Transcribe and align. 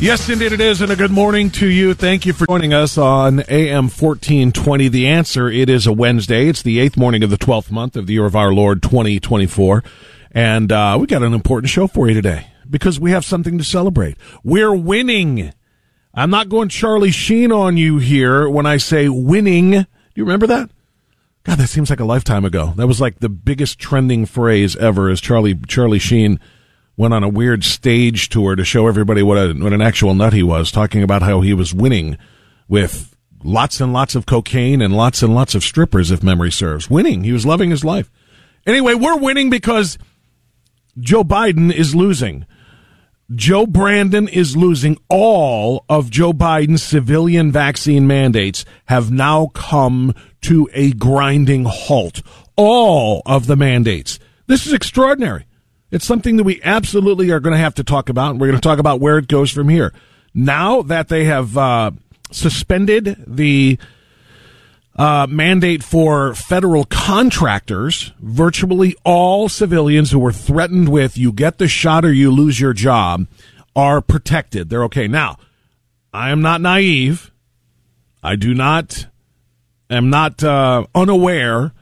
Yes, 0.00 0.28
indeed 0.28 0.52
it 0.52 0.60
is, 0.60 0.82
and 0.82 0.92
a 0.92 0.96
good 0.96 1.10
morning 1.10 1.48
to 1.52 1.66
you. 1.66 1.94
Thank 1.94 2.26
you 2.26 2.34
for 2.34 2.46
joining 2.46 2.74
us 2.74 2.98
on 2.98 3.40
AM 3.48 3.84
1420. 3.84 4.88
The 4.88 5.06
answer, 5.06 5.48
it 5.48 5.70
is 5.70 5.86
a 5.86 5.94
Wednesday. 5.94 6.48
It's 6.48 6.62
the 6.62 6.78
eighth 6.78 6.98
morning 6.98 7.22
of 7.22 7.30
the 7.30 7.38
12th 7.38 7.70
month 7.70 7.96
of 7.96 8.06
the 8.06 8.12
year 8.12 8.26
of 8.26 8.36
our 8.36 8.52
Lord 8.52 8.82
2024. 8.82 9.82
And 10.32 10.70
uh, 10.70 10.98
we 11.00 11.06
got 11.06 11.22
an 11.22 11.32
important 11.32 11.70
show 11.70 11.86
for 11.86 12.06
you 12.06 12.14
today 12.14 12.48
because 12.68 13.00
we 13.00 13.12
have 13.12 13.24
something 13.24 13.56
to 13.56 13.64
celebrate. 13.64 14.18
We're 14.42 14.74
winning. 14.74 15.54
I'm 16.12 16.30
not 16.30 16.50
going 16.50 16.68
Charlie 16.68 17.10
Sheen 17.10 17.50
on 17.50 17.78
you 17.78 17.96
here 17.98 18.46
when 18.48 18.66
I 18.66 18.76
say 18.76 19.08
winning. 19.08 19.70
Do 19.70 19.86
you 20.16 20.24
remember 20.24 20.48
that? 20.48 20.70
God, 21.44 21.58
that 21.58 21.68
seems 21.68 21.88
like 21.88 22.00
a 22.00 22.04
lifetime 22.04 22.44
ago. 22.44 22.74
That 22.76 22.88
was 22.88 23.00
like 23.00 23.20
the 23.20 23.30
biggest 23.30 23.78
trending 23.78 24.26
phrase 24.26 24.76
ever. 24.76 25.08
Is 25.08 25.20
Charlie 25.20 25.54
Charlie 25.54 25.98
Sheen 25.98 26.40
went 26.96 27.14
on 27.14 27.24
a 27.24 27.28
weird 27.28 27.64
stage 27.64 28.28
tour 28.28 28.54
to 28.54 28.64
show 28.64 28.86
everybody 28.86 29.22
what 29.22 29.36
a 29.38 29.52
what 29.54 29.72
an 29.72 29.82
actual 29.82 30.14
nut 30.14 30.32
he 30.32 30.42
was, 30.42 30.70
talking 30.70 31.02
about 31.02 31.22
how 31.22 31.40
he 31.40 31.54
was 31.54 31.74
winning 31.74 32.16
with 32.68 33.14
lots 33.42 33.80
and 33.80 33.92
lots 33.92 34.14
of 34.14 34.26
cocaine 34.26 34.80
and 34.80 34.96
lots 34.96 35.22
and 35.22 35.34
lots 35.34 35.54
of 35.54 35.62
strippers, 35.62 36.10
if 36.10 36.22
memory 36.22 36.50
serves. 36.50 36.88
Winning. 36.88 37.24
He 37.24 37.32
was 37.32 37.46
loving 37.46 37.70
his 37.70 37.84
life. 37.84 38.10
Anyway, 38.66 38.94
we're 38.94 39.18
winning 39.18 39.50
because 39.50 39.98
Joe 40.98 41.24
Biden 41.24 41.72
is 41.72 41.94
losing. 41.94 42.46
Joe 43.34 43.66
Brandon 43.66 44.28
is 44.28 44.56
losing. 44.56 44.98
All 45.08 45.84
of 45.88 46.10
Joe 46.10 46.32
Biden's 46.32 46.82
civilian 46.82 47.50
vaccine 47.50 48.06
mandates 48.06 48.64
have 48.86 49.10
now 49.10 49.48
come 49.54 50.14
to 50.42 50.68
a 50.72 50.92
grinding 50.92 51.64
halt. 51.64 52.22
All 52.56 53.22
of 53.26 53.46
the 53.46 53.56
mandates. 53.56 54.18
This 54.46 54.66
is 54.66 54.72
extraordinary. 54.72 55.46
It's 55.94 56.04
something 56.04 56.38
that 56.38 56.44
we 56.44 56.60
absolutely 56.64 57.30
are 57.30 57.38
going 57.38 57.52
to 57.52 57.62
have 57.62 57.76
to 57.76 57.84
talk 57.84 58.08
about, 58.08 58.32
and 58.32 58.40
we're 58.40 58.48
going 58.48 58.58
to 58.58 58.68
talk 58.68 58.80
about 58.80 58.98
where 58.98 59.16
it 59.16 59.28
goes 59.28 59.52
from 59.52 59.68
here. 59.68 59.92
Now 60.34 60.82
that 60.82 61.08
they 61.08 61.22
have 61.26 61.56
uh, 61.56 61.92
suspended 62.32 63.22
the 63.28 63.78
uh, 64.96 65.28
mandate 65.30 65.84
for 65.84 66.34
federal 66.34 66.84
contractors, 66.84 68.12
virtually 68.18 68.96
all 69.04 69.48
civilians 69.48 70.10
who 70.10 70.18
were 70.18 70.32
threatened 70.32 70.88
with 70.88 71.16
"you 71.16 71.30
get 71.30 71.58
the 71.58 71.68
shot 71.68 72.04
or 72.04 72.12
you 72.12 72.32
lose 72.32 72.58
your 72.58 72.72
job" 72.72 73.28
are 73.76 74.00
protected. 74.00 74.70
They're 74.70 74.84
okay. 74.86 75.06
Now, 75.06 75.36
I 76.12 76.30
am 76.30 76.42
not 76.42 76.60
naive. 76.60 77.30
I 78.20 78.34
do 78.34 78.52
not 78.52 79.06
am 79.88 80.10
not 80.10 80.42
uh, 80.42 80.86
unaware 80.92 81.72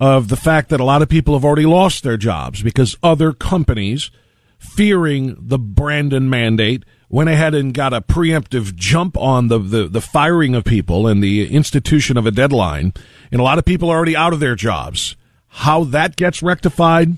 of 0.00 0.28
the 0.28 0.36
fact 0.36 0.68
that 0.68 0.80
a 0.80 0.84
lot 0.84 1.02
of 1.02 1.08
people 1.08 1.34
have 1.34 1.44
already 1.44 1.66
lost 1.66 2.02
their 2.02 2.16
jobs 2.16 2.62
because 2.62 2.96
other 3.02 3.32
companies, 3.32 4.10
fearing 4.58 5.36
the 5.38 5.58
Brandon 5.58 6.30
mandate, 6.30 6.84
went 7.08 7.30
ahead 7.30 7.54
and 7.54 7.74
got 7.74 7.94
a 7.94 8.00
preemptive 8.00 8.74
jump 8.74 9.16
on 9.16 9.48
the, 9.48 9.58
the, 9.58 9.88
the 9.88 10.00
firing 10.00 10.54
of 10.54 10.64
people 10.64 11.06
and 11.06 11.22
the 11.22 11.52
institution 11.52 12.16
of 12.16 12.26
a 12.26 12.30
deadline. 12.30 12.92
And 13.32 13.40
a 13.40 13.44
lot 13.44 13.58
of 13.58 13.64
people 13.64 13.90
are 13.90 13.96
already 13.96 14.16
out 14.16 14.32
of 14.32 14.40
their 14.40 14.54
jobs. 14.54 15.16
How 15.48 15.84
that 15.84 16.16
gets 16.16 16.42
rectified, 16.42 17.16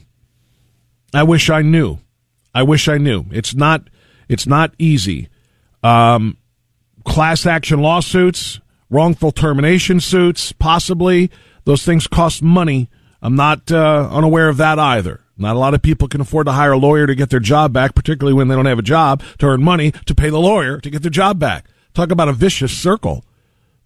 I 1.12 1.24
wish 1.24 1.50
I 1.50 1.62
knew. 1.62 1.98
I 2.54 2.62
wish 2.62 2.88
I 2.88 2.98
knew. 2.98 3.26
It's 3.30 3.54
not. 3.54 3.88
It's 4.28 4.46
not 4.46 4.74
easy. 4.78 5.28
Um, 5.82 6.36
class 7.04 7.46
action 7.46 7.80
lawsuits, 7.80 8.60
wrongful 8.88 9.32
termination 9.32 9.98
suits, 9.98 10.52
possibly 10.52 11.30
those 11.64 11.84
things 11.84 12.06
cost 12.06 12.42
money. 12.42 12.88
I'm 13.22 13.36
not 13.36 13.70
uh, 13.70 14.08
unaware 14.10 14.48
of 14.48 14.56
that 14.58 14.78
either. 14.78 15.20
Not 15.36 15.56
a 15.56 15.58
lot 15.58 15.74
of 15.74 15.82
people 15.82 16.06
can 16.06 16.20
afford 16.20 16.46
to 16.46 16.52
hire 16.52 16.72
a 16.72 16.78
lawyer 16.78 17.06
to 17.06 17.14
get 17.14 17.30
their 17.30 17.40
job 17.40 17.72
back, 17.72 17.94
particularly 17.94 18.34
when 18.34 18.48
they 18.48 18.54
don't 18.54 18.66
have 18.66 18.78
a 18.78 18.82
job 18.82 19.22
to 19.38 19.46
earn 19.46 19.62
money 19.62 19.90
to 20.04 20.14
pay 20.14 20.28
the 20.28 20.38
lawyer 20.38 20.78
to 20.80 20.90
get 20.90 21.02
their 21.02 21.10
job 21.10 21.38
back. 21.38 21.66
Talk 21.94 22.10
about 22.10 22.28
a 22.28 22.34
vicious 22.34 22.76
circle. 22.76 23.24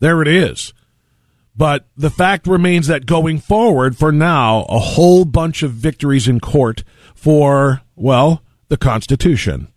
There 0.01 0.21
it 0.21 0.29
is. 0.29 0.73
But 1.57 1.87
the 1.97 2.11
fact 2.11 2.49
remains 2.49 2.89
that 2.89 3.07
going 3.07 3.39
forward, 3.39 3.97
for 3.97 4.11
now, 4.11 4.67
a 4.69 4.81
whole 4.81 5.25
bunch 5.25 5.63
of 5.63 5.71
victories 5.71 6.27
in 6.27 6.41
court 6.41 6.83
for, 7.15 7.83
well, 7.95 8.43
the 8.69 8.77
Constitution. 8.77 9.69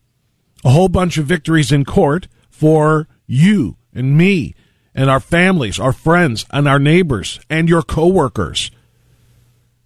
A 0.65 0.71
whole 0.71 0.89
bunch 0.89 1.19
of 1.19 1.27
victories 1.27 1.71
in 1.71 1.85
court 1.85 2.27
for 2.49 3.07
you 3.27 3.77
and 3.93 4.17
me 4.17 4.55
and 4.97 5.11
our 5.11 5.19
families, 5.19 5.79
our 5.79 5.93
friends, 5.93 6.45
and 6.51 6.67
our 6.67 6.79
neighbors, 6.79 7.39
and 7.49 7.69
your 7.69 7.83
coworkers. 7.83 8.71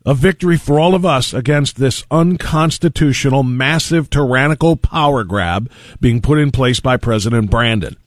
A 0.03 0.15
victory 0.15 0.57
for 0.57 0.79
all 0.79 0.95
of 0.95 1.05
us 1.05 1.33
against 1.33 1.75
this 1.75 2.05
unconstitutional, 2.09 3.43
massive, 3.43 4.09
tyrannical 4.09 4.77
power 4.77 5.23
grab 5.23 5.69
being 5.99 6.21
put 6.21 6.39
in 6.39 6.49
place 6.49 6.79
by 6.79 6.97
President 6.97 7.51
Brandon. 7.51 7.97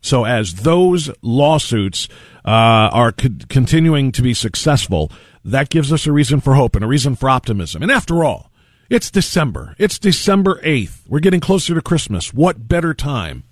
So, 0.00 0.24
as 0.24 0.54
those 0.54 1.10
lawsuits 1.22 2.08
uh, 2.44 2.90
are 2.92 3.12
co- 3.12 3.28
continuing 3.48 4.10
to 4.12 4.22
be 4.22 4.34
successful, 4.34 5.12
that 5.44 5.68
gives 5.68 5.92
us 5.92 6.06
a 6.06 6.12
reason 6.12 6.40
for 6.40 6.54
hope 6.54 6.74
and 6.74 6.84
a 6.84 6.88
reason 6.88 7.14
for 7.14 7.28
optimism. 7.28 7.82
And 7.82 7.92
after 7.92 8.24
all, 8.24 8.50
it's 8.88 9.10
December. 9.10 9.76
It's 9.78 9.98
December 9.98 10.60
8th. 10.62 11.00
We're 11.08 11.20
getting 11.20 11.40
closer 11.40 11.74
to 11.74 11.82
Christmas. 11.82 12.32
What 12.32 12.68
better 12.68 12.94
time 12.94 13.44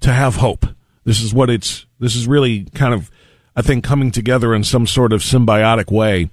to 0.00 0.12
have 0.12 0.36
hope? 0.36 0.66
This 1.04 1.20
is 1.20 1.32
what 1.32 1.50
it's, 1.50 1.86
this 1.98 2.14
is 2.14 2.26
really 2.26 2.64
kind 2.74 2.94
of, 2.94 3.10
I 3.56 3.62
think, 3.62 3.84
coming 3.84 4.10
together 4.10 4.54
in 4.54 4.64
some 4.64 4.86
sort 4.86 5.12
of 5.12 5.22
symbiotic 5.22 5.90
way. 5.90 6.30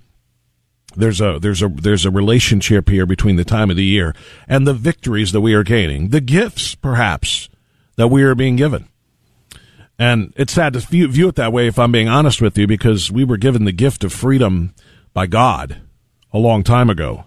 There's 0.95 1.21
a, 1.21 1.39
there's 1.39 1.61
a, 1.61 1.69
there's 1.69 2.05
a 2.05 2.11
relationship 2.11 2.89
here 2.89 3.05
between 3.05 3.35
the 3.35 3.45
time 3.45 3.69
of 3.69 3.75
the 3.75 3.85
year 3.85 4.15
and 4.47 4.65
the 4.65 4.73
victories 4.73 5.31
that 5.31 5.41
we 5.41 5.53
are 5.53 5.63
gaining, 5.63 6.09
the 6.09 6.21
gifts, 6.21 6.75
perhaps, 6.75 7.49
that 7.95 8.07
we 8.07 8.23
are 8.23 8.35
being 8.35 8.55
given. 8.55 8.87
And 9.99 10.33
it's 10.35 10.53
sad 10.53 10.73
to 10.73 10.79
view, 10.79 11.07
view 11.07 11.27
it 11.27 11.35
that 11.35 11.53
way, 11.53 11.67
if 11.67 11.79
I'm 11.79 11.91
being 11.91 12.07
honest 12.07 12.41
with 12.41 12.57
you, 12.57 12.67
because 12.67 13.11
we 13.11 13.23
were 13.23 13.37
given 13.37 13.65
the 13.65 13.71
gift 13.71 14.03
of 14.03 14.13
freedom 14.13 14.73
by 15.13 15.27
God 15.27 15.81
a 16.31 16.37
long 16.37 16.63
time 16.63 16.89
ago. 16.89 17.25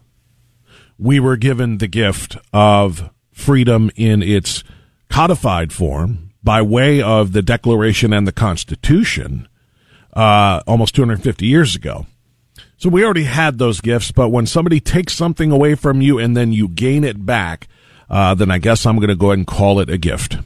We 0.98 1.18
were 1.18 1.36
given 1.36 1.78
the 1.78 1.88
gift 1.88 2.36
of 2.52 3.10
freedom 3.32 3.90
in 3.96 4.22
its 4.22 4.62
codified 5.08 5.72
form 5.72 6.29
by 6.42 6.62
way 6.62 7.02
of 7.02 7.32
the 7.32 7.42
Declaration 7.42 8.12
and 8.12 8.26
the 8.26 8.32
Constitution 8.32 9.48
uh, 10.14 10.62
almost 10.66 10.94
250 10.94 11.46
years 11.46 11.74
ago. 11.76 12.06
So 12.76 12.88
we 12.88 13.04
already 13.04 13.24
had 13.24 13.58
those 13.58 13.80
gifts, 13.80 14.10
but 14.10 14.30
when 14.30 14.46
somebody 14.46 14.80
takes 14.80 15.14
something 15.14 15.52
away 15.52 15.74
from 15.74 16.00
you 16.00 16.18
and 16.18 16.36
then 16.36 16.52
you 16.52 16.66
gain 16.68 17.04
it 17.04 17.26
back, 17.26 17.68
uh, 18.08 18.34
then 18.34 18.50
I 18.50 18.58
guess 18.58 18.86
I'm 18.86 18.96
going 18.96 19.08
to 19.08 19.16
go 19.16 19.26
ahead 19.26 19.38
and 19.38 19.46
call 19.46 19.80
it 19.80 19.90
a 19.90 19.98
gift, 19.98 20.38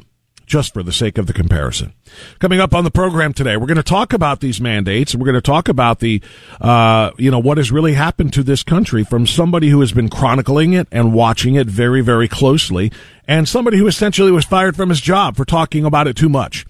just 0.47 0.73
for 0.75 0.83
the 0.83 0.93
sake 0.93 1.19
of 1.19 1.27
the 1.27 1.33
comparison. 1.33 1.93
Coming 2.39 2.61
up 2.61 2.75
on 2.75 2.85
the 2.85 2.91
program 2.91 3.33
today, 3.33 3.57
we're 3.57 3.67
going 3.67 3.77
to 3.77 3.83
talk 3.83 4.13
about 4.13 4.41
these 4.41 4.61
mandates. 4.61 5.15
We're 5.15 5.25
going 5.25 5.35
to 5.35 5.41
talk 5.41 5.69
about 5.69 6.01
the, 6.01 6.23
uh, 6.61 7.11
you 7.17 7.31
know, 7.31 7.39
what 7.39 7.59
has 7.59 7.73
really 7.73 7.95
happened 7.95 8.33
to 8.35 8.43
this 8.43 8.63
country 8.63 9.05
from 9.05 9.27
somebody 9.27 9.69
who 9.69 9.81
has 9.81 9.93
been 9.93 10.09
chronicling 10.09 10.73
it 10.73 10.89
and 10.91 11.13
watching 11.13 11.55
it 11.55 11.67
very, 11.67 12.01
very 12.01 12.29
closely, 12.29 12.93
and 13.27 13.49
somebody 13.49 13.79
who 13.79 13.87
essentially 13.87 14.31
was 14.31 14.45
fired 14.45 14.77
from 14.77 14.89
his 14.91 15.01
job 15.01 15.37
for 15.37 15.45
talking 15.45 15.85
about 15.85 16.07
it 16.07 16.17
too 16.17 16.29
much. 16.29 16.67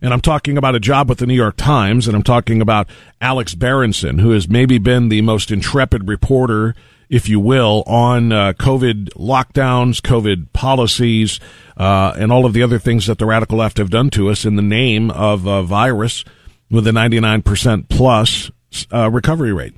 And 0.00 0.12
I'm 0.12 0.20
talking 0.20 0.58
about 0.58 0.74
a 0.74 0.80
job 0.80 1.08
with 1.08 1.18
the 1.18 1.26
New 1.26 1.34
York 1.34 1.56
Times, 1.56 2.08
and 2.08 2.16
I'm 2.16 2.24
talking 2.24 2.60
about 2.60 2.88
Alex 3.20 3.54
Berenson, 3.54 4.18
who 4.18 4.30
has 4.30 4.48
maybe 4.48 4.78
been 4.78 5.10
the 5.10 5.20
most 5.20 5.52
intrepid 5.52 6.08
reporter, 6.08 6.74
if 7.12 7.28
you 7.28 7.38
will, 7.38 7.82
on 7.86 8.32
uh, 8.32 8.54
COVID 8.54 9.10
lockdowns, 9.10 10.00
COVID 10.00 10.50
policies, 10.54 11.38
uh, 11.76 12.14
and 12.16 12.32
all 12.32 12.46
of 12.46 12.54
the 12.54 12.62
other 12.62 12.78
things 12.78 13.06
that 13.06 13.18
the 13.18 13.26
radical 13.26 13.58
left 13.58 13.76
have 13.76 13.90
done 13.90 14.08
to 14.08 14.30
us 14.30 14.46
in 14.46 14.56
the 14.56 14.62
name 14.62 15.10
of 15.10 15.44
a 15.44 15.62
virus 15.62 16.24
with 16.70 16.86
a 16.86 16.90
99% 16.90 17.90
plus 17.90 18.50
uh, 18.90 19.10
recovery 19.10 19.52
rate. 19.52 19.74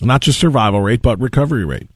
Not 0.00 0.22
just 0.22 0.40
survival 0.40 0.80
rate, 0.80 1.02
but 1.02 1.20
recovery 1.20 1.64
rate. 1.64 1.88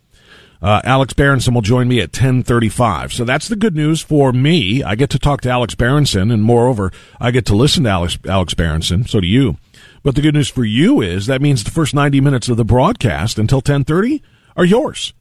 Uh, 0.62 0.80
Alex 0.84 1.12
Berenson 1.14 1.52
will 1.52 1.62
join 1.62 1.88
me 1.88 1.98
at 1.98 2.10
1035. 2.10 3.12
So 3.12 3.24
that's 3.24 3.48
the 3.48 3.56
good 3.56 3.74
news 3.74 4.00
for 4.00 4.32
me. 4.32 4.84
I 4.84 4.94
get 4.94 5.10
to 5.10 5.18
talk 5.18 5.40
to 5.40 5.50
Alex 5.50 5.74
Berenson, 5.74 6.30
and 6.30 6.44
moreover, 6.44 6.92
I 7.20 7.32
get 7.32 7.44
to 7.46 7.56
listen 7.56 7.82
to 7.84 7.90
Alex, 7.90 8.18
Alex 8.24 8.54
Berenson. 8.54 9.04
So 9.04 9.18
do 9.18 9.26
you. 9.26 9.56
But 10.04 10.14
the 10.14 10.22
good 10.22 10.34
news 10.34 10.48
for 10.48 10.64
you 10.64 11.00
is 11.00 11.26
that 11.26 11.42
means 11.42 11.64
the 11.64 11.72
first 11.72 11.92
90 11.92 12.20
minutes 12.20 12.48
of 12.48 12.56
the 12.56 12.64
broadcast 12.64 13.36
until 13.36 13.58
1030 13.58 14.22
are 14.56 14.64
yours. 14.64 15.12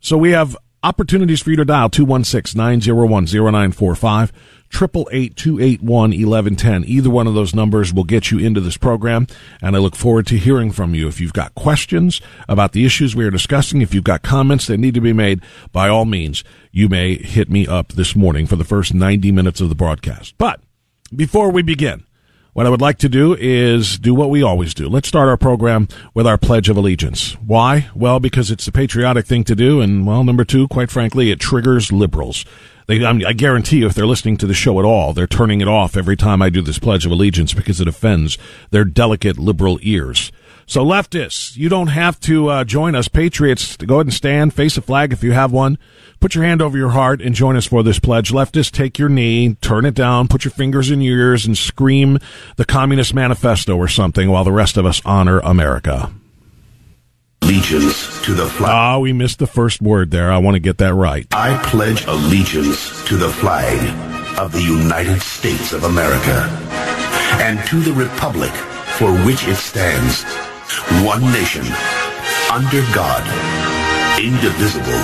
So 0.00 0.16
we 0.16 0.32
have 0.32 0.56
opportunities 0.82 1.42
for 1.42 1.50
you 1.50 1.56
to 1.56 1.64
dial 1.64 1.90
216-901-0945 1.90 4.32
triple 4.70 5.08
eight 5.12 5.36
two 5.36 5.60
eight 5.60 5.82
one 5.82 6.12
eleven 6.12 6.56
ten. 6.56 6.84
Either 6.86 7.10
one 7.10 7.26
of 7.26 7.34
those 7.34 7.54
numbers 7.54 7.92
will 7.92 8.04
get 8.04 8.30
you 8.30 8.38
into 8.38 8.60
this 8.60 8.76
program, 8.76 9.26
and 9.60 9.76
I 9.76 9.80
look 9.80 9.96
forward 9.96 10.26
to 10.28 10.38
hearing 10.38 10.72
from 10.72 10.94
you. 10.94 11.08
If 11.08 11.20
you've 11.20 11.34
got 11.34 11.54
questions 11.54 12.20
about 12.48 12.72
the 12.72 12.86
issues 12.86 13.14
we 13.14 13.26
are 13.26 13.30
discussing, 13.30 13.82
if 13.82 13.92
you've 13.92 14.04
got 14.04 14.22
comments 14.22 14.68
that 14.68 14.78
need 14.78 14.94
to 14.94 15.00
be 15.00 15.12
made, 15.12 15.42
by 15.72 15.88
all 15.88 16.06
means, 16.06 16.42
you 16.72 16.88
may 16.88 17.16
hit 17.16 17.50
me 17.50 17.66
up 17.66 17.92
this 17.92 18.16
morning 18.16 18.46
for 18.46 18.56
the 18.56 18.64
first 18.64 18.94
ninety 18.94 19.32
minutes 19.32 19.60
of 19.60 19.68
the 19.68 19.74
broadcast. 19.74 20.36
But 20.38 20.60
before 21.14 21.50
we 21.50 21.62
begin. 21.62 22.04
What 22.52 22.66
I 22.66 22.70
would 22.70 22.80
like 22.80 22.98
to 22.98 23.08
do 23.08 23.36
is 23.38 23.96
do 23.96 24.12
what 24.12 24.28
we 24.28 24.42
always 24.42 24.74
do. 24.74 24.88
Let's 24.88 25.06
start 25.06 25.28
our 25.28 25.36
program 25.36 25.86
with 26.14 26.26
our 26.26 26.36
Pledge 26.36 26.68
of 26.68 26.76
Allegiance. 26.76 27.34
Why? 27.34 27.88
Well, 27.94 28.18
because 28.18 28.50
it's 28.50 28.66
a 28.66 28.72
patriotic 28.72 29.24
thing 29.24 29.44
to 29.44 29.54
do, 29.54 29.80
and, 29.80 30.04
well, 30.04 30.24
number 30.24 30.44
two, 30.44 30.66
quite 30.66 30.90
frankly, 30.90 31.30
it 31.30 31.38
triggers 31.38 31.92
liberals. 31.92 32.44
They, 32.88 33.04
I, 33.04 33.34
guarantee 33.34 33.78
you, 33.78 33.86
if 33.86 33.94
they're 33.94 34.04
listening 34.04 34.36
to 34.38 34.48
the 34.48 34.54
show 34.54 34.80
at 34.80 34.84
all, 34.84 35.12
they're 35.12 35.28
turning 35.28 35.60
it 35.60 35.68
off 35.68 35.96
every 35.96 36.16
time 36.16 36.42
I 36.42 36.50
do 36.50 36.60
this 36.60 36.80
Pledge 36.80 37.06
of 37.06 37.12
Allegiance 37.12 37.54
because 37.54 37.80
it 37.80 37.86
offends 37.86 38.36
their 38.72 38.84
delicate 38.84 39.38
liberal 39.38 39.78
ears. 39.82 40.32
So, 40.70 40.84
leftists, 40.84 41.56
you 41.56 41.68
don't 41.68 41.88
have 41.88 42.20
to 42.20 42.48
uh, 42.48 42.64
join 42.64 42.94
us. 42.94 43.08
Patriots, 43.08 43.76
go 43.76 43.96
ahead 43.96 44.06
and 44.06 44.14
stand, 44.14 44.54
face 44.54 44.76
a 44.76 44.80
flag 44.80 45.12
if 45.12 45.24
you 45.24 45.32
have 45.32 45.50
one. 45.50 45.78
Put 46.20 46.36
your 46.36 46.44
hand 46.44 46.62
over 46.62 46.78
your 46.78 46.90
heart 46.90 47.20
and 47.20 47.34
join 47.34 47.56
us 47.56 47.66
for 47.66 47.82
this 47.82 47.98
pledge. 47.98 48.30
Leftists, 48.30 48.70
take 48.70 48.96
your 48.96 49.08
knee, 49.08 49.56
turn 49.56 49.84
it 49.84 49.94
down, 49.94 50.28
put 50.28 50.44
your 50.44 50.52
fingers 50.52 50.88
in 50.88 51.00
your 51.00 51.18
ears, 51.18 51.44
and 51.44 51.58
scream 51.58 52.20
the 52.54 52.64
Communist 52.64 53.12
Manifesto 53.12 53.76
or 53.76 53.88
something 53.88 54.30
while 54.30 54.44
the 54.44 54.52
rest 54.52 54.76
of 54.76 54.86
us 54.86 55.02
honor 55.04 55.40
America 55.40 56.12
allegiance 57.42 58.22
to 58.22 58.32
the 58.32 58.46
flag. 58.46 58.70
Ah, 58.70 58.98
we 59.00 59.12
missed 59.12 59.40
the 59.40 59.46
first 59.48 59.82
word 59.82 60.12
there. 60.12 60.30
I 60.30 60.38
want 60.38 60.54
to 60.54 60.60
get 60.60 60.78
that 60.78 60.94
right. 60.94 61.26
I 61.32 61.60
pledge 61.64 62.04
allegiance 62.06 63.04
to 63.08 63.16
the 63.16 63.28
flag 63.28 64.38
of 64.38 64.52
the 64.52 64.62
United 64.62 65.20
States 65.20 65.72
of 65.72 65.82
America 65.82 66.46
and 67.40 67.58
to 67.66 67.80
the 67.80 67.92
republic 67.92 68.52
for 69.00 69.12
which 69.24 69.48
it 69.48 69.56
stands, 69.56 70.24
one 71.04 71.22
nation, 71.32 71.64
under 72.52 72.82
God, 72.94 73.22
indivisible, 74.18 75.00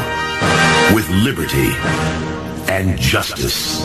with 0.94 1.08
liberty 1.10 1.70
and 2.72 2.98
justice 2.98 3.80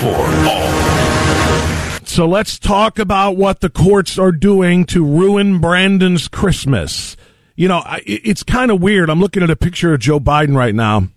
for 0.00 0.16
all. 0.48 2.06
So 2.06 2.26
let's 2.26 2.58
talk 2.58 2.98
about 2.98 3.36
what 3.36 3.60
the 3.60 3.70
courts 3.70 4.18
are 4.18 4.32
doing 4.32 4.84
to 4.86 5.04
ruin 5.04 5.60
Brandon's 5.60 6.28
Christmas 6.28 7.16
you 7.60 7.68
know, 7.68 7.84
it's 8.06 8.42
kind 8.42 8.70
of 8.70 8.80
weird. 8.80 9.10
I'm 9.10 9.20
looking 9.20 9.42
at 9.42 9.50
a 9.50 9.54
picture 9.54 9.92
of 9.92 10.00
Joe 10.00 10.18
Biden 10.18 10.56
right 10.56 10.74
now, 10.74 11.08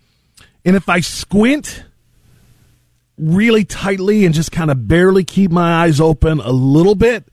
and 0.66 0.76
if 0.76 0.90
I 0.90 1.00
squint 1.00 1.86
really 3.18 3.64
tightly 3.64 4.26
and 4.26 4.36
just 4.36 4.52
kind 4.52 4.70
of 4.70 4.86
barely 4.86 5.24
keep 5.24 5.52
my 5.52 5.84
eyes 5.84 6.02
open 6.02 6.42
a 6.42 6.52
little 6.52 6.96
bit, 6.96 7.24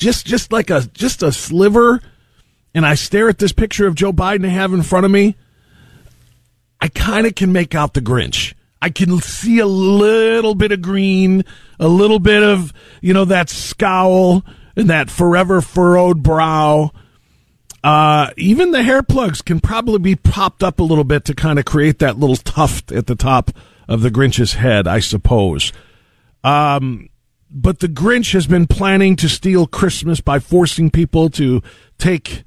just 0.00 0.26
just 0.26 0.50
like 0.50 0.70
a 0.70 0.80
just 0.94 1.22
a 1.22 1.30
sliver, 1.30 2.00
and 2.74 2.84
I 2.84 2.94
stare 2.94 3.28
at 3.28 3.38
this 3.38 3.52
picture 3.52 3.86
of 3.86 3.94
Joe 3.94 4.12
Biden 4.12 4.44
I 4.44 4.48
have 4.48 4.72
in 4.72 4.82
front 4.82 5.04
of 5.04 5.12
me, 5.12 5.36
I 6.80 6.88
kind 6.88 7.26
of 7.26 7.34
can 7.36 7.52
make 7.52 7.74
out 7.74 7.94
the 7.94 8.00
Grinch. 8.00 8.54
I 8.82 8.88
can 8.88 9.20
see 9.20 9.58
a 9.58 9.66
little 9.66 10.54
bit 10.54 10.72
of 10.72 10.80
green, 10.80 11.44
a 11.78 11.86
little 11.86 12.18
bit 12.18 12.42
of, 12.42 12.72
you 13.02 13.12
know, 13.12 13.26
that 13.26 13.50
scowl 13.50 14.42
and 14.74 14.88
that 14.88 15.10
forever 15.10 15.60
furrowed 15.60 16.22
brow. 16.22 16.90
Uh, 17.84 18.30
even 18.38 18.70
the 18.70 18.82
hair 18.82 19.02
plugs 19.02 19.42
can 19.42 19.60
probably 19.60 19.98
be 19.98 20.16
popped 20.16 20.62
up 20.62 20.80
a 20.80 20.82
little 20.82 21.04
bit 21.04 21.26
to 21.26 21.34
kind 21.34 21.58
of 21.58 21.66
create 21.66 21.98
that 21.98 22.18
little 22.18 22.36
tuft 22.36 22.90
at 22.90 23.06
the 23.06 23.14
top 23.14 23.50
of 23.86 24.00
the 24.00 24.10
Grinch's 24.10 24.54
head, 24.54 24.88
I 24.88 25.00
suppose. 25.00 25.74
Um, 26.42 27.10
but 27.50 27.80
the 27.80 27.88
Grinch 27.88 28.32
has 28.32 28.46
been 28.46 28.66
planning 28.66 29.16
to 29.16 29.28
steal 29.28 29.66
Christmas 29.66 30.20
by 30.20 30.38
forcing 30.38 30.90
people 30.90 31.28
to 31.30 31.62
take 31.98 32.44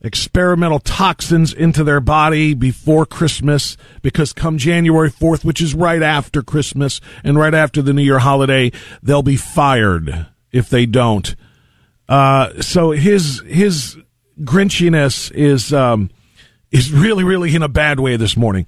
experimental 0.00 0.78
toxins 0.78 1.52
into 1.52 1.82
their 1.82 2.00
body 2.00 2.54
before 2.54 3.06
Christmas 3.06 3.76
because 4.02 4.32
come 4.32 4.58
January 4.58 5.10
4th, 5.10 5.44
which 5.44 5.60
is 5.60 5.74
right 5.74 6.02
after 6.02 6.42
Christmas 6.42 7.00
and 7.24 7.38
right 7.38 7.54
after 7.54 7.80
the 7.82 7.92
New 7.92 8.02
Year 8.02 8.18
holiday, 8.18 8.70
they'll 9.02 9.22
be 9.22 9.36
fired 9.36 10.26
if 10.52 10.68
they 10.68 10.86
don't. 10.86 11.34
Uh, 12.08 12.60
so 12.60 12.90
his, 12.90 13.42
his 13.46 13.96
grinchiness 14.40 15.32
is 15.32 15.72
um, 15.72 16.10
is 16.70 16.92
really, 16.92 17.24
really 17.24 17.54
in 17.54 17.62
a 17.62 17.68
bad 17.68 18.00
way 18.00 18.16
this 18.16 18.36
morning. 18.36 18.66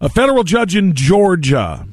A 0.00 0.08
federal 0.08 0.44
judge 0.44 0.76
in 0.76 0.94
Georgia 0.94 1.86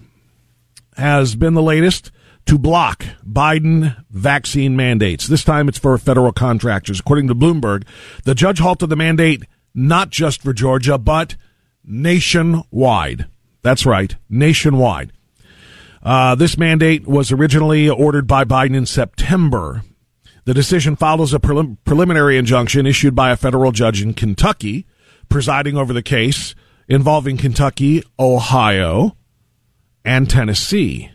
has 0.97 1.35
been 1.35 1.53
the 1.53 1.61
latest 1.61 2.11
to 2.47 2.57
block 2.57 3.05
Biden 3.25 4.03
vaccine 4.09 4.75
mandates. 4.75 5.27
This 5.27 5.43
time 5.43 5.67
it's 5.67 5.77
for 5.77 5.97
federal 5.97 6.31
contractors. 6.31 6.99
According 6.99 7.27
to 7.27 7.35
Bloomberg, 7.35 7.85
the 8.23 8.35
judge 8.35 8.59
halted 8.59 8.89
the 8.89 8.95
mandate 8.95 9.43
not 9.73 10.09
just 10.09 10.41
for 10.41 10.53
Georgia, 10.53 10.97
but 10.97 11.35
nationwide. 11.83 13.27
That's 13.61 13.85
right, 13.85 14.15
nationwide. 14.29 15.11
Uh, 16.01 16.35
this 16.35 16.57
mandate 16.57 17.05
was 17.05 17.31
originally 17.31 17.89
ordered 17.89 18.27
by 18.27 18.45
Biden 18.45 18.75
in 18.75 18.85
September. 18.85 19.83
The 20.45 20.53
decision 20.53 20.95
follows 20.95 21.33
a 21.33 21.39
prelim- 21.39 21.77
preliminary 21.83 22.37
injunction 22.37 22.85
issued 22.85 23.13
by 23.13 23.31
a 23.31 23.37
federal 23.37 23.71
judge 23.71 24.01
in 24.01 24.13
Kentucky, 24.13 24.85
presiding 25.27 25.75
over 25.75 25.91
the 25.91 26.01
case 26.01 26.55
involving 26.87 27.35
Kentucky, 27.35 28.03
Ohio, 28.17 29.17
and 30.05 30.29
Tennessee. 30.29 31.11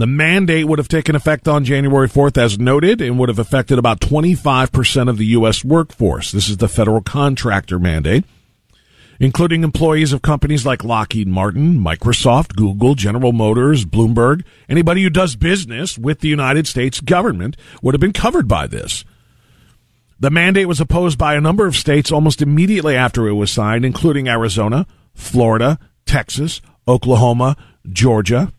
The 0.00 0.06
mandate 0.06 0.64
would 0.64 0.78
have 0.78 0.88
taken 0.88 1.14
effect 1.14 1.46
on 1.46 1.62
January 1.62 2.08
4th, 2.08 2.38
as 2.38 2.58
noted, 2.58 3.02
and 3.02 3.18
would 3.18 3.28
have 3.28 3.38
affected 3.38 3.78
about 3.78 4.00
25% 4.00 5.10
of 5.10 5.18
the 5.18 5.26
U.S. 5.26 5.62
workforce. 5.62 6.32
This 6.32 6.48
is 6.48 6.56
the 6.56 6.68
federal 6.68 7.02
contractor 7.02 7.78
mandate 7.78 8.24
including 9.22 9.62
employees 9.62 10.14
of 10.14 10.22
companies 10.22 10.64
like 10.64 10.82
Lockheed 10.82 11.28
Martin, 11.28 11.78
Microsoft, 11.78 12.56
Google, 12.56 12.94
General 12.94 13.32
Motors, 13.32 13.84
Bloomberg. 13.84 14.42
Anybody 14.66 15.02
who 15.02 15.10
does 15.10 15.36
business 15.36 15.98
with 15.98 16.20
the 16.20 16.28
United 16.28 16.66
States 16.66 17.02
government 17.02 17.54
would 17.82 17.92
have 17.92 18.00
been 18.00 18.14
covered 18.14 18.48
by 18.48 18.66
this. 18.66 19.04
The 20.18 20.30
mandate 20.30 20.68
was 20.68 20.80
opposed 20.80 21.18
by 21.18 21.34
a 21.34 21.40
number 21.42 21.66
of 21.66 21.76
states 21.76 22.10
almost 22.10 22.40
immediately 22.40 22.96
after 22.96 23.28
it 23.28 23.34
was 23.34 23.50
signed, 23.50 23.84
including 23.84 24.26
Arizona, 24.26 24.86
Florida, 25.12 25.78
Texas, 26.06 26.62
Oklahoma, 26.88 27.58
Georgia. 27.92 28.54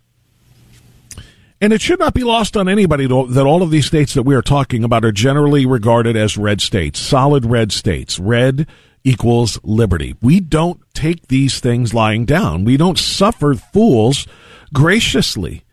And 1.61 1.71
it 1.71 1.81
should 1.81 1.99
not 1.99 2.15
be 2.15 2.23
lost 2.23 2.57
on 2.57 2.67
anybody 2.67 3.05
that 3.05 3.45
all 3.45 3.61
of 3.61 3.69
these 3.69 3.85
states 3.85 4.15
that 4.15 4.23
we 4.23 4.33
are 4.33 4.41
talking 4.41 4.83
about 4.83 5.05
are 5.05 5.11
generally 5.11 5.67
regarded 5.67 6.17
as 6.17 6.35
red 6.35 6.59
states, 6.59 6.99
solid 6.99 7.45
red 7.45 7.71
states. 7.71 8.17
Red 8.17 8.65
equals 9.03 9.59
liberty. 9.63 10.15
We 10.21 10.39
don't 10.39 10.81
take 10.95 11.27
these 11.27 11.59
things 11.59 11.93
lying 11.93 12.25
down. 12.25 12.65
We 12.65 12.77
don't 12.77 12.97
suffer 12.97 13.53
fools 13.53 14.27
graciously. 14.73 15.63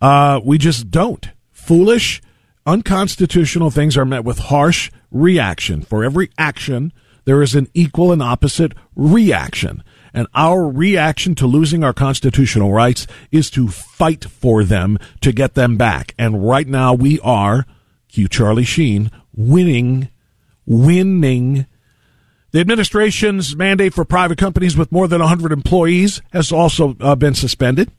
Uh, 0.00 0.40
we 0.44 0.58
just 0.58 0.90
don't. 0.90 1.28
Foolish, 1.52 2.20
unconstitutional 2.66 3.70
things 3.70 3.96
are 3.96 4.04
met 4.04 4.24
with 4.24 4.38
harsh 4.38 4.90
reaction. 5.12 5.82
For 5.82 6.02
every 6.02 6.30
action, 6.36 6.92
there 7.26 7.42
is 7.42 7.54
an 7.54 7.68
equal 7.74 8.10
and 8.10 8.22
opposite 8.22 8.72
reaction. 8.96 9.84
And 10.18 10.26
our 10.34 10.68
reaction 10.68 11.36
to 11.36 11.46
losing 11.46 11.84
our 11.84 11.92
constitutional 11.92 12.72
rights 12.72 13.06
is 13.30 13.52
to 13.52 13.68
fight 13.68 14.24
for 14.24 14.64
them 14.64 14.98
to 15.20 15.30
get 15.30 15.54
them 15.54 15.76
back. 15.76 16.12
And 16.18 16.44
right 16.44 16.66
now 16.66 16.92
we 16.92 17.20
are, 17.20 17.66
cue 18.08 18.26
Charlie 18.26 18.64
Sheen, 18.64 19.12
winning, 19.32 20.08
winning. 20.66 21.66
The 22.50 22.58
administration's 22.58 23.54
mandate 23.54 23.94
for 23.94 24.04
private 24.04 24.38
companies 24.38 24.76
with 24.76 24.90
more 24.90 25.06
than 25.06 25.20
100 25.20 25.52
employees 25.52 26.20
has 26.32 26.50
also 26.50 26.96
uh, 26.98 27.14
been 27.14 27.34
suspended. 27.34 27.92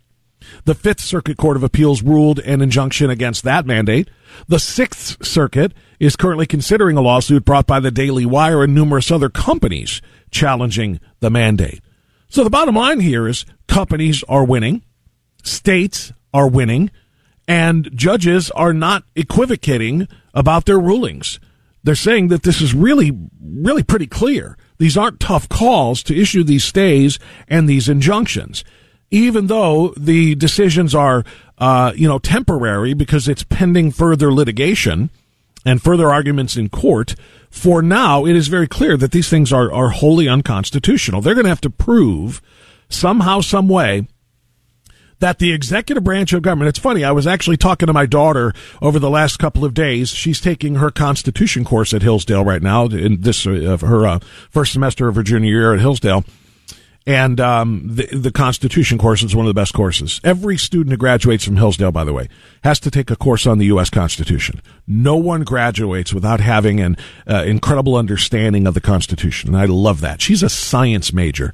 The 0.66 0.76
Fifth 0.76 1.00
Circuit 1.00 1.38
Court 1.38 1.56
of 1.56 1.64
Appeals 1.64 2.04
ruled 2.04 2.40
an 2.40 2.62
injunction 2.62 3.10
against 3.10 3.46
that 3.46 3.66
mandate. 3.66 4.10
The 4.50 4.60
Sixth 4.60 5.26
Circuit 5.26 5.72
is 6.02 6.18
currently 6.18 6.48
considering 6.48 6.98
a 6.98 7.02
lawsuit 7.02 7.46
brought 7.46 7.66
by 7.66 7.80
the 7.80 7.92
Daily 7.92 8.26
Wire 8.26 8.62
and 8.62 8.76
numerous 8.76 9.10
other 9.10 9.30
companies 9.30 10.02
challenging 10.32 11.00
the 11.22 11.30
mandate. 11.30 11.80
So 12.30 12.44
the 12.44 12.52
bottom 12.52 12.76
line 12.76 13.00
here 13.00 13.28
is 13.28 13.44
companies 13.68 14.24
are 14.30 14.46
winning, 14.46 14.84
states 15.44 16.14
are 16.32 16.48
winning, 16.48 16.92
and 17.48 17.90
judges 17.96 18.52
are 18.52 18.74
not 18.74 19.04
equivocating 19.16 20.08
about 20.36 20.66
their 20.66 20.80
rulings. 20.80 21.40
They're 21.84 21.96
saying 21.96 22.28
that 22.28 22.44
this 22.44 22.62
is 22.62 22.76
really, 22.76 23.18
really 23.42 23.82
pretty 23.82 24.06
clear. 24.06 24.58
These 24.78 24.96
aren't 24.96 25.20
tough 25.20 25.50
calls 25.50 26.04
to 26.04 26.16
issue 26.16 26.44
these 26.44 26.64
stays 26.64 27.18
and 27.48 27.68
these 27.68 27.90
injunctions, 27.90 28.64
even 29.10 29.48
though 29.48 29.96
the 29.98 30.36
decisions 30.36 30.94
are, 30.94 31.24
uh, 31.58 31.94
you 31.96 32.08
know, 32.08 32.20
temporary 32.20 32.94
because 32.94 33.28
it's 33.28 33.44
pending 33.44 33.92
further 33.92 34.32
litigation 34.32 35.10
and 35.66 35.82
further 35.82 36.10
arguments 36.10 36.56
in 36.56 36.70
court. 36.70 37.16
For 37.50 37.82
now, 37.82 38.26
it 38.26 38.36
is 38.36 38.48
very 38.48 38.68
clear 38.68 38.96
that 38.98 39.12
these 39.12 39.30
things 39.30 39.52
are, 39.52 39.72
are 39.72 39.90
wholly 39.90 40.28
unconstitutional. 40.28 41.22
They're 41.22 41.34
going 41.34 41.46
to 41.46 41.50
have 41.50 41.62
to 41.62 41.70
prove 41.70 42.42
somehow, 42.90 43.42
some 43.42 43.68
way, 43.68 44.08
that 45.20 45.40
the 45.40 45.52
executive 45.52 46.04
branch 46.04 46.32
of 46.32 46.42
government, 46.42 46.70
it's 46.70 46.80
funny, 46.80 47.04
I 47.04 47.12
was 47.12 47.28
actually 47.28 47.58
talking 47.58 47.88
to 47.88 47.94
my 47.94 48.06
daughter 48.06 48.54
over 48.82 49.00
the 49.00 49.10
last 49.10 49.38
couple 49.38 49.66
of 49.66 49.74
days. 49.74 50.10
She's 50.10 50.40
taking 50.40 50.76
her 50.76 50.92
constitution 50.92 51.66
course 51.66 51.94
at 51.94 52.02
Hillsdale 52.02 52.46
right 52.46 52.62
now 52.62 52.86
in 52.86 53.22
this, 53.22 53.46
uh, 53.46 53.78
her 53.82 54.08
uh, 54.08 54.20
first 54.50 54.74
semester 54.74 55.08
of 55.08 55.16
her 55.16 55.24
junior 55.24 55.50
year 55.50 55.74
at 55.74 55.80
Hillsdale. 55.80 56.24
And 57.10 57.40
um, 57.40 57.82
the, 57.88 58.06
the 58.16 58.32
Constitution 58.32 59.00
course 59.00 59.24
is 59.24 59.36
one 59.36 59.48
of 59.48 59.50
the 59.50 59.60
best 59.60 59.74
courses. 59.74 60.22
Every 60.24 60.58
student 60.58 60.92
who 60.92 60.98
graduates 60.98 61.44
from 61.44 61.56
Hillsdale, 61.56 61.92
by 61.92 62.04
the 62.04 62.14
way, 62.14 62.30
has 62.64 62.80
to 62.82 62.92
take 62.92 63.10
a 63.10 63.16
course 63.16 63.48
on 63.48 63.58
the 63.58 63.66
U.S. 63.66 63.90
Constitution. 63.90 64.62
No 64.86 65.16
one 65.16 65.42
graduates 65.42 66.14
without 66.14 66.40
having 66.40 66.80
an 66.80 66.98
uh, 67.28 67.46
incredible 67.48 67.96
understanding 67.96 68.68
of 68.68 68.76
the 68.76 68.80
Constitution, 68.80 69.50
and 69.50 69.58
I 69.58 69.66
love 69.66 70.02
that. 70.02 70.22
She's 70.22 70.44
a 70.44 70.50
science 70.50 71.12
major. 71.12 71.52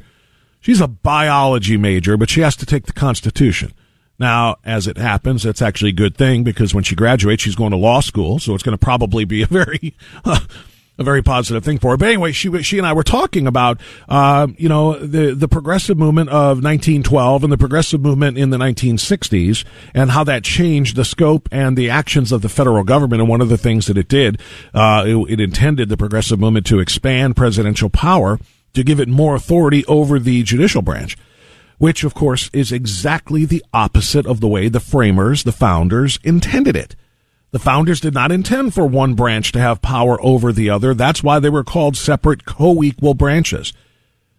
She's 0.60 0.82
a 0.82 0.90
biology 0.90 1.78
major, 1.78 2.18
but 2.18 2.30
she 2.30 2.42
has 2.42 2.58
to 2.58 2.66
take 2.66 2.86
the 2.86 2.92
Constitution. 2.92 3.72
Now, 4.20 4.58
as 4.66 4.88
it 4.88 4.98
happens, 4.98 5.44
that's 5.44 5.62
actually 5.62 5.92
a 5.92 5.94
good 5.94 6.18
thing 6.18 6.44
because 6.44 6.76
when 6.76 6.84
she 6.84 6.96
graduates, 6.96 7.44
she's 7.44 7.56
going 7.56 7.72
to 7.72 7.78
law 7.78 8.02
school, 8.02 8.40
so 8.40 8.56
it's 8.56 8.64
going 8.64 8.78
to 8.78 8.86
probably 8.86 9.24
be 9.24 9.42
a 9.42 9.48
very 9.48 9.96
a 10.98 11.04
very 11.04 11.22
positive 11.22 11.64
thing 11.64 11.78
for 11.78 11.92
her. 11.92 11.98
But 11.98 12.08
anyway, 12.08 12.32
she 12.32 12.64
she 12.64 12.78
and 12.78 12.88
I 12.88 12.94
were 12.94 13.04
talking 13.04 13.48
about 13.48 13.80
uh, 14.08 14.48
you 14.58 14.70
know 14.70 14.98
the 14.98 15.36
the 15.36 15.48
progressive 15.48 15.98
movement 15.98 16.30
of 16.30 16.64
1912 16.64 17.44
and 17.44 17.52
the 17.52 17.58
progressive 17.58 18.02
movement 18.02 18.38
in 18.38 18.50
the 18.50 18.58
1960s 18.58 19.66
and 19.94 20.12
how 20.12 20.24
that 20.24 20.44
changed 20.44 20.96
the 20.96 21.06
scope 21.06 21.50
and 21.52 21.78
the 21.78 21.90
actions 21.90 22.32
of 22.32 22.42
the 22.42 22.50
federal 22.50 22.84
government. 22.84 23.22
And 23.22 23.30
one 23.30 23.42
of 23.42 23.50
the 23.50 23.58
things 23.58 23.88
that 23.88 23.98
it 23.98 24.08
did, 24.08 24.40
uh, 24.74 25.04
it, 25.06 25.16
it 25.32 25.40
intended 25.40 25.90
the 25.90 25.98
progressive 25.98 26.40
movement 26.40 26.66
to 26.68 26.80
expand 26.80 27.36
presidential 27.36 27.90
power 27.90 28.40
to 28.74 28.84
give 28.84 29.00
it 29.00 29.08
more 29.08 29.36
authority 29.36 29.86
over 29.86 30.20
the 30.20 30.44
judicial 30.44 30.82
branch. 30.82 31.18
Which, 31.78 32.06
of 32.06 32.14
course, 32.14 32.50
is 32.54 32.72
exactly 32.72 33.44
the 33.44 33.64
opposite 33.74 34.26
of 34.26 34.40
the 34.40 34.48
way 34.48 34.70
the 34.70 34.80
framers, 34.80 35.44
the 35.44 35.52
founders, 35.52 36.20
intended 36.24 36.78
it. 36.78 36.96
The 37.56 37.60
founders 37.60 38.02
did 38.02 38.14
not 38.14 38.34
intend 38.34 38.74
for 38.74 38.86
one 38.86 39.14
branch 39.14 39.54
to 39.54 39.62
have 39.62 39.82
power 39.82 40.22
over 40.22 40.52
the 40.52 40.70
other. 40.70 40.94
That's 40.94 41.24
why 41.24 41.40
they 41.40 41.50
were 41.50 41.64
called 41.64 41.96
separate 41.96 42.44
co-equal 42.44 43.14
branches. 43.14 43.72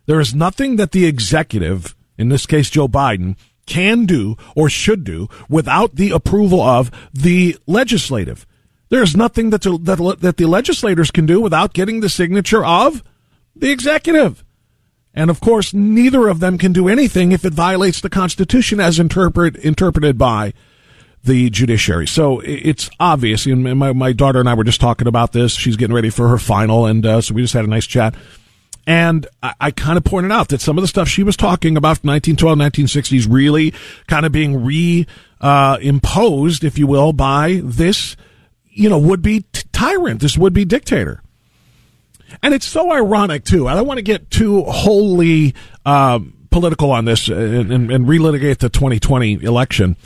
There 0.04 0.20
is 0.20 0.34
nothing 0.34 0.76
that 0.76 0.92
the 0.92 1.06
executive, 1.06 1.96
in 2.18 2.28
this 2.28 2.44
case 2.44 2.68
Joe 2.68 2.88
Biden, 2.88 3.36
can 3.64 4.04
do 4.04 4.36
or 4.54 4.68
should 4.68 5.02
do 5.02 5.28
without 5.48 5.96
the 5.96 6.10
approval 6.10 6.60
of 6.60 6.90
the 7.10 7.56
legislative. 7.66 8.46
There 8.90 9.02
is 9.02 9.16
nothing 9.16 9.48
that 9.48 9.62
the, 9.62 9.78
that, 9.78 10.20
that 10.20 10.36
the 10.36 10.44
legislators 10.44 11.10
can 11.10 11.24
do 11.24 11.40
without 11.40 11.72
getting 11.72 12.00
the 12.00 12.10
signature 12.10 12.66
of 12.66 13.02
the 13.54 13.70
executive. 13.70 14.44
And 15.14 15.30
of 15.30 15.40
course, 15.40 15.72
neither 15.72 16.28
of 16.28 16.40
them 16.40 16.58
can 16.58 16.74
do 16.74 16.86
anything 16.86 17.32
if 17.32 17.46
it 17.46 17.54
violates 17.54 18.02
the 18.02 18.10
Constitution 18.10 18.78
as 18.78 18.98
interpret, 18.98 19.56
interpreted 19.56 20.18
by 20.18 20.52
the 21.26 21.50
judiciary. 21.50 22.06
So 22.06 22.40
it's 22.40 22.88
obvious. 22.98 23.46
And 23.46 23.78
my, 23.78 23.92
my 23.92 24.12
daughter 24.12 24.40
and 24.40 24.48
I 24.48 24.54
were 24.54 24.64
just 24.64 24.80
talking 24.80 25.06
about 25.06 25.32
this. 25.32 25.52
She's 25.52 25.76
getting 25.76 25.94
ready 25.94 26.10
for 26.10 26.28
her 26.28 26.38
final, 26.38 26.86
and 26.86 27.04
uh, 27.04 27.20
so 27.20 27.34
we 27.34 27.42
just 27.42 27.54
had 27.54 27.64
a 27.64 27.68
nice 27.68 27.86
chat. 27.86 28.14
And 28.86 29.26
I, 29.42 29.54
I 29.60 29.70
kind 29.72 29.98
of 29.98 30.04
pointed 30.04 30.32
out 30.32 30.48
that 30.48 30.60
some 30.60 30.78
of 30.78 30.82
the 30.82 30.88
stuff 30.88 31.08
she 31.08 31.22
was 31.22 31.36
talking 31.36 31.76
about 31.76 32.04
1912, 32.04 32.58
1960s 32.58 33.26
really 33.28 33.74
kind 34.06 34.24
of 34.24 34.32
being 34.32 34.64
re 34.64 35.06
uh, 35.40 35.78
imposed, 35.82 36.64
if 36.64 36.78
you 36.78 36.86
will, 36.86 37.12
by 37.12 37.60
this, 37.62 38.16
you 38.70 38.88
know, 38.88 38.98
would 38.98 39.22
be 39.22 39.40
t- 39.52 39.64
tyrant, 39.72 40.20
this 40.20 40.38
would 40.38 40.52
be 40.52 40.64
dictator. 40.64 41.22
And 42.42 42.54
it's 42.54 42.66
so 42.66 42.92
ironic, 42.92 43.44
too. 43.44 43.68
I 43.68 43.74
don't 43.74 43.86
want 43.86 43.98
to 43.98 44.02
get 44.02 44.30
too 44.30 44.62
wholly 44.64 45.54
um, 45.84 46.36
political 46.50 46.90
on 46.90 47.04
this 47.04 47.28
and, 47.28 47.72
and, 47.72 47.90
and 47.90 48.06
relitigate 48.06 48.58
the 48.58 48.68
2020 48.68 49.42
election. 49.42 49.96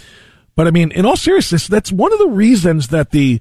But 0.54 0.66
I 0.66 0.71
mean, 0.71 0.92
in 0.92 1.07
all 1.07 1.16
seriousness, 1.16 1.66
that's 1.66 1.92
one 1.92 2.12
of 2.12 2.19
the 2.19 2.28
reasons 2.28 2.88
that 2.88 3.11
the 3.11 3.40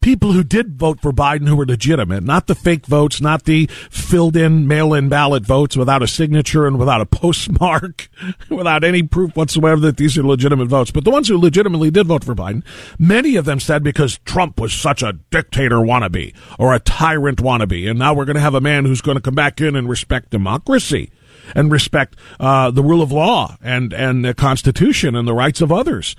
people 0.00 0.32
who 0.32 0.42
did 0.42 0.78
vote 0.78 0.98
for 1.00 1.12
Biden 1.12 1.46
who 1.46 1.56
were 1.56 1.66
legitimate, 1.66 2.22
not 2.22 2.46
the 2.46 2.54
fake 2.54 2.86
votes, 2.86 3.20
not 3.20 3.44
the 3.44 3.66
filled 3.90 4.34
in 4.34 4.66
mail 4.66 4.94
in 4.94 5.10
ballot 5.10 5.44
votes 5.44 5.76
without 5.76 6.02
a 6.02 6.08
signature 6.08 6.66
and 6.66 6.78
without 6.78 7.00
a 7.00 7.06
postmark, 7.20 8.08
without 8.48 8.82
any 8.82 9.02
proof 9.02 9.36
whatsoever 9.36 9.80
that 9.80 9.98
these 9.98 10.16
are 10.16 10.22
legitimate 10.22 10.68
votes, 10.68 10.90
but 10.90 11.04
the 11.04 11.10
ones 11.10 11.28
who 11.28 11.38
legitimately 11.38 11.90
did 11.90 12.06
vote 12.06 12.24
for 12.24 12.34
Biden, 12.34 12.64
many 12.98 13.36
of 13.36 13.44
them 13.44 13.60
said 13.60 13.82
because 13.82 14.18
Trump 14.24 14.58
was 14.58 14.72
such 14.72 15.02
a 15.02 15.18
dictator 15.30 15.76
wannabe 15.76 16.34
or 16.58 16.74
a 16.74 16.80
tyrant 16.80 17.38
wannabe, 17.38 17.88
and 17.88 17.98
now 17.98 18.14
we're 18.14 18.24
going 18.24 18.36
to 18.36 18.40
have 18.40 18.54
a 18.54 18.60
man 18.60 18.86
who's 18.86 19.02
going 19.02 19.16
to 19.16 19.22
come 19.22 19.34
back 19.34 19.60
in 19.60 19.76
and 19.76 19.88
respect 19.88 20.30
democracy 20.30 21.10
and 21.54 21.70
respect 21.70 22.16
uh, 22.38 22.70
the 22.70 22.82
rule 22.82 23.02
of 23.02 23.12
law 23.12 23.56
and, 23.62 23.92
and 23.92 24.24
the 24.24 24.32
Constitution 24.32 25.14
and 25.14 25.28
the 25.28 25.34
rights 25.34 25.60
of 25.60 25.70
others. 25.70 26.16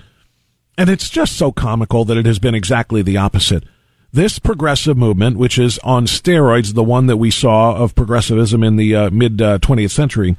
And 0.78 0.88
it's 0.88 1.10
just 1.10 1.36
so 1.36 1.52
comical 1.52 2.04
that 2.06 2.16
it 2.16 2.26
has 2.26 2.38
been 2.38 2.54
exactly 2.54 3.02
the 3.02 3.16
opposite. 3.16 3.64
This 4.12 4.38
progressive 4.38 4.96
movement, 4.96 5.38
which 5.38 5.58
is 5.58 5.78
on 5.80 6.06
steroids, 6.06 6.74
the 6.74 6.82
one 6.84 7.06
that 7.06 7.16
we 7.16 7.30
saw 7.30 7.74
of 7.76 7.94
progressivism 7.94 8.62
in 8.62 8.76
the 8.76 8.94
uh, 8.94 9.10
mid 9.10 9.40
uh, 9.40 9.58
20th 9.58 9.90
century, 9.90 10.36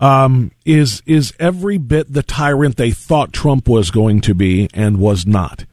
um, 0.00 0.50
is 0.64 1.02
is 1.06 1.32
every 1.38 1.78
bit 1.78 2.12
the 2.12 2.22
tyrant 2.22 2.76
they 2.76 2.90
thought 2.90 3.32
Trump 3.32 3.68
was 3.68 3.90
going 3.90 4.20
to 4.22 4.34
be 4.34 4.68
and 4.72 4.98
was 4.98 5.26
not. 5.26 5.66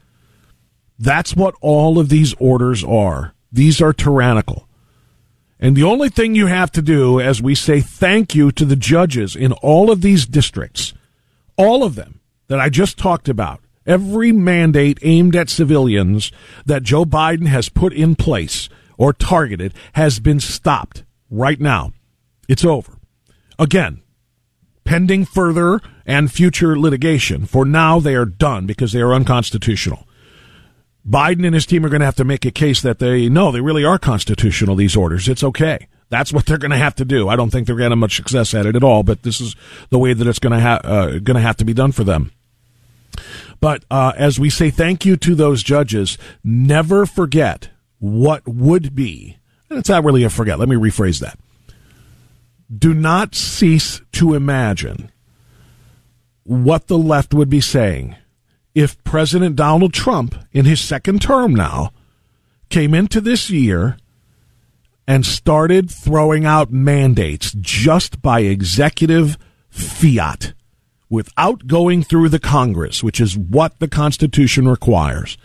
That's 0.99 1.35
what 1.35 1.55
all 1.61 1.97
of 1.97 2.09
these 2.09 2.33
orders 2.35 2.83
are. 2.83 3.33
These 3.51 3.81
are 3.81 3.93
tyrannical. 3.93 4.67
And 5.59 5.75
the 5.75 5.83
only 5.83 6.09
thing 6.09 6.35
you 6.35 6.47
have 6.47 6.71
to 6.73 6.81
do 6.81 7.19
as 7.19 7.41
we 7.41 7.55
say 7.55 7.81
thank 7.81 8.35
you 8.35 8.51
to 8.51 8.65
the 8.65 8.75
judges 8.75 9.35
in 9.35 9.53
all 9.53 9.89
of 9.89 10.01
these 10.01 10.25
districts, 10.25 10.93
all 11.55 11.83
of 11.83 11.95
them 11.95 12.19
that 12.47 12.59
I 12.59 12.69
just 12.69 12.97
talked 12.97 13.27
about, 13.27 13.59
every 13.87 14.31
mandate 14.31 14.99
aimed 15.01 15.35
at 15.35 15.49
civilians 15.49 16.31
that 16.65 16.83
Joe 16.83 17.05
Biden 17.05 17.47
has 17.47 17.69
put 17.69 17.93
in 17.93 18.15
place 18.15 18.69
or 18.97 19.13
targeted 19.13 19.73
has 19.93 20.19
been 20.19 20.39
stopped 20.39 21.03
right 21.29 21.59
now. 21.59 21.93
It's 22.47 22.65
over. 22.65 22.93
Again, 23.57 24.01
pending 24.83 25.25
further 25.25 25.81
and 26.05 26.31
future 26.31 26.77
litigation. 26.77 27.45
For 27.45 27.65
now, 27.65 27.99
they 27.99 28.15
are 28.15 28.25
done 28.25 28.65
because 28.65 28.91
they 28.91 29.01
are 29.01 29.13
unconstitutional. 29.13 30.07
Biden 31.07 31.45
and 31.45 31.53
his 31.53 31.65
team 31.65 31.85
are 31.85 31.89
going 31.89 32.01
to 32.01 32.05
have 32.05 32.15
to 32.15 32.25
make 32.25 32.45
a 32.45 32.51
case 32.51 32.81
that 32.81 32.99
they 32.99 33.29
know 33.29 33.51
they 33.51 33.61
really 33.61 33.85
are 33.85 33.97
constitutional, 33.97 34.75
these 34.75 34.95
orders. 34.95 35.29
It's 35.29 35.43
okay. 35.43 35.87
That's 36.09 36.31
what 36.33 36.45
they're 36.45 36.57
going 36.57 36.71
to 36.71 36.77
have 36.77 36.95
to 36.95 37.05
do. 37.05 37.27
I 37.27 37.35
don't 37.35 37.49
think 37.49 37.67
they're 37.67 37.75
going 37.75 37.89
to 37.89 37.95
have 37.95 37.99
much 37.99 38.15
success 38.15 38.53
at 38.53 38.65
it 38.65 38.75
at 38.75 38.83
all, 38.83 39.03
but 39.03 39.23
this 39.23 39.41
is 39.41 39.55
the 39.89 39.99
way 39.99 40.13
that 40.13 40.27
it's 40.27 40.39
going 40.39 40.53
to, 40.53 40.59
ha- 40.59 40.81
uh, 40.83 41.07
going 41.19 41.35
to 41.35 41.41
have 41.41 41.57
to 41.57 41.65
be 41.65 41.73
done 41.73 41.91
for 41.91 42.03
them. 42.03 42.31
But 43.59 43.83
uh, 43.89 44.13
as 44.15 44.39
we 44.39 44.49
say 44.49 44.69
thank 44.69 45.05
you 45.05 45.17
to 45.17 45.35
those 45.35 45.63
judges, 45.63 46.17
never 46.43 47.05
forget 47.05 47.69
what 47.99 48.47
would 48.47 48.95
be. 48.95 49.37
And 49.69 49.79
it's 49.79 49.89
not 49.89 50.03
really 50.03 50.23
a 50.23 50.29
forget. 50.29 50.59
Let 50.59 50.69
me 50.69 50.75
rephrase 50.75 51.19
that. 51.19 51.39
Do 52.75 52.93
not 52.93 53.33
cease 53.33 54.01
to 54.13 54.33
imagine 54.33 55.11
what 56.43 56.87
the 56.87 56.97
left 56.97 57.33
would 57.33 57.49
be 57.49 57.61
saying 57.61 58.15
if 58.75 59.03
President 59.03 59.55
Donald 59.55 59.93
Trump, 59.93 60.35
in 60.51 60.65
his 60.65 60.79
second 60.79 61.21
term 61.21 61.55
now, 61.55 61.91
came 62.69 62.93
into 62.93 63.19
this 63.19 63.49
year 63.49 63.97
and 65.07 65.25
started 65.25 65.89
throwing 65.89 66.45
out 66.45 66.71
mandates 66.71 67.53
just 67.59 68.21
by 68.21 68.41
executive 68.41 69.37
fiat 69.69 70.53
without 71.09 71.67
going 71.67 72.03
through 72.03 72.29
the 72.29 72.39
Congress, 72.39 73.03
which 73.03 73.19
is 73.19 73.37
what 73.37 73.79
the 73.79 73.87
Constitution 73.87 74.67
requires. 74.67 75.37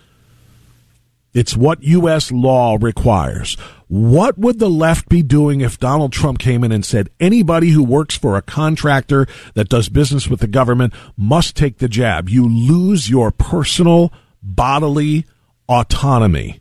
It's 1.35 1.57
what 1.57 1.83
U.S. 1.83 2.31
law 2.31 2.77
requires. 2.79 3.55
What 3.89 4.37
would 4.37 4.59
the 4.59 4.69
left 4.69 5.09
be 5.09 5.23
doing 5.23 5.63
if 5.63 5.79
Donald 5.79 6.13
Trump 6.13 6.39
came 6.39 6.63
in 6.63 6.73
and 6.73 6.85
said 6.85 7.09
anybody 7.21 7.71
who 7.71 7.83
works 7.83 8.17
for 8.17 8.37
a 8.37 8.43
contractor 8.43 9.27
that 9.55 9.71
does 9.71 9.89
business 9.89 10.29
with 10.29 10.41
the 10.41 10.47
government 10.47 10.93
must 11.17 11.57
take 11.57 11.79
the 11.79 11.89
jab? 11.89 12.29
You 12.29 12.47
lose 12.47 13.09
your 13.09 13.31
personal 13.31 14.13
bodily 14.43 15.25
autonomy. 15.69 16.61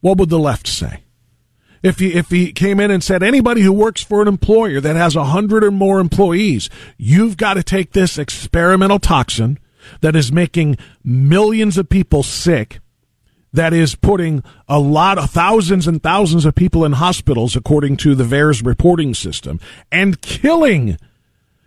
What 0.00 0.18
would 0.18 0.30
the 0.30 0.38
left 0.38 0.66
say? 0.66 1.03
If 1.84 1.98
he, 1.98 2.14
if 2.14 2.30
he 2.30 2.50
came 2.50 2.80
in 2.80 2.90
and 2.90 3.04
said 3.04 3.22
anybody 3.22 3.60
who 3.60 3.70
works 3.70 4.02
for 4.02 4.22
an 4.22 4.28
employer 4.28 4.80
that 4.80 4.96
has 4.96 5.14
a 5.14 5.24
hundred 5.24 5.62
or 5.62 5.70
more 5.70 6.00
employees, 6.00 6.70
you've 6.96 7.36
got 7.36 7.54
to 7.54 7.62
take 7.62 7.92
this 7.92 8.16
experimental 8.16 8.98
toxin 8.98 9.58
that 10.00 10.16
is 10.16 10.32
making 10.32 10.78
millions 11.04 11.76
of 11.76 11.90
people 11.90 12.22
sick, 12.22 12.80
that 13.52 13.74
is 13.74 13.96
putting 13.96 14.42
a 14.66 14.80
lot 14.80 15.18
of 15.18 15.28
thousands 15.28 15.86
and 15.86 16.02
thousands 16.02 16.46
of 16.46 16.54
people 16.54 16.86
in 16.86 16.92
hospitals, 16.92 17.54
according 17.54 17.98
to 17.98 18.14
the 18.14 18.24
VAERS 18.24 18.64
reporting 18.64 19.12
system, 19.12 19.60
and 19.92 20.22
killing 20.22 20.96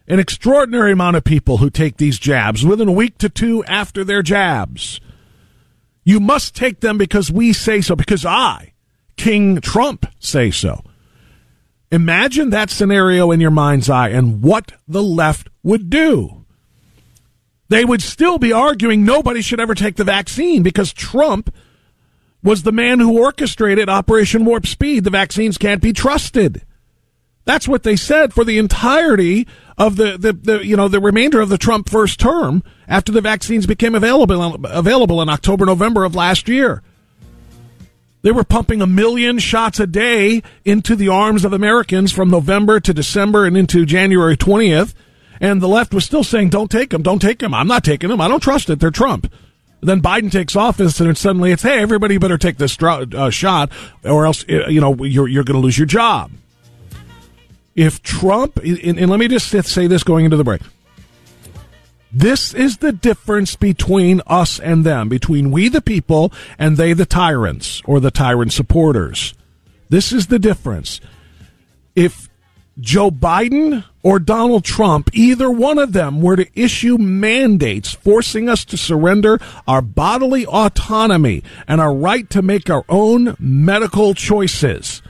an 0.07 0.17
extraordinary 0.17 0.93
amount 0.93 1.15
of 1.15 1.24
people 1.24 1.57
who 1.57 1.69
take 1.69 1.97
these 1.97 2.17
jabs 2.17 2.65
within 2.65 2.88
a 2.88 2.91
week 2.91 3.19
to 3.19 3.29
two 3.29 3.63
after 3.65 4.03
their 4.03 4.24
jabs. 4.24 5.00
You 6.03 6.19
must 6.19 6.55
take 6.55 6.79
them 6.79 6.97
because 6.97 7.31
we 7.31 7.53
say 7.53 7.81
so, 7.81 7.95
because 7.95 8.25
I, 8.25 8.74
King 9.17 9.59
Trump 9.59 10.05
say 10.19 10.51
so. 10.51 10.83
Imagine 11.91 12.50
that 12.50 12.69
scenario 12.69 13.31
in 13.31 13.39
your 13.39 13.51
mind's 13.51 13.89
eye 13.89 14.09
and 14.09 14.41
what 14.41 14.74
the 14.88 15.03
left 15.03 15.50
would 15.63 15.89
do. 15.89 16.45
They 17.69 17.83
would 17.83 18.01
still 18.01 18.38
be 18.38 18.53
arguing 18.53 19.03
nobody 19.03 19.41
should 19.41 19.59
ever 19.59 19.75
take 19.75 19.95
the 19.95 20.03
vaccine 20.03 20.63
because 20.63 20.93
Trump 20.93 21.53
was 22.43 22.63
the 22.63 22.71
man 22.71 23.00
who 23.00 23.21
orchestrated 23.21 23.89
Operation 23.89 24.45
Warp 24.45 24.65
Speed. 24.65 25.03
The 25.03 25.09
vaccines 25.09 25.57
can't 25.57 25.81
be 25.81 25.91
trusted. 25.91 26.63
That's 27.45 27.67
what 27.67 27.83
they 27.83 27.95
said 27.95 28.33
for 28.33 28.43
the 28.43 28.57
entirety 28.57 29.47
of 29.77 29.95
the, 29.95 30.17
the, 30.17 30.33
the, 30.33 30.65
you 30.65 30.75
know 30.75 30.88
the 30.88 31.00
remainder 31.00 31.39
of 31.39 31.50
the 31.50 31.57
Trump 31.57 31.89
first 31.89 32.19
term 32.19 32.63
after 32.88 33.12
the 33.12 33.21
vaccines 33.21 33.65
became 33.65 33.95
available 33.95 34.55
available 34.65 35.21
in 35.21 35.29
October 35.29 35.65
November 35.65 36.03
of 36.03 36.15
last 36.15 36.50
year. 36.50 36.83
They 38.27 38.34
were 38.34 38.43
pumping 38.43 38.81
a 38.81 38.88
million 38.88 39.39
shots 39.39 39.79
a 39.79 39.88
day 39.88 40.43
into 40.65 40.98
the 40.98 41.07
arms 41.07 41.46
of 41.46 41.53
Americans 41.53 42.12
from 42.12 42.29
November 42.29 42.81
to 42.81 42.93
December 42.93 43.46
and 43.46 43.55
into 43.55 43.86
January 43.86 44.36
20th. 44.36 44.93
And 45.39 45.62
the 45.62 45.69
left 45.69 45.93
was 45.93 46.03
still 46.03 46.25
saying, 46.25 46.50
don't 46.50 46.69
take 46.69 46.89
them, 46.89 47.01
don't 47.01 47.22
take 47.22 47.39
them. 47.39 47.53
I'm 47.53 47.69
not 47.69 47.86
taking 47.86 48.10
them. 48.10 48.19
I 48.19 48.27
don't 48.27 48.43
trust 48.43 48.69
it. 48.69 48.81
They're 48.81 48.91
Trump. 48.91 49.31
Then 49.79 50.01
Biden 50.01 50.29
takes 50.29 50.57
office 50.57 51.00
and 51.00 51.17
suddenly 51.17 51.53
it's, 51.53 51.63
hey, 51.63 51.79
everybody 51.79 52.17
better 52.17 52.38
take 52.38 52.57
this 52.57 52.77
uh, 52.84 53.29
shot 53.29 53.72
or 54.03 54.25
else, 54.25 54.43
uh, 54.50 54.67
you 54.67 54.81
know, 54.81 55.05
you're, 55.05 55.29
you're 55.29 55.46
going 55.46 55.55
to 55.55 55.63
lose 55.63 55.77
your 55.77 55.88
job. 55.88 56.29
If 57.77 58.03
Trump, 58.03 58.57
and, 58.57 59.00
and 59.00 59.09
let 59.09 59.22
me 59.22 59.29
just 59.29 59.48
say 59.48 59.87
this 59.87 60.03
going 60.03 60.25
into 60.25 60.35
the 60.35 60.44
break. 60.44 60.63
This 62.11 62.53
is 62.53 62.77
the 62.77 62.93
difference 62.93 63.55
between 63.55 64.22
us 64.27 64.59
and 64.59 64.85
them, 64.85 65.09
between 65.09 65.51
we 65.51 65.67
the 65.67 65.81
people 65.81 66.31
and 66.57 66.77
they 66.77 66.93
the 66.93 67.05
tyrants 67.05 67.81
or 67.85 68.00
the 68.00 68.11
tyrant 68.11 68.53
supporters. 68.53 69.33
This 69.89 70.11
is 70.11 70.27
the 70.27 70.39
difference. 70.39 71.01
If 71.96 72.29
Joe 72.79 73.09
Biden 73.09 73.83
or 74.03 74.20
Donald 74.20 74.63
Trump, 74.63 75.09
either 75.13 75.50
one 75.50 75.79
of 75.79 75.93
them, 75.93 76.22
were 76.22 76.35
to 76.35 76.48
issue 76.53 76.98
mandates 76.98 77.93
forcing 77.93 78.48
us 78.48 78.63
to 78.65 78.77
surrender 78.77 79.39
our 79.67 79.81
bodily 79.81 80.46
autonomy 80.46 81.43
and 81.67 81.81
our 81.81 81.93
right 81.93 82.29
to 82.29 82.41
make 82.41 82.70
our 82.70 82.85
own 82.87 83.35
medical 83.39 84.13
choices, 84.13 85.01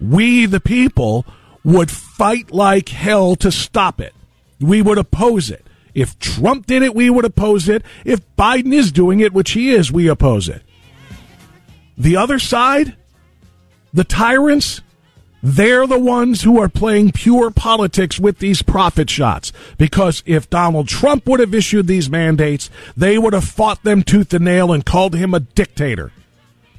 we 0.00 0.44
the 0.44 0.60
people 0.60 1.24
would 1.64 1.90
fight 1.90 2.50
like 2.50 2.88
hell 2.88 3.36
to 3.36 3.52
stop 3.52 4.00
it. 4.00 4.14
We 4.60 4.82
would 4.82 4.98
oppose 4.98 5.50
it. 5.50 5.67
If 5.98 6.16
Trump 6.20 6.66
did 6.66 6.84
it, 6.84 6.94
we 6.94 7.10
would 7.10 7.24
oppose 7.24 7.68
it. 7.68 7.82
If 8.04 8.20
Biden 8.36 8.72
is 8.72 8.92
doing 8.92 9.18
it, 9.18 9.32
which 9.32 9.50
he 9.50 9.70
is, 9.70 9.90
we 9.90 10.06
oppose 10.06 10.48
it. 10.48 10.62
The 11.96 12.16
other 12.16 12.38
side, 12.38 12.96
the 13.92 14.04
tyrants, 14.04 14.80
they're 15.42 15.88
the 15.88 15.98
ones 15.98 16.42
who 16.42 16.60
are 16.60 16.68
playing 16.68 17.10
pure 17.10 17.50
politics 17.50 18.20
with 18.20 18.38
these 18.38 18.62
profit 18.62 19.10
shots. 19.10 19.52
Because 19.76 20.22
if 20.24 20.48
Donald 20.48 20.86
Trump 20.86 21.26
would 21.26 21.40
have 21.40 21.52
issued 21.52 21.88
these 21.88 22.08
mandates, 22.08 22.70
they 22.96 23.18
would 23.18 23.32
have 23.32 23.42
fought 23.42 23.82
them 23.82 24.04
tooth 24.04 24.32
and 24.32 24.44
nail 24.44 24.70
and 24.70 24.86
called 24.86 25.16
him 25.16 25.34
a 25.34 25.40
dictator. 25.40 26.12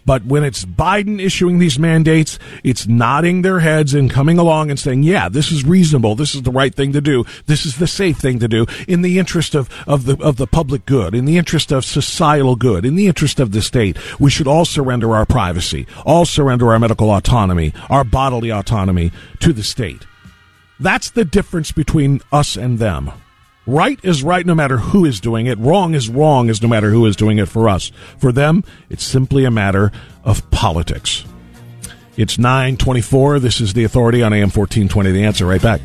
But 0.10 0.26
when 0.26 0.44
it's 0.44 0.66
Biden 0.66 1.22
issuing 1.22 1.60
these 1.60 1.78
mandates, 1.78 2.40
it's 2.64 2.88
nodding 2.88 3.44
their 3.44 3.60
heads 3.60 3.94
and 3.94 4.10
coming 4.10 4.40
along 4.40 4.72
and 4.72 4.80
saying, 4.80 5.04
yeah, 5.04 5.30
this 5.30 5.52
is 5.52 5.64
reasonable. 5.64 6.16
This 6.16 6.34
is 6.34 6.42
the 6.42 6.50
right 6.50 6.74
thing 6.74 6.94
to 6.94 7.00
do. 7.00 7.26
This 7.46 7.64
is 7.64 7.78
the 7.78 7.86
safe 7.86 8.18
thing 8.18 8.40
to 8.40 8.48
do 8.48 8.66
in 8.88 9.04
the 9.04 9.20
interest 9.20 9.54
of, 9.54 9.70
of 9.88 10.06
the, 10.06 10.18
of 10.20 10.38
the 10.38 10.48
public 10.48 10.88
good, 10.88 11.14
in 11.14 11.26
the 11.26 11.38
interest 11.38 11.72
of 11.72 11.86
societal 11.86 12.56
good, 12.56 12.86
in 12.86 12.96
the 12.96 13.06
interest 13.06 13.40
of 13.40 13.52
the 13.52 13.62
state. 13.62 14.00
We 14.20 14.32
should 14.32 14.48
all 14.48 14.66
surrender 14.66 15.16
our 15.16 15.28
privacy, 15.28 15.86
all 16.08 16.26
surrender 16.26 16.72
our 16.72 16.80
medical 16.80 17.12
autonomy, 17.12 17.72
our 17.88 18.04
bodily 18.04 18.52
autonomy 18.52 19.12
to 19.42 19.54
the 19.54 19.62
state. 19.62 20.08
That's 20.80 21.12
the 21.12 21.24
difference 21.24 21.72
between 21.72 22.22
us 22.32 22.58
and 22.58 22.80
them. 22.80 23.12
Right 23.70 24.00
is 24.02 24.24
right 24.24 24.44
no 24.44 24.56
matter 24.56 24.78
who 24.78 25.06
is 25.06 25.20
doing 25.20 25.46
it. 25.46 25.60
Wrong 25.60 25.94
is 25.94 26.10
wrong 26.10 26.50
is 26.50 26.60
no 26.60 26.68
matter 26.68 26.90
who 26.90 27.06
is 27.06 27.16
doing 27.16 27.38
it 27.38 27.48
for 27.48 27.70
us. 27.70 27.92
For 28.18 28.32
them, 28.32 28.64
it's 28.90 29.04
simply 29.04 29.46
a 29.46 29.52
matter 29.52 29.92
of 30.24 30.50
politics. 30.50 31.24
It's 32.18 32.40
924. 32.40 33.40
This 33.40 33.62
is 33.62 33.74
the 33.74 33.84
authority 33.84 34.24
on 34.24 34.34
AM 34.34 34.50
1420. 34.50 35.12
The 35.12 35.24
answer 35.24 35.46
right 35.46 35.62
back. 35.62 35.82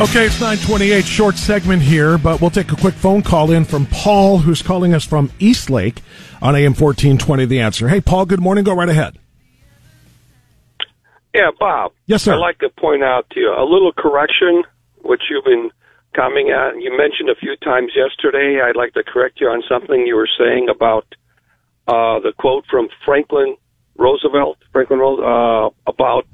Okay, 0.00 0.26
it's 0.26 0.40
928, 0.40 1.04
short 1.04 1.34
segment 1.34 1.82
here, 1.82 2.18
but 2.18 2.40
we'll 2.40 2.50
take 2.50 2.70
a 2.70 2.76
quick 2.76 2.94
phone 2.94 3.20
call 3.20 3.50
in 3.50 3.64
from 3.64 3.84
Paul, 3.86 4.38
who's 4.38 4.62
calling 4.62 4.94
us 4.94 5.04
from 5.04 5.28
Eastlake 5.40 6.02
on 6.40 6.54
AM 6.54 6.72
1420 6.72 7.46
The 7.46 7.58
Answer. 7.58 7.88
Hey, 7.88 8.00
Paul, 8.00 8.24
good 8.24 8.38
morning. 8.38 8.62
Go 8.62 8.76
right 8.76 8.88
ahead. 8.88 9.18
Yeah, 11.34 11.50
Bob. 11.58 11.94
Yes, 12.06 12.22
sir. 12.22 12.34
I'd 12.34 12.36
like 12.36 12.60
to 12.60 12.68
point 12.68 13.02
out 13.02 13.28
to 13.30 13.40
you 13.40 13.50
a 13.50 13.64
little 13.64 13.92
correction, 13.92 14.62
which 15.02 15.22
you've 15.28 15.44
been 15.44 15.72
coming 16.14 16.50
at. 16.50 16.80
You 16.80 16.96
mentioned 16.96 17.28
a 17.28 17.34
few 17.34 17.56
times 17.56 17.90
yesterday. 17.96 18.60
I'd 18.62 18.76
like 18.76 18.94
to 18.94 19.02
correct 19.02 19.40
you 19.40 19.48
on 19.48 19.64
something 19.68 20.06
you 20.06 20.14
were 20.14 20.28
saying 20.38 20.68
about 20.68 21.12
uh, 21.88 22.20
the 22.20 22.32
quote 22.38 22.66
from 22.70 22.88
Franklin 23.04 23.56
Roosevelt, 23.96 24.58
Franklin 24.70 25.00
Roosevelt, 25.00 25.74
uh, 25.84 25.90
about 25.90 26.26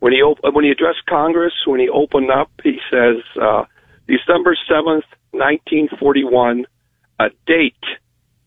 when 0.00 0.12
he 0.12 0.20
op- 0.20 0.40
when 0.54 0.64
he 0.64 0.70
addressed 0.70 1.06
Congress, 1.08 1.52
when 1.66 1.80
he 1.80 1.88
opened 1.88 2.30
up, 2.30 2.50
he 2.62 2.78
says 2.90 3.16
uh, 3.40 3.64
December 4.08 4.56
seventh, 4.68 5.04
nineteen 5.32 5.88
forty 5.98 6.24
one, 6.24 6.66
a 7.18 7.28
date 7.46 7.74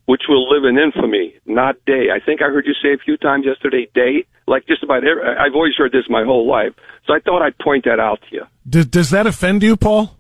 which 0.06 0.24
will 0.28 0.50
live 0.50 0.66
in 0.66 0.78
infamy, 0.78 1.34
not 1.46 1.76
day. 1.86 2.08
I 2.14 2.20
think 2.20 2.42
I 2.42 2.46
heard 2.46 2.66
you 2.66 2.74
say 2.84 2.94
a 2.94 2.98
few 2.98 3.16
times 3.16 3.46
yesterday, 3.46 3.88
day. 3.96 4.26
Like 4.46 4.68
just 4.68 4.84
about 4.84 5.08
every, 5.08 5.24
I've 5.24 5.56
always 5.56 5.76
heard 5.78 5.94
this 5.94 6.04
my 6.10 6.26
whole 6.26 6.46
life, 6.46 6.74
so 7.08 7.14
I 7.14 7.20
thought 7.20 7.42
I'd 7.42 7.58
point 7.60 7.86
that 7.86 8.00
out 8.00 8.20
to 8.30 8.36
you. 8.36 8.44
Does, 8.68 8.88
does 8.88 9.10
that 9.12 9.26
offend 9.26 9.64
you, 9.64 9.78
Paul? 9.78 10.18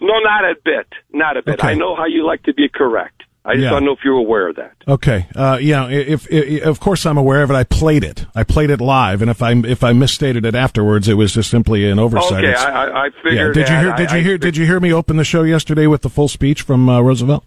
No, 0.00 0.14
not 0.20 0.44
a 0.44 0.54
bit, 0.64 0.86
not 1.12 1.36
a 1.36 1.42
bit. 1.42 1.60
Okay. 1.60 1.68
I 1.68 1.74
know 1.74 1.94
how 1.94 2.06
you 2.06 2.24
like 2.26 2.42
to 2.44 2.54
be 2.54 2.68
correct. 2.68 3.21
I 3.44 3.54
just 3.54 3.64
Yeah. 3.64 3.70
to 3.78 3.80
know 3.84 3.92
if 3.92 3.98
you're 4.04 4.18
aware 4.18 4.48
of 4.48 4.56
that. 4.56 4.74
Okay. 4.86 5.26
Uh, 5.34 5.58
yeah. 5.60 5.88
If, 5.88 6.30
if, 6.30 6.62
of 6.64 6.78
course 6.78 7.04
I'm 7.04 7.18
aware 7.18 7.42
of 7.42 7.50
it. 7.50 7.54
I 7.54 7.64
played 7.64 8.04
it. 8.04 8.24
I 8.36 8.44
played 8.44 8.70
it 8.70 8.80
live, 8.80 9.20
and 9.20 9.30
if 9.30 9.42
I 9.42 9.52
if 9.52 9.82
I 9.82 9.92
misstated 9.92 10.46
it 10.46 10.54
afterwards, 10.54 11.08
it 11.08 11.14
was 11.14 11.32
just 11.34 11.50
simply 11.50 11.88
an 11.90 11.98
oversight. 11.98 12.44
Okay, 12.44 12.54
I, 12.54 12.64
I, 12.64 12.86
I 12.86 13.04
yeah. 13.06 13.10
figured. 13.24 13.54
Did 13.54 13.68
you 13.68 13.74
hear? 13.76 13.92
Did 13.96 14.08
I- 14.08 14.14
you 14.14 14.20
I 14.20 14.22
hear? 14.22 14.38
Did 14.38 14.56
you 14.56 14.66
hear 14.66 14.78
me 14.78 14.92
open 14.92 15.16
the 15.16 15.24
show 15.24 15.42
yesterday 15.42 15.86
with 15.88 16.02
the 16.02 16.08
full 16.08 16.28
speech 16.28 16.62
from 16.62 16.88
uh, 16.88 17.00
Roosevelt? 17.00 17.44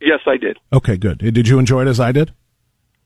Yes, 0.00 0.20
I 0.26 0.36
did. 0.36 0.58
Okay, 0.72 0.96
good. 0.96 1.18
Did 1.18 1.48
you 1.48 1.58
enjoy 1.58 1.82
it 1.82 1.88
as 1.88 1.98
I 2.00 2.12
did? 2.12 2.32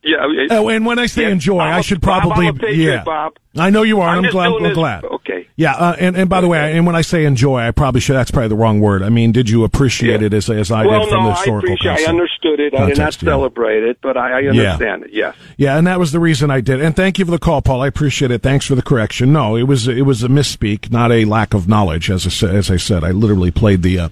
Yeah. 0.04 0.16
it- 0.30 0.50
Oh, 0.52 0.68
and 0.68 0.84
when 0.84 0.98
I 0.98 1.06
say 1.06 1.22
Yeah, 1.22 1.28
enjoy, 1.28 1.60
I'm 1.60 1.78
I 1.78 1.80
should 1.80 2.02
probably 2.02 2.48
I'm 2.48 2.56
patriot, 2.58 2.92
yeah. 2.92 3.04
Bob. 3.04 3.34
I 3.56 3.70
know 3.70 3.82
you 3.82 4.00
are, 4.00 4.16
and 4.16 4.24
I'm 4.26 4.32
glad. 4.32 4.50
I'm 4.52 4.62
this- 4.62 4.74
glad. 4.74 5.04
okay. 5.04 5.46
Yeah, 5.56 5.74
uh, 5.74 5.94
and 5.98 6.16
and 6.16 6.28
by 6.30 6.40
the 6.40 6.48
way, 6.48 6.58
I, 6.58 6.68
and 6.70 6.86
when 6.86 6.96
I 6.96 7.02
say 7.02 7.24
enjoy, 7.26 7.58
I 7.60 7.70
probably 7.70 8.00
should. 8.00 8.14
That's 8.16 8.30
probably 8.30 8.48
the 8.48 8.56
wrong 8.56 8.80
word. 8.80 9.02
I 9.02 9.10
mean, 9.10 9.30
did 9.30 9.50
you 9.50 9.62
appreciate 9.64 10.20
Yeah. 10.20 10.26
it 10.26 10.34
as 10.34 10.48
as 10.50 10.70
I 10.72 10.86
well, 10.86 11.00
did 11.00 11.10
from 11.10 11.18
no, 11.18 11.24
the 11.26 11.30
I 11.32 11.36
historical? 11.36 11.68
appreciate. 11.68 11.90
I 11.90 11.94
concept? 11.96 12.08
understood 12.08 12.60
it. 12.60 12.74
I 12.74 12.86
did 12.86 12.98
not 12.98 13.12
celebrate 13.14 13.82
it, 13.84 13.98
but 14.02 14.16
I, 14.16 14.40
I 14.40 14.42
understand 14.48 15.04
it. 15.04 15.10
Yes. 15.12 15.34
Yeah, 15.58 15.76
and 15.76 15.86
that 15.86 15.98
was 16.00 16.10
the 16.12 16.20
reason 16.20 16.50
I 16.50 16.60
did. 16.62 16.80
And 16.80 16.96
thank 16.96 17.18
you 17.18 17.24
for 17.26 17.30
the 17.30 17.38
call, 17.38 17.60
Paul. 17.62 17.82
I 17.82 17.86
appreciate 17.86 18.30
it. 18.30 18.42
Thanks 18.42 18.66
for 18.66 18.74
the 18.74 18.82
correction. 18.82 19.32
No, 19.32 19.54
it 19.56 19.64
was 19.64 19.86
it 19.86 20.06
was 20.06 20.24
a 20.24 20.28
misspeak, 20.28 20.90
not 20.90 21.12
a 21.12 21.24
lack 21.26 21.52
of 21.54 21.68
knowledge. 21.68 22.10
As 22.10 22.26
I 22.26 22.30
said, 22.30 22.54
as 22.56 22.70
I 22.70 22.76
said, 22.78 23.04
I 23.04 23.10
literally 23.10 23.50
played 23.50 23.82
the 23.82 23.98
uh, 24.00 24.08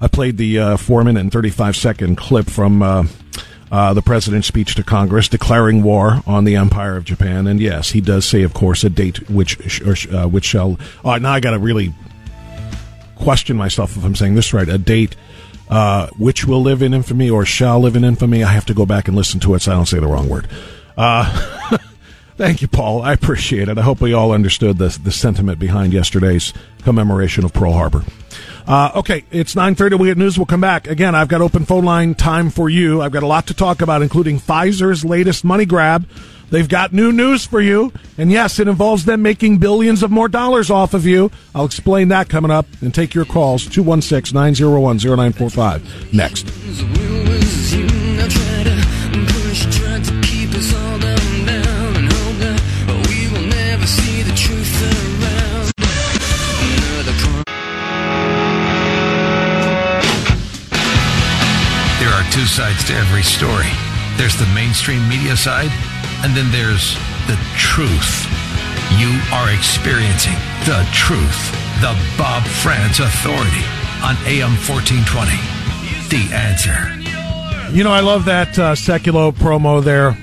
I 0.00 0.08
played 0.08 0.36
the 0.36 0.58
uh, 0.58 0.76
four 0.76 1.02
minute 1.02 1.20
and 1.20 1.32
thirty 1.32 1.50
five 1.50 1.74
second 1.76 2.16
clip 2.16 2.48
from. 2.50 2.82
Uh, 2.82 3.04
uh, 3.72 3.94
the 3.94 4.02
president's 4.02 4.46
speech 4.46 4.74
to 4.74 4.84
Congress 4.84 5.28
declaring 5.28 5.82
war 5.82 6.20
on 6.26 6.44
the 6.44 6.56
Empire 6.56 6.94
of 6.94 7.04
Japan, 7.04 7.46
and 7.46 7.58
yes, 7.58 7.90
he 7.90 8.02
does 8.02 8.26
say, 8.26 8.42
of 8.42 8.52
course, 8.52 8.84
a 8.84 8.90
date 8.90 9.30
which 9.30 9.58
sh- 9.66 9.80
or 9.80 10.14
uh, 10.14 10.28
which 10.28 10.44
shall. 10.44 10.78
Oh, 11.02 11.16
now 11.16 11.32
I 11.32 11.40
got 11.40 11.52
to 11.52 11.58
really 11.58 11.94
question 13.16 13.56
myself 13.56 13.96
if 13.96 14.04
I'm 14.04 14.14
saying 14.14 14.34
this 14.34 14.52
right. 14.52 14.68
A 14.68 14.76
date 14.76 15.16
uh, 15.70 16.08
which 16.18 16.44
will 16.44 16.60
live 16.60 16.82
in 16.82 16.92
infamy 16.92 17.30
or 17.30 17.46
shall 17.46 17.80
live 17.80 17.96
in 17.96 18.04
infamy. 18.04 18.44
I 18.44 18.52
have 18.52 18.66
to 18.66 18.74
go 18.74 18.84
back 18.84 19.08
and 19.08 19.16
listen 19.16 19.40
to 19.40 19.54
it 19.54 19.62
so 19.62 19.72
I 19.72 19.74
don't 19.74 19.86
say 19.86 20.00
the 20.00 20.06
wrong 20.06 20.28
word. 20.28 20.48
Uh, 20.98 21.78
thank 22.36 22.60
you, 22.60 22.68
Paul. 22.68 23.00
I 23.00 23.14
appreciate 23.14 23.70
it. 23.70 23.78
I 23.78 23.82
hope 23.82 24.02
we 24.02 24.12
all 24.12 24.32
understood 24.32 24.76
the, 24.76 24.88
the 25.02 25.10
sentiment 25.10 25.58
behind 25.58 25.94
yesterday's 25.94 26.52
commemoration 26.82 27.42
of 27.42 27.54
Pearl 27.54 27.72
Harbor. 27.72 28.04
Uh, 28.66 28.92
okay, 28.96 29.24
it's 29.30 29.54
9.30. 29.54 29.98
We 29.98 30.08
get 30.08 30.18
news. 30.18 30.38
We'll 30.38 30.46
come 30.46 30.60
back. 30.60 30.86
Again, 30.86 31.14
I've 31.14 31.28
got 31.28 31.40
open 31.40 31.64
phone 31.64 31.84
line 31.84 32.14
time 32.14 32.50
for 32.50 32.68
you. 32.70 33.02
I've 33.02 33.12
got 33.12 33.22
a 33.22 33.26
lot 33.26 33.46
to 33.48 33.54
talk 33.54 33.82
about, 33.82 34.02
including 34.02 34.38
Pfizer's 34.38 35.04
latest 35.04 35.44
money 35.44 35.64
grab. 35.66 36.08
They've 36.50 36.68
got 36.68 36.92
new 36.92 37.12
news 37.12 37.46
for 37.46 37.62
you. 37.62 37.92
And 38.18 38.30
yes, 38.30 38.58
it 38.58 38.68
involves 38.68 39.06
them 39.06 39.22
making 39.22 39.58
billions 39.58 40.02
of 40.02 40.10
more 40.10 40.28
dollars 40.28 40.70
off 40.70 40.92
of 40.92 41.06
you. 41.06 41.30
I'll 41.54 41.64
explain 41.64 42.08
that 42.08 42.28
coming 42.28 42.50
up 42.50 42.66
and 42.82 42.94
take 42.94 43.14
your 43.14 43.24
calls. 43.24 43.66
216 43.66 44.34
901 44.34 44.98
0945. 44.98 46.12
Next. 46.12 46.46
Two 62.42 62.48
sides 62.48 62.82
to 62.82 62.94
every 62.94 63.22
story. 63.22 63.70
There's 64.16 64.34
the 64.34 64.46
mainstream 64.52 65.08
media 65.08 65.36
side, 65.36 65.70
and 66.24 66.36
then 66.36 66.50
there's 66.50 66.94
the 67.28 67.38
truth. 67.56 68.26
You 68.98 69.16
are 69.30 69.54
experiencing 69.54 70.34
the 70.66 70.84
truth. 70.92 71.52
The 71.80 71.96
Bob 72.18 72.42
Frantz 72.42 72.98
Authority 72.98 73.62
on 74.02 74.16
AM 74.26 74.58
1420. 74.58 75.30
The 76.10 76.34
answer. 76.34 77.70
You 77.72 77.84
know, 77.84 77.92
I 77.92 78.00
love 78.00 78.24
that 78.24 78.58
uh, 78.58 78.74
Sekulow 78.74 79.30
promo 79.30 79.80
there. 79.80 80.18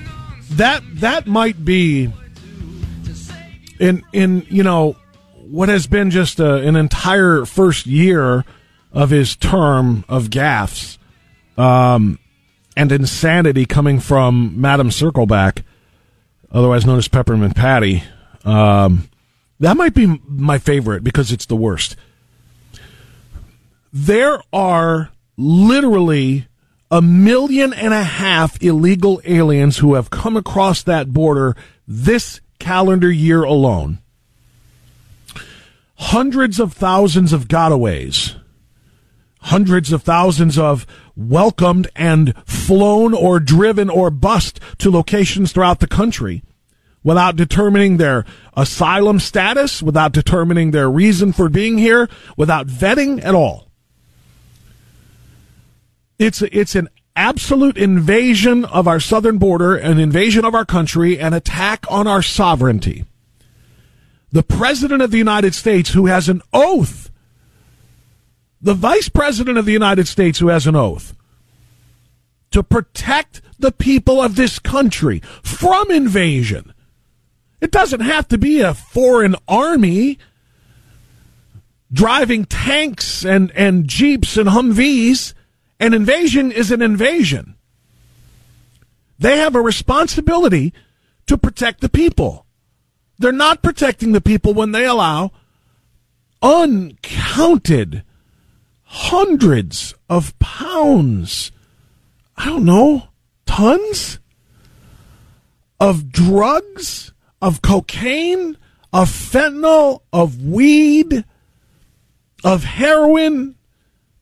That 0.50 0.82
that 0.96 1.26
might 1.26 1.64
be 1.64 2.12
in 3.78 4.04
in 4.12 4.46
you 4.50 4.62
know 4.62 4.94
what 5.48 5.70
has 5.70 5.86
been 5.86 6.10
just 6.10 6.38
a, 6.38 6.56
an 6.56 6.76
entire 6.76 7.46
first 7.46 7.86
year 7.86 8.44
of 8.92 9.08
his 9.08 9.36
term 9.36 10.04
of 10.06 10.24
gaffes 10.24 10.98
um, 11.56 12.18
and 12.76 12.92
insanity 12.92 13.66
coming 13.66 14.00
from 14.00 14.60
Madam 14.60 14.90
Circleback, 14.90 15.62
otherwise 16.50 16.86
known 16.86 16.98
as 16.98 17.08
Peppermint 17.08 17.56
Patty. 17.56 18.02
Um, 18.44 19.08
that 19.58 19.76
might 19.76 19.94
be 19.94 20.20
my 20.26 20.58
favorite 20.58 21.04
because 21.04 21.32
it's 21.32 21.46
the 21.46 21.56
worst. 21.56 21.96
There 23.92 24.40
are 24.52 25.10
literally 25.36 26.46
a 26.90 27.00
million 27.02 27.72
and 27.72 27.94
a 27.94 28.02
half 28.02 28.60
illegal 28.62 29.20
aliens 29.24 29.78
who 29.78 29.94
have 29.94 30.10
come 30.10 30.36
across 30.36 30.82
that 30.82 31.12
border 31.12 31.56
this 31.86 32.40
calendar 32.58 33.10
year 33.10 33.42
alone. 33.42 33.98
Hundreds 35.96 36.58
of 36.58 36.72
thousands 36.72 37.32
of 37.32 37.46
gotaways. 37.46 38.34
Hundreds 39.42 39.92
of 39.92 40.02
thousands 40.02 40.58
of 40.58 40.86
welcomed 41.16 41.88
and 41.94 42.34
flown 42.46 43.14
or 43.14 43.40
driven 43.40 43.90
or 43.90 44.10
bused 44.10 44.60
to 44.78 44.90
locations 44.90 45.52
throughout 45.52 45.80
the 45.80 45.86
country 45.86 46.42
without 47.02 47.36
determining 47.36 47.96
their 47.96 48.24
asylum 48.56 49.18
status, 49.18 49.82
without 49.82 50.12
determining 50.12 50.70
their 50.70 50.90
reason 50.90 51.32
for 51.32 51.48
being 51.48 51.78
here, 51.78 52.08
without 52.36 52.66
vetting 52.66 53.24
at 53.24 53.34
all. 53.34 53.68
It's 56.18 56.42
it's 56.42 56.74
an 56.74 56.88
absolute 57.16 57.78
invasion 57.78 58.64
of 58.66 58.86
our 58.86 59.00
southern 59.00 59.38
border, 59.38 59.74
an 59.74 59.98
invasion 59.98 60.44
of 60.44 60.54
our 60.54 60.64
country, 60.64 61.18
an 61.18 61.32
attack 61.32 61.86
on 61.90 62.06
our 62.06 62.22
sovereignty. 62.22 63.04
The 64.32 64.42
president 64.42 65.02
of 65.02 65.10
the 65.10 65.18
United 65.18 65.54
States, 65.54 65.90
who 65.90 66.06
has 66.06 66.28
an 66.28 66.42
oath, 66.52 67.09
the 68.60 68.74
vice 68.74 69.08
president 69.08 69.58
of 69.58 69.64
the 69.64 69.72
United 69.72 70.06
States, 70.06 70.38
who 70.38 70.48
has 70.48 70.66
an 70.66 70.76
oath 70.76 71.14
to 72.50 72.62
protect 72.62 73.40
the 73.58 73.72
people 73.72 74.20
of 74.20 74.36
this 74.36 74.58
country 74.58 75.20
from 75.42 75.90
invasion. 75.90 76.72
It 77.60 77.70
doesn't 77.70 78.00
have 78.00 78.26
to 78.28 78.38
be 78.38 78.60
a 78.60 78.74
foreign 78.74 79.36
army 79.46 80.18
driving 81.92 82.44
tanks 82.44 83.24
and, 83.24 83.50
and 83.52 83.86
jeeps 83.86 84.36
and 84.36 84.48
Humvees. 84.48 85.34
An 85.78 85.94
invasion 85.94 86.52
is 86.52 86.70
an 86.70 86.82
invasion. 86.82 87.56
They 89.18 89.38
have 89.38 89.54
a 89.54 89.60
responsibility 89.60 90.72
to 91.26 91.36
protect 91.36 91.80
the 91.80 91.88
people. 91.88 92.46
They're 93.18 93.32
not 93.32 93.62
protecting 93.62 94.12
the 94.12 94.20
people 94.20 94.54
when 94.54 94.72
they 94.72 94.86
allow 94.86 95.32
uncounted 96.42 98.02
hundreds 98.92 99.94
of 100.08 100.36
pounds, 100.40 101.52
I 102.36 102.46
don't 102.46 102.64
know, 102.64 103.04
tons 103.46 104.18
of 105.78 106.10
drugs, 106.10 107.12
of 107.40 107.62
cocaine, 107.62 108.56
of 108.92 109.08
fentanyl, 109.08 110.00
of 110.12 110.42
weed, 110.42 111.24
of 112.42 112.64
heroin, 112.64 113.54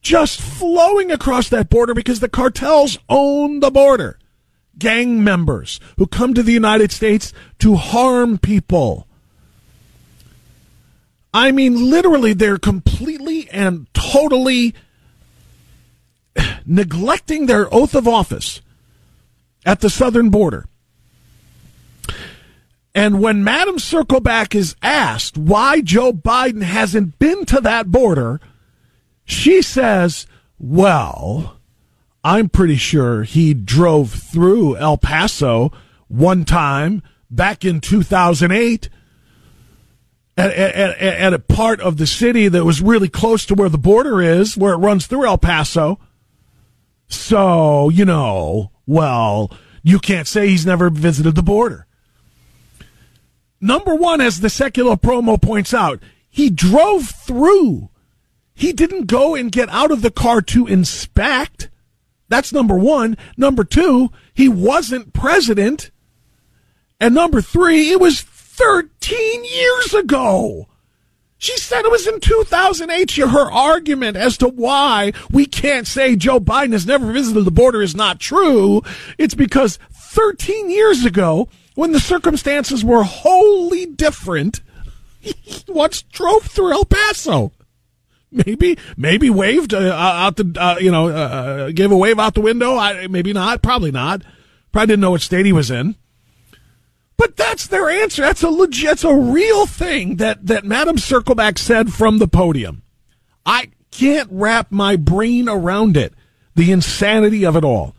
just 0.02 0.38
flowing 0.38 1.10
across 1.10 1.48
that 1.48 1.70
border 1.70 1.94
because 1.94 2.20
the 2.20 2.28
cartels 2.28 2.98
own 3.08 3.60
the 3.60 3.70
border. 3.70 4.18
Gang 4.76 5.24
members 5.24 5.80
who 5.96 6.06
come 6.06 6.34
to 6.34 6.42
the 6.42 6.52
United 6.52 6.92
States 6.92 7.32
to 7.58 7.76
harm 7.76 8.36
people. 8.36 9.07
I 11.32 11.52
mean, 11.52 11.90
literally, 11.90 12.32
they're 12.32 12.58
completely 12.58 13.48
and 13.50 13.86
totally 13.92 14.74
neglecting 16.66 17.46
their 17.46 17.72
oath 17.72 17.94
of 17.94 18.08
office 18.08 18.60
at 19.66 19.80
the 19.80 19.90
southern 19.90 20.30
border. 20.30 20.66
And 22.94 23.20
when 23.20 23.44
Madam 23.44 23.76
Circleback 23.76 24.54
is 24.54 24.74
asked 24.82 25.38
why 25.38 25.80
Joe 25.80 26.12
Biden 26.12 26.62
hasn't 26.62 27.18
been 27.18 27.44
to 27.46 27.60
that 27.60 27.90
border, 27.90 28.40
she 29.24 29.62
says, 29.62 30.26
well, 30.58 31.58
I'm 32.24 32.48
pretty 32.48 32.76
sure 32.76 33.22
he 33.22 33.54
drove 33.54 34.10
through 34.10 34.76
El 34.78 34.96
Paso 34.96 35.70
one 36.08 36.44
time 36.44 37.02
back 37.30 37.64
in 37.64 37.80
2008 37.80 38.88
at, 40.38 40.52
at, 40.52 40.98
at, 40.98 41.34
a 41.34 41.38
part 41.38 41.80
of 41.80 41.96
the 41.96 42.06
city 42.06 42.46
that 42.48 42.64
was 42.64 42.80
really 42.80 43.08
close 43.08 43.44
to 43.46 43.54
where 43.54 43.68
the 43.68 43.76
border 43.76 44.22
is, 44.22 44.56
where 44.56 44.72
it 44.72 44.78
runs 44.78 45.06
through 45.06 45.26
El 45.26 45.36
Paso. 45.36 45.98
So, 47.08 47.88
you 47.88 48.04
know, 48.04 48.70
well, 48.86 49.50
you 49.82 49.98
can't 49.98 50.28
say 50.28 50.48
he's 50.48 50.66
never 50.66 50.90
visited 50.90 51.34
the 51.34 51.42
border. 51.42 51.86
Number 53.60 53.94
one, 53.94 54.20
as 54.20 54.40
the 54.40 54.48
Sekulow 54.48 55.00
promo 55.00 55.40
points 55.40 55.74
out, 55.74 56.00
he 56.30 56.50
drove 56.50 57.08
through. 57.08 57.90
He 58.54 58.72
didn't 58.72 59.06
go 59.06 59.34
and 59.34 59.50
get 59.50 59.68
out 59.70 59.90
of 59.90 60.02
the 60.02 60.10
car 60.10 60.40
to 60.42 60.66
inspect, 60.66 61.68
That's 62.28 62.52
number 62.52 62.76
one. 62.76 63.16
Number 63.36 63.64
two, 63.64 64.10
he 64.34 64.48
wasn't 64.48 65.12
president. 65.12 65.90
And 67.00 67.14
number 67.14 67.40
three, 67.40 67.90
it 67.90 68.00
was 68.00 68.24
13 68.58 69.44
years 69.44 69.94
ago. 69.94 70.66
She 71.40 71.56
said 71.56 71.84
it 71.84 71.90
was 71.90 72.08
in 72.08 72.18
2008. 72.18 73.12
Her 73.12 73.52
argument 73.52 74.16
as 74.16 74.36
to 74.38 74.48
why 74.48 75.12
we 75.30 75.46
can't 75.46 75.86
say 75.86 76.16
Joe 76.16 76.40
Biden 76.40 76.72
has 76.72 76.84
never 76.84 77.12
visited 77.12 77.44
the 77.44 77.52
border 77.52 77.80
is 77.80 77.94
not 77.94 78.18
true. 78.18 78.82
It's 79.16 79.36
because 79.36 79.78
13 79.92 80.68
years 80.68 81.04
ago, 81.04 81.48
when 81.76 81.92
the 81.92 82.00
circumstances 82.00 82.84
were 82.84 83.04
wholly 83.04 83.86
different, 83.86 84.60
he 85.20 85.62
once 85.68 86.02
drove 86.02 86.42
through 86.42 86.72
El 86.72 86.84
Paso. 86.84 87.52
Maybe, 88.32 88.76
maybe 88.96 89.30
waved 89.30 89.72
uh, 89.72 89.94
out 89.94 90.36
the, 90.36 90.52
uh, 90.60 90.76
you 90.80 90.90
know, 90.90 91.06
uh, 91.06 91.12
uh, 91.12 91.70
gave 91.70 91.92
a 91.92 91.96
wave 91.96 92.18
out 92.18 92.34
the 92.34 92.40
window. 92.40 92.76
I, 92.76 93.06
maybe 93.06 93.32
not. 93.32 93.62
Probably 93.62 93.92
not. 93.92 94.22
Probably 94.72 94.88
didn't 94.88 95.00
know 95.00 95.12
what 95.12 95.22
state 95.22 95.46
he 95.46 95.52
was 95.52 95.70
in. 95.70 95.94
But 97.18 97.36
that's 97.36 97.66
their 97.66 97.90
answer. 97.90 98.22
That's 98.22 98.42
a 98.42 98.48
legit, 98.48 98.88
that's 98.88 99.04
a 99.04 99.14
real 99.14 99.66
thing 99.66 100.16
that, 100.16 100.46
that 100.46 100.64
Madam 100.64 100.96
Circleback 100.96 101.58
said 101.58 101.92
from 101.92 102.18
the 102.18 102.28
podium. 102.28 102.82
I 103.44 103.68
can't 103.90 104.28
wrap 104.30 104.70
my 104.70 104.96
brain 104.96 105.48
around 105.48 105.96
it. 105.96 106.14
The 106.54 106.72
insanity 106.72 107.44
of 107.44 107.56
it 107.56 107.64
all. 107.64 107.94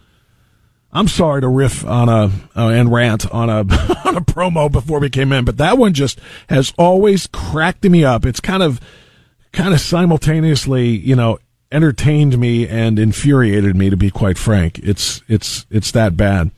I'm 0.91 1.07
sorry 1.07 1.41
to 1.41 1.47
riff 1.47 1.85
on 1.85 2.09
a 2.09 2.31
uh, 2.55 2.69
and 2.69 2.91
rant 2.91 3.29
on 3.31 3.49
a 3.49 3.59
on 4.05 4.17
a 4.17 4.21
promo 4.21 4.71
before 4.71 4.99
we 4.99 5.09
came 5.09 5.31
in, 5.31 5.45
but 5.45 5.57
that 5.57 5.77
one 5.77 5.93
just 5.93 6.19
has 6.49 6.73
always 6.77 7.27
cracked 7.27 7.83
me 7.83 8.03
up. 8.03 8.25
It's 8.25 8.39
kind 8.39 8.63
of 8.63 8.79
kind 9.51 9.73
of 9.73 9.79
simultaneously, 9.79 10.87
you 10.87 11.15
know, 11.15 11.37
entertained 11.71 12.39
me 12.39 12.67
and 12.67 12.97
infuriated 12.97 13.75
me 13.75 13.89
to 13.91 13.97
be 13.97 14.09
quite 14.09 14.37
frank. 14.37 14.79
It's 14.79 15.21
it's 15.27 15.67
it's 15.69 15.91
that 15.91 16.17
bad. 16.17 16.49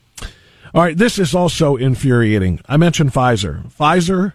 All 0.74 0.82
right, 0.82 0.98
this 0.98 1.20
is 1.20 1.36
also 1.36 1.76
infuriating. 1.76 2.62
I 2.68 2.78
mentioned 2.78 3.14
Pfizer. 3.14 3.70
Pfizer 3.72 4.34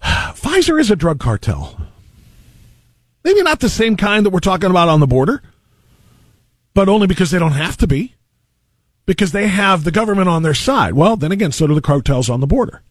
Pfizer 0.02 0.80
is 0.80 0.90
a 0.90 0.96
drug 0.96 1.18
cartel. 1.20 1.80
Maybe 3.22 3.42
not 3.42 3.60
the 3.60 3.68
same 3.68 3.96
kind 3.96 4.24
that 4.24 4.30
we're 4.30 4.40
talking 4.40 4.70
about 4.70 4.88
on 4.88 5.00
the 5.00 5.06
border, 5.06 5.42
but 6.72 6.88
only 6.88 7.06
because 7.06 7.30
they 7.30 7.38
don't 7.38 7.52
have 7.52 7.76
to 7.78 7.86
be. 7.86 8.14
Because 9.06 9.32
they 9.32 9.48
have 9.48 9.84
the 9.84 9.90
government 9.90 10.28
on 10.28 10.42
their 10.42 10.54
side. 10.54 10.94
Well, 10.94 11.16
then 11.16 11.32
again, 11.32 11.52
so 11.52 11.66
do 11.66 11.74
the 11.74 11.80
cartels 11.80 12.30
on 12.30 12.40
the 12.40 12.46
border. 12.46 12.82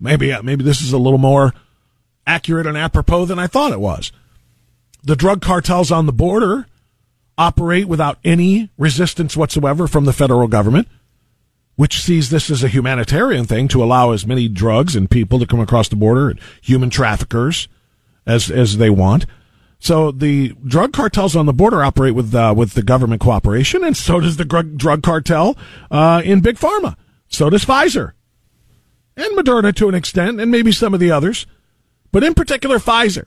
Maybe 0.00 0.32
uh, 0.32 0.42
maybe 0.42 0.64
this 0.64 0.80
is 0.80 0.92
a 0.92 0.98
little 0.98 1.18
more 1.18 1.52
accurate 2.26 2.66
and 2.66 2.76
apropos 2.76 3.26
than 3.26 3.38
I 3.38 3.46
thought 3.46 3.72
it 3.72 3.80
was. 3.80 4.10
The 5.04 5.16
drug 5.16 5.42
cartels 5.42 5.92
on 5.92 6.06
the 6.06 6.12
border 6.12 6.66
operate 7.38 7.88
without 7.88 8.18
any 8.24 8.70
resistance 8.78 9.36
whatsoever 9.36 9.86
from 9.86 10.04
the 10.04 10.12
federal 10.12 10.48
government, 10.48 10.88
which 11.76 12.00
sees 12.00 12.30
this 12.30 12.50
as 12.50 12.62
a 12.62 12.68
humanitarian 12.68 13.44
thing 13.44 13.68
to 13.68 13.82
allow 13.82 14.12
as 14.12 14.26
many 14.26 14.48
drugs 14.48 14.94
and 14.94 15.10
people 15.10 15.38
to 15.38 15.46
come 15.46 15.60
across 15.60 15.88
the 15.88 15.96
border 15.96 16.30
and 16.30 16.40
human 16.60 16.90
traffickers 16.90 17.68
as 18.26 18.50
as 18.50 18.76
they 18.76 18.90
want. 18.90 19.26
So 19.78 20.12
the 20.12 20.54
drug 20.64 20.92
cartels 20.92 21.34
on 21.34 21.46
the 21.46 21.52
border 21.52 21.82
operate 21.82 22.14
with 22.14 22.32
uh, 22.34 22.54
with 22.56 22.74
the 22.74 22.82
government 22.82 23.20
cooperation, 23.20 23.82
and 23.82 23.96
so 23.96 24.20
does 24.20 24.36
the 24.36 24.44
drug, 24.44 24.76
drug 24.76 25.02
cartel 25.02 25.56
uh, 25.90 26.22
in 26.24 26.40
big 26.40 26.56
pharma. 26.56 26.96
So 27.26 27.50
does 27.50 27.64
Pfizer 27.64 28.12
and 29.16 29.36
Moderna 29.36 29.74
to 29.74 29.88
an 29.88 29.94
extent, 29.94 30.40
and 30.40 30.50
maybe 30.50 30.70
some 30.70 30.94
of 30.94 31.00
the 31.00 31.10
others, 31.10 31.46
but 32.12 32.22
in 32.22 32.34
particular 32.34 32.78
Pfizer. 32.78 33.26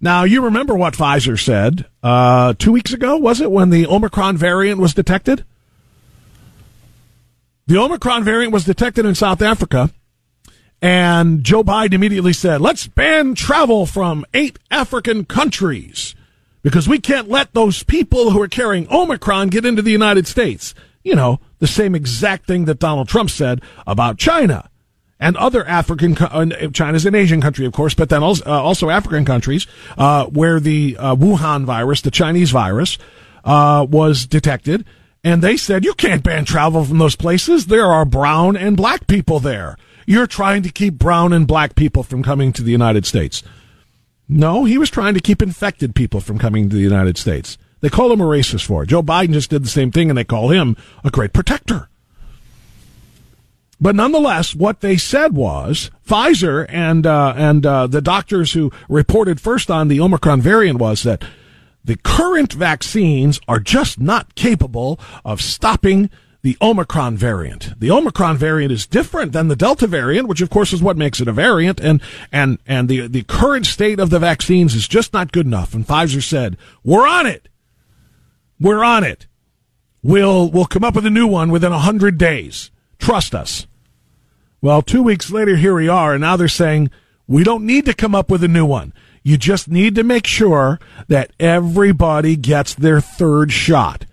Now, 0.00 0.24
you 0.24 0.42
remember 0.42 0.74
what 0.74 0.94
Pfizer 0.94 1.42
said 1.42 1.86
uh, 2.02 2.54
two 2.58 2.72
weeks 2.72 2.92
ago, 2.92 3.16
was 3.16 3.40
it, 3.40 3.50
when 3.50 3.70
the 3.70 3.86
Omicron 3.86 4.36
variant 4.36 4.80
was 4.80 4.92
detected? 4.92 5.44
The 7.66 7.78
Omicron 7.78 8.22
variant 8.22 8.52
was 8.52 8.64
detected 8.64 9.06
in 9.06 9.14
South 9.14 9.42
Africa, 9.42 9.90
and 10.82 11.42
Joe 11.42 11.64
Biden 11.64 11.94
immediately 11.94 12.32
said, 12.32 12.60
let's 12.60 12.86
ban 12.86 13.34
travel 13.34 13.86
from 13.86 14.24
eight 14.34 14.58
African 14.70 15.24
countries 15.24 16.14
because 16.62 16.88
we 16.88 16.98
can't 16.98 17.28
let 17.28 17.54
those 17.54 17.82
people 17.82 18.30
who 18.30 18.42
are 18.42 18.48
carrying 18.48 18.86
Omicron 18.92 19.48
get 19.48 19.64
into 19.64 19.82
the 19.82 19.90
United 19.90 20.26
States. 20.26 20.74
You 21.02 21.14
know, 21.14 21.40
the 21.58 21.66
same 21.66 21.94
exact 21.94 22.46
thing 22.46 22.66
that 22.66 22.78
Donald 22.78 23.08
Trump 23.08 23.30
said 23.30 23.62
about 23.86 24.18
China 24.18 24.68
and 25.18 25.36
other 25.36 25.66
African, 25.66 26.16
uh, 26.18 26.68
China's 26.72 27.06
an 27.06 27.14
Asian 27.14 27.40
country, 27.40 27.64
of 27.64 27.72
course, 27.72 27.94
but 27.94 28.08
then 28.08 28.22
also, 28.22 28.44
uh, 28.44 28.62
also 28.62 28.90
African 28.90 29.24
countries, 29.24 29.66
uh, 29.96 30.26
where 30.26 30.60
the 30.60 30.96
uh, 30.98 31.16
Wuhan 31.16 31.64
virus, 31.64 32.02
the 32.02 32.10
Chinese 32.10 32.50
virus, 32.50 32.98
uh, 33.44 33.86
was 33.88 34.26
detected. 34.26 34.84
And 35.24 35.42
they 35.42 35.56
said, 35.56 35.84
you 35.84 35.94
can't 35.94 36.22
ban 36.22 36.44
travel 36.44 36.84
from 36.84 36.98
those 36.98 37.16
places. 37.16 37.66
There 37.66 37.86
are 37.86 38.04
brown 38.04 38.56
and 38.56 38.76
black 38.76 39.06
people 39.06 39.40
there. 39.40 39.76
You're 40.06 40.28
trying 40.28 40.62
to 40.62 40.70
keep 40.70 40.94
brown 40.94 41.32
and 41.32 41.48
black 41.48 41.74
people 41.74 42.02
from 42.02 42.22
coming 42.22 42.52
to 42.52 42.62
the 42.62 42.70
United 42.70 43.06
States. 43.06 43.42
No, 44.28 44.64
he 44.64 44.78
was 44.78 44.90
trying 44.90 45.14
to 45.14 45.20
keep 45.20 45.42
infected 45.42 45.94
people 45.94 46.20
from 46.20 46.38
coming 46.38 46.68
to 46.68 46.76
the 46.76 46.82
United 46.82 47.16
States. 47.16 47.58
They 47.80 47.88
call 47.88 48.12
him 48.12 48.20
a 48.20 48.24
racist 48.24 48.66
for 48.66 48.82
it. 48.82 48.88
Joe 48.88 49.02
Biden 49.02 49.32
just 49.32 49.50
did 49.50 49.64
the 49.64 49.68
same 49.68 49.90
thing 49.90 50.10
and 50.10 50.16
they 50.16 50.24
call 50.24 50.50
him 50.50 50.76
a 51.04 51.10
great 51.10 51.32
protector. 51.32 51.88
But 53.80 53.94
nonetheless, 53.94 54.54
what 54.54 54.80
they 54.80 54.96
said 54.96 55.34
was 55.34 55.90
Pfizer 56.06 56.64
and 56.68 57.06
uh, 57.06 57.34
and 57.36 57.66
uh, 57.66 57.86
the 57.86 58.00
doctors 58.00 58.52
who 58.52 58.72
reported 58.88 59.40
first 59.40 59.70
on 59.70 59.88
the 59.88 60.00
Omicron 60.00 60.40
variant 60.40 60.78
was 60.78 61.02
that 61.02 61.22
the 61.84 61.96
current 61.96 62.52
vaccines 62.52 63.38
are 63.46 63.60
just 63.60 64.00
not 64.00 64.34
capable 64.34 64.98
of 65.24 65.40
stopping 65.40 66.10
the 66.42 66.56
Omicron 66.62 67.16
variant. 67.16 67.78
The 67.78 67.90
Omicron 67.90 68.38
variant 68.38 68.72
is 68.72 68.86
different 68.86 69.32
than 69.32 69.48
the 69.48 69.56
Delta 69.56 69.86
variant, 69.86 70.28
which 70.28 70.40
of 70.40 70.48
course 70.48 70.72
is 70.72 70.82
what 70.82 70.96
makes 70.96 71.20
it 71.20 71.28
a 71.28 71.32
variant, 71.32 71.78
and 71.80 72.00
and 72.32 72.58
and 72.66 72.88
the 72.88 73.08
the 73.08 73.24
current 73.24 73.66
state 73.66 74.00
of 74.00 74.10
the 74.10 74.18
vaccines 74.18 74.74
is 74.74 74.88
just 74.88 75.12
not 75.12 75.32
good 75.32 75.46
enough. 75.46 75.74
And 75.74 75.86
Pfizer 75.86 76.22
said, 76.22 76.56
"We're 76.82 77.06
on 77.06 77.26
it. 77.26 77.48
We're 78.58 78.84
on 78.84 79.04
it. 79.04 79.26
We'll 80.02 80.50
we'll 80.50 80.66
come 80.66 80.84
up 80.84 80.94
with 80.94 81.04
a 81.04 81.10
new 81.10 81.26
one 81.26 81.50
within 81.50 81.72
a 81.72 81.80
hundred 81.80 82.16
days." 82.16 82.70
Trust 82.98 83.34
us. 83.34 83.66
Well, 84.60 84.82
two 84.82 85.02
weeks 85.02 85.30
later, 85.30 85.56
here 85.56 85.74
we 85.74 85.88
are, 85.88 86.12
and 86.14 86.20
now 86.20 86.36
they're 86.36 86.48
saying 86.48 86.90
we 87.26 87.44
don't 87.44 87.66
need 87.66 87.84
to 87.86 87.94
come 87.94 88.14
up 88.14 88.30
with 88.30 88.42
a 88.42 88.48
new 88.48 88.64
one. 88.66 88.92
You 89.22 89.36
just 89.36 89.68
need 89.68 89.96
to 89.96 90.04
make 90.04 90.26
sure 90.26 90.78
that 91.08 91.32
everybody 91.40 92.36
gets 92.36 92.74
their 92.74 93.00
third 93.00 93.52
shot. 93.52 94.06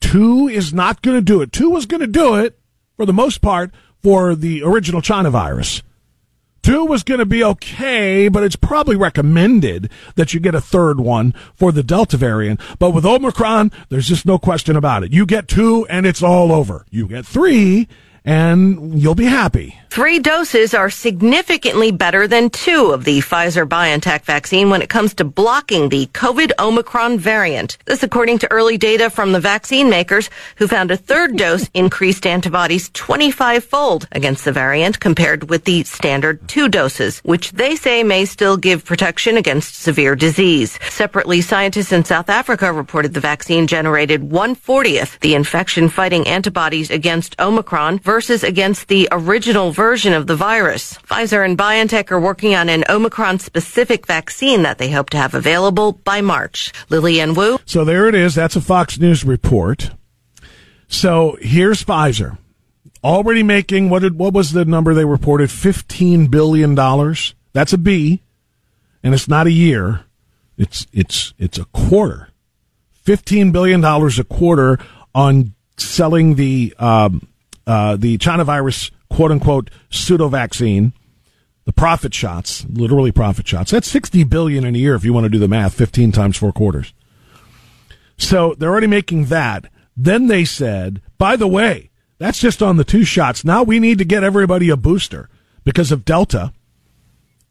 Two 0.00 0.48
is 0.48 0.72
not 0.72 1.02
going 1.02 1.16
to 1.16 1.22
do 1.22 1.42
it. 1.42 1.52
Two 1.52 1.70
was 1.70 1.86
going 1.86 2.00
to 2.00 2.06
do 2.06 2.34
it, 2.34 2.58
for 2.96 3.06
the 3.06 3.12
most 3.12 3.40
part, 3.40 3.72
for 4.02 4.34
the 4.34 4.62
original 4.62 5.00
China 5.00 5.30
virus. 5.30 5.82
Two 6.62 6.86
was 6.86 7.02
going 7.02 7.18
to 7.20 7.26
be 7.26 7.44
okay, 7.44 8.28
but 8.28 8.42
it's 8.42 8.56
probably 8.56 8.96
recommended 8.96 9.90
that 10.14 10.32
you 10.32 10.40
get 10.40 10.54
a 10.54 10.62
third 10.62 10.98
one 10.98 11.34
for 11.54 11.70
the 11.70 11.82
Delta 11.82 12.16
variant. 12.16 12.58
But 12.78 12.92
with 12.92 13.04
Omicron, 13.04 13.70
there's 13.90 14.08
just 14.08 14.24
no 14.24 14.38
question 14.38 14.74
about 14.74 15.04
it. 15.04 15.12
You 15.12 15.26
get 15.26 15.46
two 15.46 15.86
and 15.90 16.06
it's 16.06 16.22
all 16.22 16.52
over. 16.52 16.86
You 16.90 17.06
get 17.06 17.26
three 17.26 17.86
and 18.24 18.98
you'll 18.98 19.14
be 19.14 19.26
happy. 19.26 19.78
Three 19.94 20.18
doses 20.18 20.74
are 20.74 20.90
significantly 20.90 21.92
better 21.92 22.26
than 22.26 22.50
two 22.50 22.90
of 22.90 23.04
the 23.04 23.20
Pfizer 23.20 23.64
BioNTech 23.64 24.24
vaccine 24.24 24.68
when 24.68 24.82
it 24.82 24.88
comes 24.88 25.14
to 25.14 25.24
blocking 25.24 25.88
the 25.88 26.06
COVID 26.06 26.50
Omicron 26.58 27.20
variant. 27.20 27.78
This 27.84 28.02
according 28.02 28.40
to 28.40 28.50
early 28.50 28.76
data 28.76 29.08
from 29.08 29.30
the 29.30 29.38
vaccine 29.38 29.88
makers 29.88 30.30
who 30.56 30.66
found 30.66 30.90
a 30.90 30.96
third 30.96 31.36
dose 31.42 31.70
increased 31.74 32.26
antibodies 32.26 32.90
25 32.92 33.62
fold 33.62 34.08
against 34.10 34.44
the 34.44 34.50
variant 34.50 34.98
compared 34.98 35.48
with 35.48 35.62
the 35.62 35.84
standard 35.84 36.48
two 36.48 36.68
doses, 36.68 37.20
which 37.20 37.52
they 37.52 37.76
say 37.76 38.02
may 38.02 38.24
still 38.24 38.56
give 38.56 38.84
protection 38.84 39.36
against 39.36 39.76
severe 39.76 40.16
disease. 40.16 40.76
Separately, 40.88 41.40
scientists 41.40 41.92
in 41.92 42.04
South 42.04 42.28
Africa 42.28 42.72
reported 42.72 43.14
the 43.14 43.20
vaccine 43.20 43.68
generated 43.68 44.22
140th 44.22 45.20
the 45.20 45.36
infection 45.36 45.88
fighting 45.88 46.26
antibodies 46.26 46.90
against 46.90 47.40
Omicron 47.40 48.00
versus 48.00 48.42
against 48.42 48.88
the 48.88 49.06
original 49.12 49.70
version 49.70 49.83
version 49.84 50.14
of 50.14 50.26
the 50.26 50.34
virus. 50.34 50.94
Pfizer 50.94 51.44
and 51.44 51.58
BioNTech 51.58 52.10
are 52.10 52.18
working 52.18 52.54
on 52.54 52.70
an 52.70 52.84
Omicron 52.88 53.38
specific 53.38 54.06
vaccine 54.06 54.62
that 54.62 54.78
they 54.78 54.90
hope 54.90 55.10
to 55.10 55.18
have 55.18 55.34
available 55.34 55.92
by 55.92 56.22
March. 56.22 56.72
Lillian 56.88 57.34
Wu. 57.34 57.58
So 57.66 57.84
there 57.84 58.08
it 58.08 58.14
is. 58.14 58.34
That's 58.34 58.56
a 58.56 58.62
Fox 58.62 58.98
News 58.98 59.26
report. 59.26 59.90
So 60.88 61.36
here's 61.38 61.84
Pfizer. 61.84 62.38
Already 63.04 63.42
making 63.42 63.90
what 63.90 64.00
did, 64.00 64.18
what 64.18 64.32
was 64.32 64.52
the 64.52 64.64
number 64.64 64.94
they 64.94 65.04
reported? 65.04 65.50
Fifteen 65.50 66.28
billion 66.28 66.74
dollars. 66.74 67.34
That's 67.52 67.74
a 67.74 67.78
B, 67.78 68.22
and 69.02 69.12
it's 69.12 69.28
not 69.28 69.46
a 69.46 69.52
year. 69.52 70.06
It's 70.56 70.86
it's 70.94 71.34
it's 71.36 71.58
a 71.58 71.66
quarter. 71.66 72.30
Fifteen 72.90 73.52
billion 73.52 73.82
dollars 73.82 74.18
a 74.18 74.24
quarter 74.24 74.78
on 75.14 75.52
selling 75.76 76.36
the 76.36 76.72
um, 76.78 77.28
uh, 77.66 77.96
the 77.96 78.16
China 78.16 78.44
virus 78.44 78.90
quote 79.14 79.30
unquote 79.30 79.70
pseudo 79.90 80.28
vaccine, 80.28 80.92
the 81.64 81.72
profit 81.72 82.12
shots, 82.12 82.66
literally 82.68 83.12
profit 83.12 83.46
shots. 83.46 83.70
That's 83.70 83.90
60 83.90 84.24
billion 84.24 84.64
in 84.64 84.74
a 84.74 84.78
year 84.78 84.94
if 84.94 85.04
you 85.04 85.12
want 85.12 85.24
to 85.24 85.30
do 85.30 85.38
the 85.38 85.48
math, 85.48 85.74
15 85.74 86.12
times 86.12 86.36
four 86.36 86.52
quarters. 86.52 86.92
So 88.16 88.54
they're 88.58 88.70
already 88.70 88.86
making 88.86 89.26
that. 89.26 89.66
Then 89.96 90.26
they 90.26 90.44
said, 90.44 91.00
by 91.16 91.36
the 91.36 91.46
way, 91.46 91.90
that's 92.18 92.38
just 92.38 92.62
on 92.62 92.76
the 92.76 92.84
two 92.84 93.04
shots. 93.04 93.44
Now 93.44 93.62
we 93.62 93.78
need 93.78 93.98
to 93.98 94.04
get 94.04 94.24
everybody 94.24 94.68
a 94.68 94.76
booster 94.76 95.28
because 95.62 95.92
of 95.92 96.04
Delta. 96.04 96.52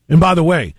And 0.09 0.19
by 0.19 0.35
the 0.35 0.43
way, 0.43 0.75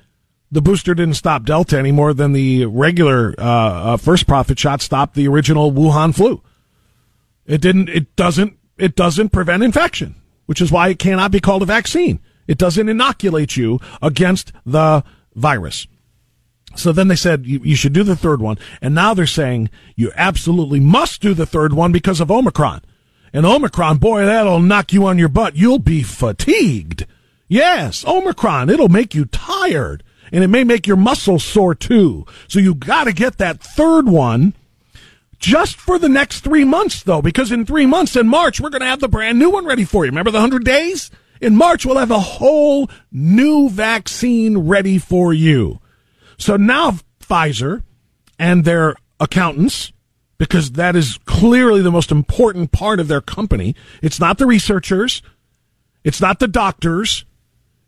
the 0.50 0.62
booster 0.62 0.94
didn't 0.94 1.14
stop 1.14 1.44
Delta 1.44 1.78
any 1.78 1.92
more 1.92 2.14
than 2.14 2.32
the 2.32 2.66
regular 2.66 3.34
uh, 3.38 3.44
uh, 3.44 3.96
first 3.96 4.26
profit 4.26 4.58
shot 4.58 4.82
stopped 4.82 5.14
the 5.14 5.28
original 5.28 5.72
Wuhan 5.72 6.14
flu. 6.14 6.42
It 7.46 7.60
didn't. 7.60 7.88
It 7.88 8.14
doesn't. 8.16 8.56
It 8.78 8.94
doesn't 8.94 9.30
prevent 9.30 9.62
infection, 9.62 10.14
which 10.46 10.60
is 10.60 10.70
why 10.70 10.88
it 10.88 10.98
cannot 10.98 11.30
be 11.30 11.40
called 11.40 11.62
a 11.62 11.66
vaccine. 11.66 12.20
It 12.46 12.58
doesn't 12.58 12.88
inoculate 12.88 13.56
you 13.56 13.80
against 14.02 14.52
the 14.66 15.04
virus. 15.34 15.86
So 16.76 16.92
then 16.92 17.08
they 17.08 17.16
said 17.16 17.46
you, 17.46 17.60
you 17.60 17.76
should 17.76 17.92
do 17.92 18.02
the 18.02 18.16
third 18.16 18.40
one, 18.40 18.58
and 18.80 18.94
now 18.94 19.14
they're 19.14 19.26
saying 19.26 19.70
you 19.96 20.12
absolutely 20.16 20.80
must 20.80 21.22
do 21.22 21.32
the 21.34 21.46
third 21.46 21.72
one 21.72 21.92
because 21.92 22.20
of 22.20 22.30
Omicron. 22.30 22.82
And 23.32 23.46
Omicron, 23.46 23.98
boy, 23.98 24.24
that'll 24.24 24.60
knock 24.60 24.92
you 24.92 25.06
on 25.06 25.18
your 25.18 25.28
butt. 25.28 25.56
You'll 25.56 25.78
be 25.78 26.02
fatigued. 26.02 27.06
Yes, 27.48 28.04
Omicron, 28.06 28.70
it'll 28.70 28.88
make 28.88 29.14
you 29.14 29.24
tired 29.24 30.02
and 30.32 30.42
it 30.42 30.48
may 30.48 30.64
make 30.64 30.86
your 30.86 30.96
muscles 30.96 31.44
sore 31.44 31.74
too. 31.74 32.26
So 32.48 32.58
you 32.58 32.74
got 32.74 33.04
to 33.04 33.12
get 33.12 33.38
that 33.38 33.60
third 33.60 34.08
one 34.08 34.54
just 35.44 35.76
for 35.76 35.98
the 35.98 36.08
next 36.08 36.40
three 36.40 36.64
months, 36.64 37.02
though, 37.02 37.20
because 37.20 37.52
in 37.52 37.66
three 37.66 37.84
months 37.84 38.16
in 38.16 38.26
March, 38.26 38.60
we're 38.60 38.70
going 38.70 38.80
to 38.80 38.86
have 38.86 39.00
the 39.00 39.08
brand 39.08 39.38
new 39.38 39.50
one 39.50 39.66
ready 39.66 39.84
for 39.84 40.04
you. 40.04 40.10
Remember 40.10 40.30
the 40.30 40.38
100 40.38 40.64
days? 40.64 41.10
In 41.40 41.54
March, 41.54 41.84
we'll 41.84 41.98
have 41.98 42.10
a 42.10 42.18
whole 42.18 42.90
new 43.12 43.68
vaccine 43.68 44.58
ready 44.58 44.98
for 44.98 45.34
you. 45.34 45.80
So 46.38 46.56
now 46.56 46.98
Pfizer 47.20 47.82
and 48.38 48.64
their 48.64 48.96
accountants, 49.20 49.92
because 50.38 50.72
that 50.72 50.96
is 50.96 51.18
clearly 51.26 51.82
the 51.82 51.92
most 51.92 52.10
important 52.10 52.72
part 52.72 52.98
of 52.98 53.08
their 53.08 53.20
company. 53.20 53.76
It's 54.02 54.18
not 54.18 54.38
the 54.38 54.46
researchers. 54.46 55.20
It's 56.04 56.20
not 56.20 56.38
the 56.38 56.48
doctors. 56.48 57.24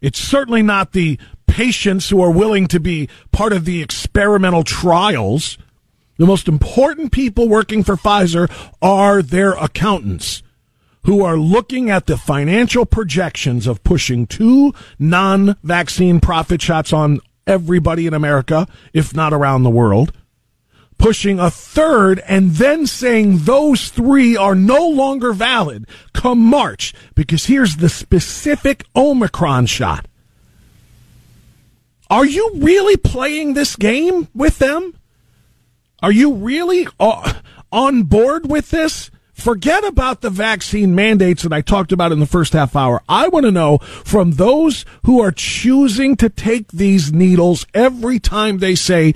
It's 0.02 0.18
certainly 0.18 0.62
not 0.62 0.92
the 0.92 1.18
patients 1.46 2.10
who 2.10 2.20
are 2.20 2.30
willing 2.30 2.66
to 2.68 2.78
be 2.78 3.08
part 3.32 3.54
of 3.54 3.64
the 3.64 3.82
experimental 3.82 4.62
trials. 4.62 5.56
The 6.18 6.26
most 6.26 6.48
important 6.48 7.12
people 7.12 7.48
working 7.48 7.84
for 7.84 7.96
Pfizer 7.96 8.50
are 8.80 9.22
their 9.22 9.52
accountants 9.52 10.42
who 11.04 11.22
are 11.22 11.36
looking 11.36 11.90
at 11.90 12.06
the 12.06 12.16
financial 12.16 12.84
projections 12.84 13.66
of 13.66 13.84
pushing 13.84 14.26
two 14.26 14.74
non 14.98 15.56
vaccine 15.62 16.20
profit 16.20 16.60
shots 16.60 16.92
on 16.92 17.20
everybody 17.46 18.06
in 18.06 18.14
America, 18.14 18.66
if 18.92 19.14
not 19.14 19.32
around 19.32 19.62
the 19.62 19.70
world, 19.70 20.12
pushing 20.98 21.38
a 21.38 21.50
third 21.50 22.18
and 22.26 22.52
then 22.52 22.86
saying 22.86 23.38
those 23.40 23.90
three 23.90 24.36
are 24.36 24.54
no 24.54 24.88
longer 24.88 25.32
valid 25.32 25.86
come 26.12 26.40
March 26.40 26.92
because 27.14 27.46
here's 27.46 27.76
the 27.76 27.88
specific 27.88 28.84
Omicron 28.96 29.66
shot. 29.66 30.08
Are 32.08 32.26
you 32.26 32.52
really 32.56 32.96
playing 32.96 33.54
this 33.54 33.76
game 33.76 34.28
with 34.34 34.58
them? 34.58 34.94
Are 36.02 36.12
you 36.12 36.34
really 36.34 36.86
uh, 37.00 37.34
on 37.72 38.02
board 38.04 38.50
with 38.50 38.70
this? 38.70 39.10
Forget 39.32 39.84
about 39.84 40.20
the 40.20 40.30
vaccine 40.30 40.94
mandates 40.94 41.42
that 41.42 41.52
I 41.52 41.60
talked 41.60 41.92
about 41.92 42.12
in 42.12 42.20
the 42.20 42.26
first 42.26 42.52
half 42.52 42.74
hour. 42.74 43.02
I 43.08 43.28
want 43.28 43.44
to 43.44 43.52
know 43.52 43.78
from 43.78 44.32
those 44.32 44.84
who 45.04 45.20
are 45.20 45.30
choosing 45.30 46.16
to 46.16 46.28
take 46.28 46.72
these 46.72 47.12
needles 47.12 47.66
every 47.74 48.18
time 48.18 48.58
they 48.58 48.74
say 48.74 49.14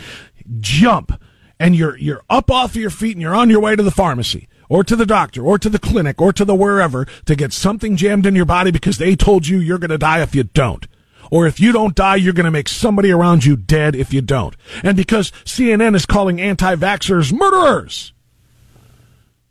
jump 0.59 1.12
and 1.59 1.77
you're 1.77 1.97
you're 1.99 2.23
up 2.29 2.51
off 2.51 2.71
of 2.71 2.77
your 2.77 2.90
feet 2.90 3.12
and 3.12 3.23
you're 3.23 3.35
on 3.35 3.51
your 3.51 3.61
way 3.61 3.77
to 3.77 3.83
the 3.83 3.90
pharmacy 3.90 4.49
or 4.69 4.83
to 4.85 4.97
the 4.97 5.07
doctor 5.07 5.45
or 5.45 5.59
to 5.59 5.69
the 5.69 5.79
clinic 5.79 6.21
or 6.21 6.33
to 6.33 6.45
the 6.45 6.55
wherever 6.55 7.05
to 7.27 7.37
get 7.37 7.53
something 7.53 7.97
jammed 7.97 8.27
in 8.27 8.35
your 8.35 8.45
body 8.45 8.71
because 8.71 8.99
they 8.99 9.14
told 9.14 9.47
you 9.47 9.59
you're 9.59 9.79
going 9.79 9.90
to 9.90 9.99
die 9.99 10.23
if 10.23 10.35
you 10.35 10.43
don't 10.43 10.87
or 11.31 11.47
if 11.47 11.61
you 11.61 11.73
don't 11.73 11.95
die, 11.95 12.16
you're 12.16 12.33
going 12.33 12.45
to 12.45 12.51
make 12.51 12.69
somebody 12.69 13.11
around 13.11 13.45
you 13.45 13.57
dead 13.57 13.95
if 13.95 14.12
you 14.12 14.21
don't. 14.21 14.57
And 14.83 14.97
because 14.97 15.31
CNN 15.45 15.95
is 15.95 16.07
calling 16.07 16.40
anti 16.40 16.75
vaxxers 16.75 17.33
murderers, 17.33 18.12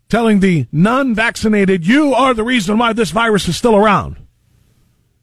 telling 0.10 0.40
the 0.40 0.68
non 0.72 1.16
vaccinated, 1.16 1.88
you 1.88 2.14
are 2.14 2.34
the 2.34 2.44
reason 2.44 2.78
why 2.78 2.94
this 2.94 3.12
virus 3.12 3.48
is 3.48 3.56
still 3.56 3.76
around. 3.76 4.18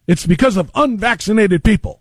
It's 0.06 0.26
because 0.26 0.56
of 0.56 0.70
unvaccinated 0.74 1.64
people. 1.64 2.00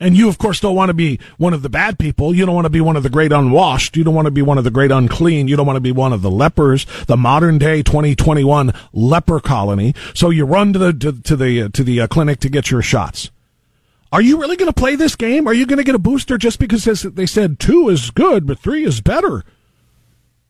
And 0.00 0.16
you, 0.16 0.28
of 0.28 0.38
course, 0.38 0.60
don't 0.60 0.74
want 0.74 0.90
to 0.90 0.94
be 0.94 1.20
one 1.38 1.54
of 1.54 1.62
the 1.62 1.68
bad 1.68 1.98
people. 1.98 2.34
You 2.34 2.44
don't 2.44 2.54
want 2.54 2.66
to 2.66 2.70
be 2.70 2.80
one 2.80 2.96
of 2.96 3.04
the 3.04 3.10
great 3.10 3.32
unwashed. 3.32 3.96
You 3.96 4.02
don't 4.04 4.14
want 4.14 4.26
to 4.26 4.32
be 4.32 4.42
one 4.42 4.58
of 4.58 4.64
the 4.64 4.70
great 4.70 4.90
unclean. 4.90 5.46
You 5.46 5.56
don't 5.56 5.66
want 5.66 5.76
to 5.76 5.80
be 5.80 5.92
one 5.92 6.12
of 6.12 6.20
the 6.20 6.30
lepers, 6.30 6.84
the 7.06 7.16
modern 7.16 7.58
day 7.58 7.82
2021 7.82 8.72
leper 8.92 9.40
colony. 9.40 9.94
So 10.12 10.30
you 10.30 10.44
run 10.44 10.72
to 10.72 10.78
the 10.78 10.92
to, 10.92 11.22
to 11.22 11.36
the 11.36 11.68
to 11.70 11.84
the 11.84 12.00
uh, 12.02 12.06
clinic 12.08 12.40
to 12.40 12.48
get 12.48 12.70
your 12.70 12.82
shots. 12.82 13.30
Are 14.14 14.22
you 14.22 14.38
really 14.40 14.54
going 14.54 14.72
to 14.72 14.80
play 14.80 14.94
this 14.94 15.16
game? 15.16 15.48
Are 15.48 15.52
you 15.52 15.66
going 15.66 15.78
to 15.78 15.82
get 15.82 15.96
a 15.96 15.98
booster 15.98 16.38
just 16.38 16.60
because 16.60 16.84
they 16.84 17.26
said 17.26 17.58
two 17.58 17.88
is 17.88 18.12
good, 18.12 18.46
but 18.46 18.60
three 18.60 18.84
is 18.84 19.00
better 19.00 19.42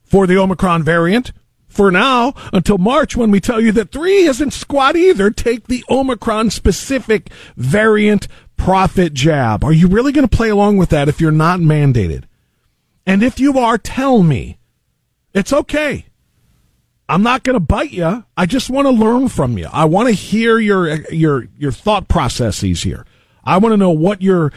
for 0.03 0.27
the 0.27 0.37
Omicron 0.37 0.83
variant? 0.83 1.33
For 1.66 1.90
now, 1.90 2.35
until 2.53 2.77
March, 2.77 3.16
when 3.16 3.31
we 3.31 3.40
tell 3.40 3.62
you 3.62 3.72
that 3.72 3.90
three 3.90 4.24
isn't 4.24 4.50
squat 4.50 4.96
either, 4.96 5.31
take 5.31 5.66
the 5.66 5.83
Omicron 5.88 6.50
specific 6.50 7.31
variant 7.57 8.29
profit 8.59 9.14
jab. 9.14 9.64
Are 9.64 9.72
you 9.72 9.88
really 9.88 10.12
going 10.12 10.29
to 10.29 10.37
play 10.37 10.50
along 10.50 10.77
with 10.77 10.90
that 10.90 11.09
if 11.09 11.18
you're 11.18 11.31
not 11.31 11.59
mandated? 11.59 12.24
And 13.07 13.22
if 13.22 13.40
you 13.40 13.59
are, 13.59 13.79
tell 13.79 14.22
me. 14.22 14.59
It's 15.33 15.55
okay. 15.55 16.05
I'm 17.09 17.22
not 17.22 17.44
going 17.44 17.55
to 17.55 17.61
bite 17.61 17.92
you. 17.92 18.27
I 18.37 18.44
just 18.44 18.68
want 18.68 18.85
to 18.85 18.90
learn 18.90 19.29
from 19.31 19.57
you. 19.57 19.68
I 19.72 19.87
want 19.87 20.09
to 20.09 20.14
hear 20.14 20.59
your 20.59 20.96
your 21.11 21.48
your 21.57 21.72
thought 21.72 22.09
processes 22.09 22.83
here. 22.83 23.07
I 23.44 23.59
want 23.59 23.72
to 23.72 23.76
know 23.76 23.90
what 23.90 24.22
your 24.22 24.52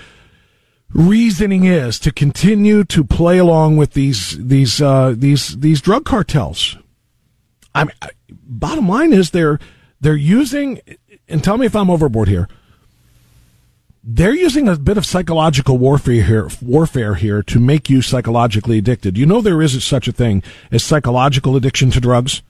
reasoning 0.92 1.66
is 1.66 2.00
to 2.00 2.12
continue 2.12 2.84
to 2.86 3.04
play 3.04 3.38
along 3.38 3.78
with 3.78 3.94
these 3.94 4.38
these 4.40 4.82
uh, 4.82 5.14
these 5.16 5.60
these 5.60 5.82
drug 5.82 6.06
cartels. 6.06 6.78
I 7.76 7.86
mean, 7.86 7.94
bottom 8.30 8.88
line 8.88 9.14
is 9.14 9.32
they're 9.32 9.60
they're 10.00 10.16
using, 10.16 10.82
and 11.28 11.44
tell 11.44 11.58
me 11.58 11.66
if 11.66 11.76
I'm 11.76 11.90
overboard 11.90 12.28
here. 12.28 12.48
They're 14.10 14.34
using 14.34 14.70
a 14.70 14.78
bit 14.78 14.98
of 14.98 15.06
psychological 15.06 15.78
warfare 15.78 16.24
here, 16.24 16.50
warfare 16.62 17.16
here 17.16 17.44
to 17.44 17.60
make 17.60 17.90
you 17.90 18.02
psychologically 18.02 18.78
addicted. 18.78 19.18
You 19.18 19.26
know 19.26 19.42
there 19.42 19.62
is 19.62 19.84
such 19.84 20.08
a 20.08 20.14
thing 20.14 20.44
as 20.72 20.82
psychological 20.82 21.58
addiction 21.58 21.92
to 21.92 22.00
drugs, 22.00 22.42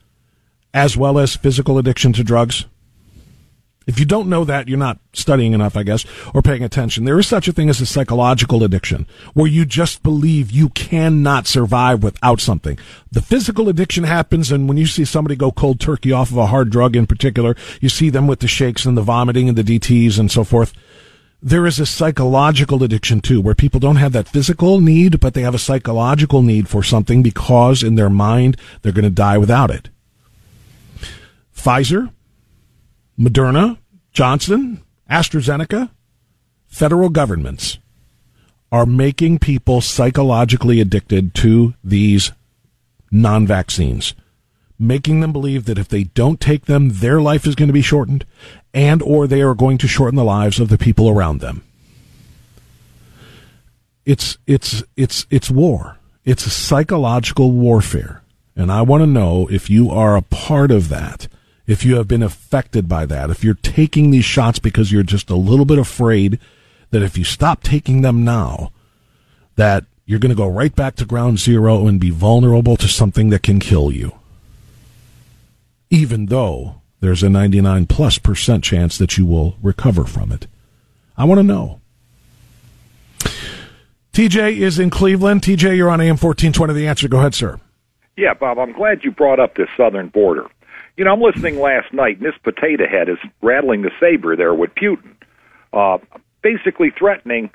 as 0.72 0.96
well 0.96 1.18
as 1.18 1.34
physical 1.34 1.76
addiction 1.76 2.12
to 2.12 2.22
drugs. 2.22 2.66
If 3.88 3.98
you 3.98 4.04
don't 4.04 4.28
know 4.28 4.44
that, 4.44 4.68
you're 4.68 4.76
not 4.76 5.00
studying 5.14 5.54
enough, 5.54 5.74
I 5.74 5.82
guess, 5.82 6.04
or 6.34 6.42
paying 6.42 6.62
attention. 6.62 7.06
There 7.06 7.18
is 7.18 7.26
such 7.26 7.48
a 7.48 7.52
thing 7.52 7.70
as 7.70 7.80
a 7.80 7.86
psychological 7.86 8.62
addiction 8.62 9.06
where 9.32 9.46
you 9.46 9.64
just 9.64 10.02
believe 10.02 10.50
you 10.50 10.68
cannot 10.68 11.46
survive 11.46 12.02
without 12.02 12.38
something. 12.38 12.78
The 13.10 13.22
physical 13.22 13.66
addiction 13.70 14.04
happens, 14.04 14.52
and 14.52 14.68
when 14.68 14.76
you 14.76 14.86
see 14.86 15.06
somebody 15.06 15.36
go 15.36 15.50
cold 15.50 15.80
turkey 15.80 16.12
off 16.12 16.30
of 16.30 16.36
a 16.36 16.48
hard 16.48 16.68
drug 16.68 16.96
in 16.96 17.06
particular, 17.06 17.56
you 17.80 17.88
see 17.88 18.10
them 18.10 18.26
with 18.26 18.40
the 18.40 18.46
shakes 18.46 18.84
and 18.84 18.94
the 18.94 19.00
vomiting 19.00 19.48
and 19.48 19.56
the 19.56 19.64
DTs 19.64 20.18
and 20.18 20.30
so 20.30 20.44
forth. 20.44 20.74
There 21.40 21.64
is 21.64 21.80
a 21.80 21.86
psychological 21.86 22.82
addiction 22.82 23.22
too, 23.22 23.40
where 23.40 23.54
people 23.54 23.80
don't 23.80 23.96
have 23.96 24.12
that 24.12 24.28
physical 24.28 24.82
need, 24.82 25.18
but 25.18 25.32
they 25.32 25.42
have 25.42 25.54
a 25.54 25.58
psychological 25.58 26.42
need 26.42 26.68
for 26.68 26.82
something 26.82 27.22
because 27.22 27.82
in 27.82 27.94
their 27.94 28.10
mind 28.10 28.58
they're 28.82 28.92
going 28.92 29.04
to 29.04 29.10
die 29.10 29.38
without 29.38 29.70
it. 29.70 29.88
Pfizer, 31.56 32.12
Moderna, 33.18 33.78
Johnson, 34.12 34.82
AstraZeneca, 35.10 35.90
federal 36.68 37.08
governments 37.08 37.78
are 38.70 38.86
making 38.86 39.38
people 39.38 39.80
psychologically 39.80 40.80
addicted 40.80 41.34
to 41.34 41.74
these 41.82 42.32
non 43.10 43.46
vaccines, 43.46 44.14
making 44.78 45.20
them 45.20 45.32
believe 45.32 45.64
that 45.64 45.78
if 45.78 45.88
they 45.88 46.04
don't 46.04 46.40
take 46.40 46.66
them, 46.66 46.90
their 46.90 47.20
life 47.20 47.46
is 47.46 47.54
going 47.54 47.68
to 47.68 47.72
be 47.72 47.82
shortened 47.82 48.24
and 48.72 49.02
or 49.02 49.26
they 49.26 49.42
are 49.42 49.54
going 49.54 49.78
to 49.78 49.88
shorten 49.88 50.16
the 50.16 50.24
lives 50.24 50.60
of 50.60 50.68
the 50.68 50.78
people 50.78 51.08
around 51.08 51.40
them. 51.40 51.64
It's 54.04 54.38
it's 54.46 54.82
it's 54.96 55.26
it's 55.30 55.50
war. 55.50 55.98
It's 56.24 56.46
a 56.46 56.50
psychological 56.50 57.50
warfare. 57.50 58.22
And 58.54 58.70
I 58.70 58.82
want 58.82 59.02
to 59.02 59.06
know 59.06 59.48
if 59.50 59.70
you 59.70 59.90
are 59.90 60.16
a 60.16 60.22
part 60.22 60.70
of 60.70 60.88
that 60.88 61.28
if 61.68 61.84
you 61.84 61.96
have 61.96 62.08
been 62.08 62.22
affected 62.22 62.88
by 62.88 63.04
that, 63.04 63.28
if 63.28 63.44
you're 63.44 63.52
taking 63.52 64.10
these 64.10 64.24
shots 64.24 64.58
because 64.58 64.90
you're 64.90 65.02
just 65.02 65.28
a 65.28 65.36
little 65.36 65.66
bit 65.66 65.78
afraid 65.78 66.40
that 66.90 67.02
if 67.02 67.18
you 67.18 67.24
stop 67.24 67.62
taking 67.62 68.00
them 68.00 68.24
now, 68.24 68.72
that 69.56 69.84
you're 70.06 70.18
going 70.18 70.30
to 70.30 70.34
go 70.34 70.48
right 70.48 70.74
back 70.74 70.96
to 70.96 71.04
ground 71.04 71.38
zero 71.38 71.86
and 71.86 72.00
be 72.00 72.08
vulnerable 72.08 72.78
to 72.78 72.88
something 72.88 73.28
that 73.28 73.42
can 73.42 73.60
kill 73.60 73.92
you. 73.92 74.12
Even 75.90 76.26
though 76.26 76.80
there's 77.00 77.22
a 77.22 77.28
99 77.28 77.84
plus 77.84 78.16
percent 78.18 78.64
chance 78.64 78.96
that 78.96 79.18
you 79.18 79.26
will 79.26 79.56
recover 79.62 80.04
from 80.04 80.32
it. 80.32 80.46
I 81.18 81.24
want 81.24 81.38
to 81.38 81.42
know. 81.42 81.80
TJ 84.14 84.56
is 84.56 84.78
in 84.78 84.88
Cleveland. 84.88 85.42
TJ, 85.42 85.76
you're 85.76 85.90
on 85.90 86.00
AM 86.00 86.16
1420. 86.16 86.72
The 86.72 86.88
answer. 86.88 87.08
Go 87.08 87.18
ahead, 87.18 87.34
sir. 87.34 87.60
Yeah, 88.16 88.32
Bob, 88.32 88.58
I'm 88.58 88.72
glad 88.72 89.04
you 89.04 89.12
brought 89.12 89.38
up 89.38 89.54
this 89.54 89.68
southern 89.76 90.08
border. 90.08 90.46
You 90.98 91.04
know, 91.04 91.12
I'm 91.12 91.22
listening 91.22 91.60
last 91.60 91.92
night, 91.92 92.16
and 92.16 92.26
this 92.26 92.34
potato 92.42 92.82
head 92.90 93.08
is 93.08 93.18
rattling 93.40 93.82
the 93.82 93.92
saber 94.00 94.34
there 94.34 94.52
with 94.52 94.70
Putin, 94.74 95.14
uh, 95.72 95.98
basically 96.42 96.90
threatening 96.90 97.50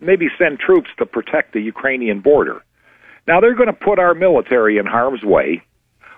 maybe 0.00 0.26
send 0.36 0.58
troops 0.58 0.90
to 0.98 1.06
protect 1.06 1.52
the 1.52 1.60
Ukrainian 1.60 2.20
border. 2.20 2.60
Now, 3.28 3.40
they're 3.40 3.54
going 3.54 3.68
to 3.68 3.72
put 3.72 4.00
our 4.00 4.14
military 4.14 4.78
in 4.78 4.86
harm's 4.86 5.22
way 5.22 5.62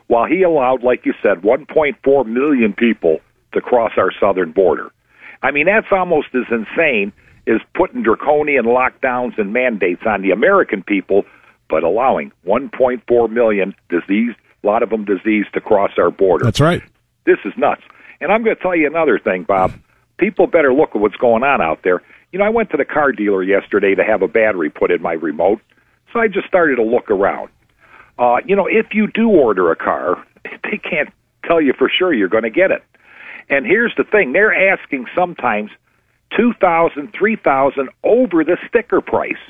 while 0.06 0.24
he 0.24 0.42
allowed, 0.42 0.82
like 0.82 1.04
you 1.04 1.12
said, 1.22 1.42
1.4 1.42 2.26
million 2.26 2.72
people 2.72 3.18
to 3.52 3.60
cross 3.60 3.92
our 3.98 4.10
southern 4.18 4.52
border. 4.52 4.90
I 5.42 5.50
mean, 5.50 5.66
that's 5.66 5.92
almost 5.92 6.28
as 6.34 6.50
insane 6.50 7.12
as 7.46 7.60
putting 7.74 8.02
draconian 8.02 8.64
lockdowns 8.64 9.38
and 9.38 9.52
mandates 9.52 10.02
on 10.06 10.22
the 10.22 10.30
American 10.30 10.82
people, 10.82 11.24
but 11.68 11.82
allowing 11.82 12.32
1.4 12.46 13.30
million 13.30 13.74
diseased, 13.90 14.36
a 14.62 14.66
lot 14.66 14.82
of 14.82 14.90
them 14.90 15.04
diseased, 15.04 15.52
to 15.54 15.60
cross 15.60 15.92
our 15.98 16.10
border. 16.10 16.44
That's 16.44 16.60
right. 16.60 16.82
This 17.24 17.38
is 17.44 17.52
nuts. 17.56 17.82
And 18.20 18.30
I'm 18.30 18.44
going 18.44 18.56
to 18.56 18.62
tell 18.62 18.76
you 18.76 18.86
another 18.86 19.18
thing, 19.18 19.44
Bob. 19.44 19.72
People 20.18 20.46
better 20.46 20.74
look 20.74 20.90
at 20.94 21.00
what's 21.00 21.16
going 21.16 21.42
on 21.42 21.62
out 21.62 21.80
there. 21.82 22.02
You 22.32 22.38
know, 22.38 22.44
I 22.44 22.50
went 22.50 22.70
to 22.70 22.76
the 22.76 22.84
car 22.84 23.12
dealer 23.12 23.42
yesterday 23.42 23.94
to 23.94 24.04
have 24.04 24.22
a 24.22 24.28
battery 24.28 24.70
put 24.70 24.90
in 24.90 25.00
my 25.00 25.14
remote, 25.14 25.60
so 26.12 26.20
I 26.20 26.28
just 26.28 26.46
started 26.46 26.76
to 26.76 26.82
look 26.82 27.10
around. 27.10 27.48
Uh, 28.18 28.36
you 28.44 28.54
know, 28.54 28.66
if 28.66 28.88
you 28.92 29.06
do 29.06 29.28
order 29.28 29.72
a 29.72 29.76
car, 29.76 30.22
they 30.44 30.78
can't 30.78 31.08
tell 31.46 31.60
you 31.60 31.72
for 31.76 31.90
sure 31.90 32.12
you're 32.12 32.28
going 32.28 32.44
to 32.44 32.50
get 32.50 32.70
it. 32.70 32.84
And 33.48 33.66
here's 33.66 33.94
the 33.96 34.04
thing: 34.04 34.32
they're 34.32 34.72
asking 34.72 35.06
sometimes 35.14 35.70
two 36.36 36.52
thousand, 36.60 37.12
three 37.18 37.36
thousand 37.36 37.88
over 38.04 38.44
the 38.44 38.58
sticker 38.68 39.00
price 39.00 39.40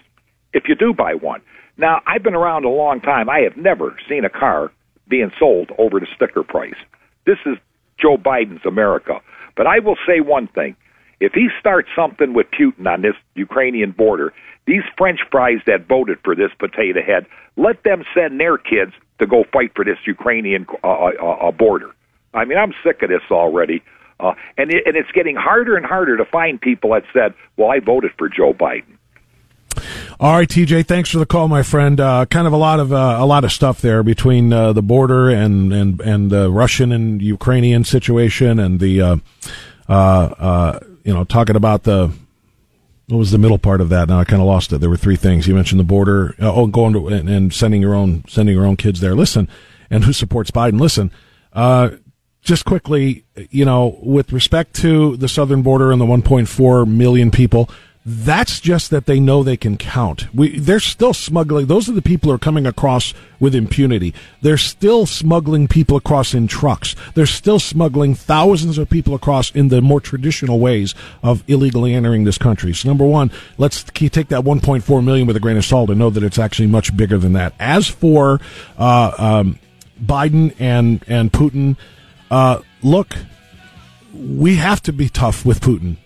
if 0.54 0.64
you 0.68 0.74
do 0.74 0.94
buy 0.94 1.14
one. 1.14 1.42
Now, 1.76 2.00
I've 2.06 2.22
been 2.22 2.34
around 2.34 2.64
a 2.64 2.70
long 2.70 3.00
time. 3.00 3.28
I 3.28 3.40
have 3.40 3.56
never 3.56 3.96
seen 4.08 4.24
a 4.24 4.30
car 4.30 4.70
being 5.10 5.30
sold 5.38 5.72
over 5.76 6.00
the 6.00 6.06
sticker 6.14 6.42
price. 6.42 6.78
This 7.26 7.38
is 7.44 7.58
Joe 8.00 8.16
Biden's 8.16 8.64
America. 8.64 9.20
But 9.56 9.66
I 9.66 9.80
will 9.80 9.96
say 10.06 10.20
one 10.20 10.48
thing. 10.48 10.76
If 11.20 11.32
he 11.34 11.48
starts 11.58 11.88
something 11.94 12.32
with 12.32 12.46
Putin 12.58 12.86
on 12.86 13.02
this 13.02 13.14
Ukrainian 13.34 13.90
border, 13.90 14.32
these 14.66 14.82
French 14.96 15.20
fries 15.30 15.58
that 15.66 15.86
voted 15.86 16.18
for 16.24 16.34
this 16.34 16.50
potato 16.58 17.02
head, 17.02 17.26
let 17.56 17.82
them 17.84 18.04
send 18.14 18.40
their 18.40 18.56
kids 18.56 18.92
to 19.18 19.26
go 19.26 19.44
fight 19.52 19.72
for 19.74 19.84
this 19.84 19.98
Ukrainian 20.06 20.66
uh, 20.82 20.88
uh, 20.88 21.48
uh, 21.48 21.50
border. 21.50 21.90
I 22.32 22.44
mean, 22.44 22.56
I'm 22.56 22.72
sick 22.82 23.02
of 23.02 23.10
this 23.10 23.22
already. 23.30 23.82
Uh, 24.18 24.34
and, 24.56 24.72
it, 24.72 24.86
and 24.86 24.96
it's 24.96 25.10
getting 25.12 25.36
harder 25.36 25.76
and 25.76 25.84
harder 25.84 26.16
to 26.16 26.24
find 26.24 26.60
people 26.60 26.90
that 26.90 27.04
said, 27.12 27.34
well, 27.56 27.70
I 27.70 27.80
voted 27.80 28.12
for 28.16 28.28
Joe 28.28 28.54
Biden. 28.54 28.96
All 30.20 30.34
right, 30.34 30.46
TJ, 30.46 30.84
thanks 30.84 31.08
for 31.08 31.16
the 31.16 31.24
call, 31.24 31.48
my 31.48 31.62
friend. 31.62 31.98
Uh, 31.98 32.26
kind 32.26 32.46
of 32.46 32.52
a 32.52 32.58
lot 32.58 32.78
of 32.78 32.92
uh, 32.92 33.16
a 33.18 33.24
lot 33.24 33.42
of 33.42 33.50
stuff 33.50 33.80
there 33.80 34.02
between 34.02 34.52
uh, 34.52 34.74
the 34.74 34.82
border 34.82 35.30
and 35.30 35.72
and 35.72 35.98
and 36.02 36.30
the 36.30 36.50
Russian 36.50 36.92
and 36.92 37.22
Ukrainian 37.22 37.84
situation, 37.84 38.58
and 38.58 38.80
the 38.80 39.00
uh, 39.00 39.16
uh, 39.88 39.92
uh, 39.92 40.80
you 41.04 41.14
know 41.14 41.24
talking 41.24 41.56
about 41.56 41.84
the 41.84 42.12
what 43.08 43.16
was 43.16 43.30
the 43.30 43.38
middle 43.38 43.56
part 43.56 43.80
of 43.80 43.88
that? 43.88 44.08
Now 44.08 44.18
I 44.18 44.24
kind 44.24 44.42
of 44.42 44.46
lost 44.46 44.74
it. 44.74 44.82
There 44.82 44.90
were 44.90 44.98
three 44.98 45.16
things 45.16 45.48
you 45.48 45.54
mentioned: 45.54 45.80
the 45.80 45.84
border, 45.84 46.34
oh, 46.38 46.66
going 46.66 46.92
to 46.92 47.08
and, 47.08 47.30
and, 47.30 47.54
sending 47.54 47.80
your 47.80 47.94
own 47.94 48.22
sending 48.28 48.54
your 48.54 48.66
own 48.66 48.76
kids 48.76 49.00
there. 49.00 49.14
Listen, 49.14 49.48
and 49.88 50.04
who 50.04 50.12
supports 50.12 50.50
Biden? 50.50 50.78
Listen, 50.78 51.12
just 52.42 52.66
quickly, 52.66 53.24
you 53.48 53.64
know, 53.64 53.98
with 54.02 54.34
respect 54.34 54.74
to 54.74 55.16
the 55.16 55.28
southern 55.28 55.62
border 55.62 55.90
and 55.92 55.98
the 55.98 56.04
1.4 56.04 56.86
million 56.86 57.30
people 57.30 57.70
that's 58.04 58.60
just 58.60 58.90
that 58.90 59.04
they 59.04 59.20
know 59.20 59.42
they 59.42 59.58
can 59.58 59.76
count. 59.76 60.34
We, 60.34 60.58
they're 60.58 60.80
still 60.80 61.12
smuggling. 61.12 61.66
Those 61.66 61.86
are 61.88 61.92
the 61.92 62.00
people 62.00 62.30
who 62.30 62.34
are 62.34 62.38
coming 62.38 62.66
across 62.66 63.12
with 63.38 63.54
impunity. 63.54 64.14
They're 64.40 64.56
still 64.56 65.04
smuggling 65.04 65.68
people 65.68 65.98
across 65.98 66.32
in 66.32 66.46
trucks. 66.46 66.96
They're 67.14 67.26
still 67.26 67.58
smuggling 67.58 68.14
thousands 68.14 68.78
of 68.78 68.88
people 68.88 69.14
across 69.14 69.50
in 69.50 69.68
the 69.68 69.82
more 69.82 70.00
traditional 70.00 70.58
ways 70.58 70.94
of 71.22 71.44
illegally 71.46 71.92
entering 71.92 72.24
this 72.24 72.38
country. 72.38 72.72
So 72.72 72.88
number 72.88 73.04
one, 73.04 73.30
let's 73.58 73.84
take 73.84 74.28
that 74.28 74.44
1.4 74.44 75.04
million 75.04 75.26
with 75.26 75.36
a 75.36 75.40
grain 75.40 75.58
of 75.58 75.64
salt 75.66 75.90
and 75.90 75.98
know 75.98 76.10
that 76.10 76.22
it's 76.22 76.38
actually 76.38 76.68
much 76.68 76.96
bigger 76.96 77.18
than 77.18 77.34
that. 77.34 77.52
As 77.60 77.86
for 77.86 78.40
uh, 78.78 79.12
um, 79.18 79.58
Biden 80.02 80.54
and 80.58 81.04
and 81.06 81.30
Putin, 81.30 81.76
uh, 82.30 82.60
look, 82.82 83.14
we 84.14 84.56
have 84.56 84.82
to 84.84 84.92
be 84.92 85.10
tough 85.10 85.44
with 85.44 85.60
Putin 85.60 85.98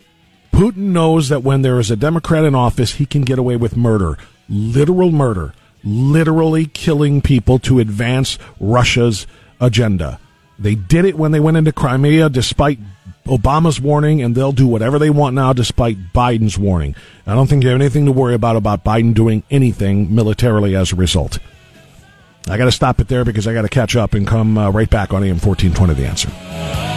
Putin 0.55 0.92
knows 0.92 1.30
that 1.30 1.42
when 1.42 1.62
there 1.62 1.80
is 1.80 1.90
a 1.90 1.96
Democrat 1.96 2.44
in 2.44 2.55
office, 2.55 2.94
he 2.94 3.07
can 3.07 3.22
get 3.22 3.40
away 3.40 3.57
with 3.57 3.76
murder, 3.76 4.16
literal 4.48 5.11
murder, 5.11 5.52
literally 5.82 6.66
killing 6.66 7.20
people 7.20 7.59
to 7.59 7.80
advance 7.80 8.38
Russia's 8.61 9.26
agenda. 9.61 10.20
They 10.57 10.76
did 10.76 11.07
it 11.07 11.18
when 11.18 11.32
they 11.32 11.40
went 11.40 11.57
into 11.57 11.72
Crimea 11.72 12.28
despite 12.28 12.78
Obama's 13.26 13.80
warning, 13.80 14.22
and 14.22 14.36
they'll 14.36 14.52
do 14.52 14.68
whatever 14.68 14.96
they 15.00 15.11
want 15.11 15.34
now 15.34 15.52
despite 15.52 16.12
Biden's 16.12 16.57
warning. 16.57 16.94
I 17.26 17.34
don't 17.34 17.48
think 17.48 17.64
you 17.64 17.70
have 17.70 17.80
anything 17.80 18.07
to 18.07 18.12
worry 18.12 18.34
about 18.34 18.55
about 18.55 18.84
Biden 18.84 19.12
doing 19.12 19.42
anything 19.50 20.14
militarily 20.14 20.76
as 20.76 20.92
a 20.92 20.96
result. 20.96 21.40
I 22.48 22.57
got 22.59 22.66
to 22.66 22.72
stop 22.72 23.00
it 23.00 23.09
there 23.09 23.24
because 23.24 23.48
I 23.48 23.55
got 23.55 23.62
to 23.62 23.68
catch 23.68 23.96
up 23.96 24.14
and 24.14 24.24
come 24.24 24.57
uh, 24.57 24.70
right 24.70 24.88
back 24.88 25.12
on 25.12 25.24
AM 25.24 25.40
1420 25.40 25.94
The 25.94 26.07
Answer. 26.07 26.93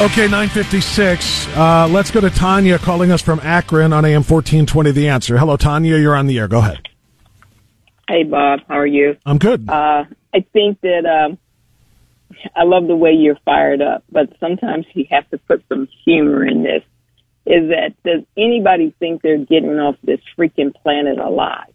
Okay, 0.00 0.26
956. 0.26 1.46
Uh, 1.56 1.88
let's 1.88 2.10
go 2.10 2.20
to 2.20 2.28
Tanya 2.28 2.80
calling 2.80 3.12
us 3.12 3.22
from 3.22 3.38
Akron 3.44 3.92
on 3.92 4.04
AM 4.04 4.24
1420 4.24 4.90
The 4.90 5.08
Answer. 5.08 5.38
Hello, 5.38 5.56
Tanya. 5.56 5.96
You're 5.96 6.16
on 6.16 6.26
the 6.26 6.36
air. 6.36 6.48
Go 6.48 6.58
ahead. 6.58 6.88
Hey, 8.08 8.24
Bob. 8.24 8.58
How 8.66 8.80
are 8.80 8.86
you? 8.86 9.16
I'm 9.24 9.38
good. 9.38 9.70
Uh, 9.70 10.04
I 10.34 10.40
think 10.52 10.80
that 10.80 11.06
um, 11.06 11.38
I 12.56 12.64
love 12.64 12.88
the 12.88 12.96
way 12.96 13.12
you're 13.12 13.38
fired 13.44 13.80
up, 13.80 14.02
but 14.10 14.30
sometimes 14.40 14.84
you 14.94 15.06
have 15.10 15.30
to 15.30 15.38
put 15.38 15.64
some 15.68 15.86
humor 16.04 16.44
in 16.44 16.64
this. 16.64 16.82
Is 17.46 17.70
that 17.70 17.94
does 18.04 18.24
anybody 18.36 18.92
think 18.98 19.22
they're 19.22 19.38
getting 19.38 19.78
off 19.78 19.94
this 20.02 20.20
freaking 20.36 20.74
planet 20.74 21.18
alive? 21.18 21.72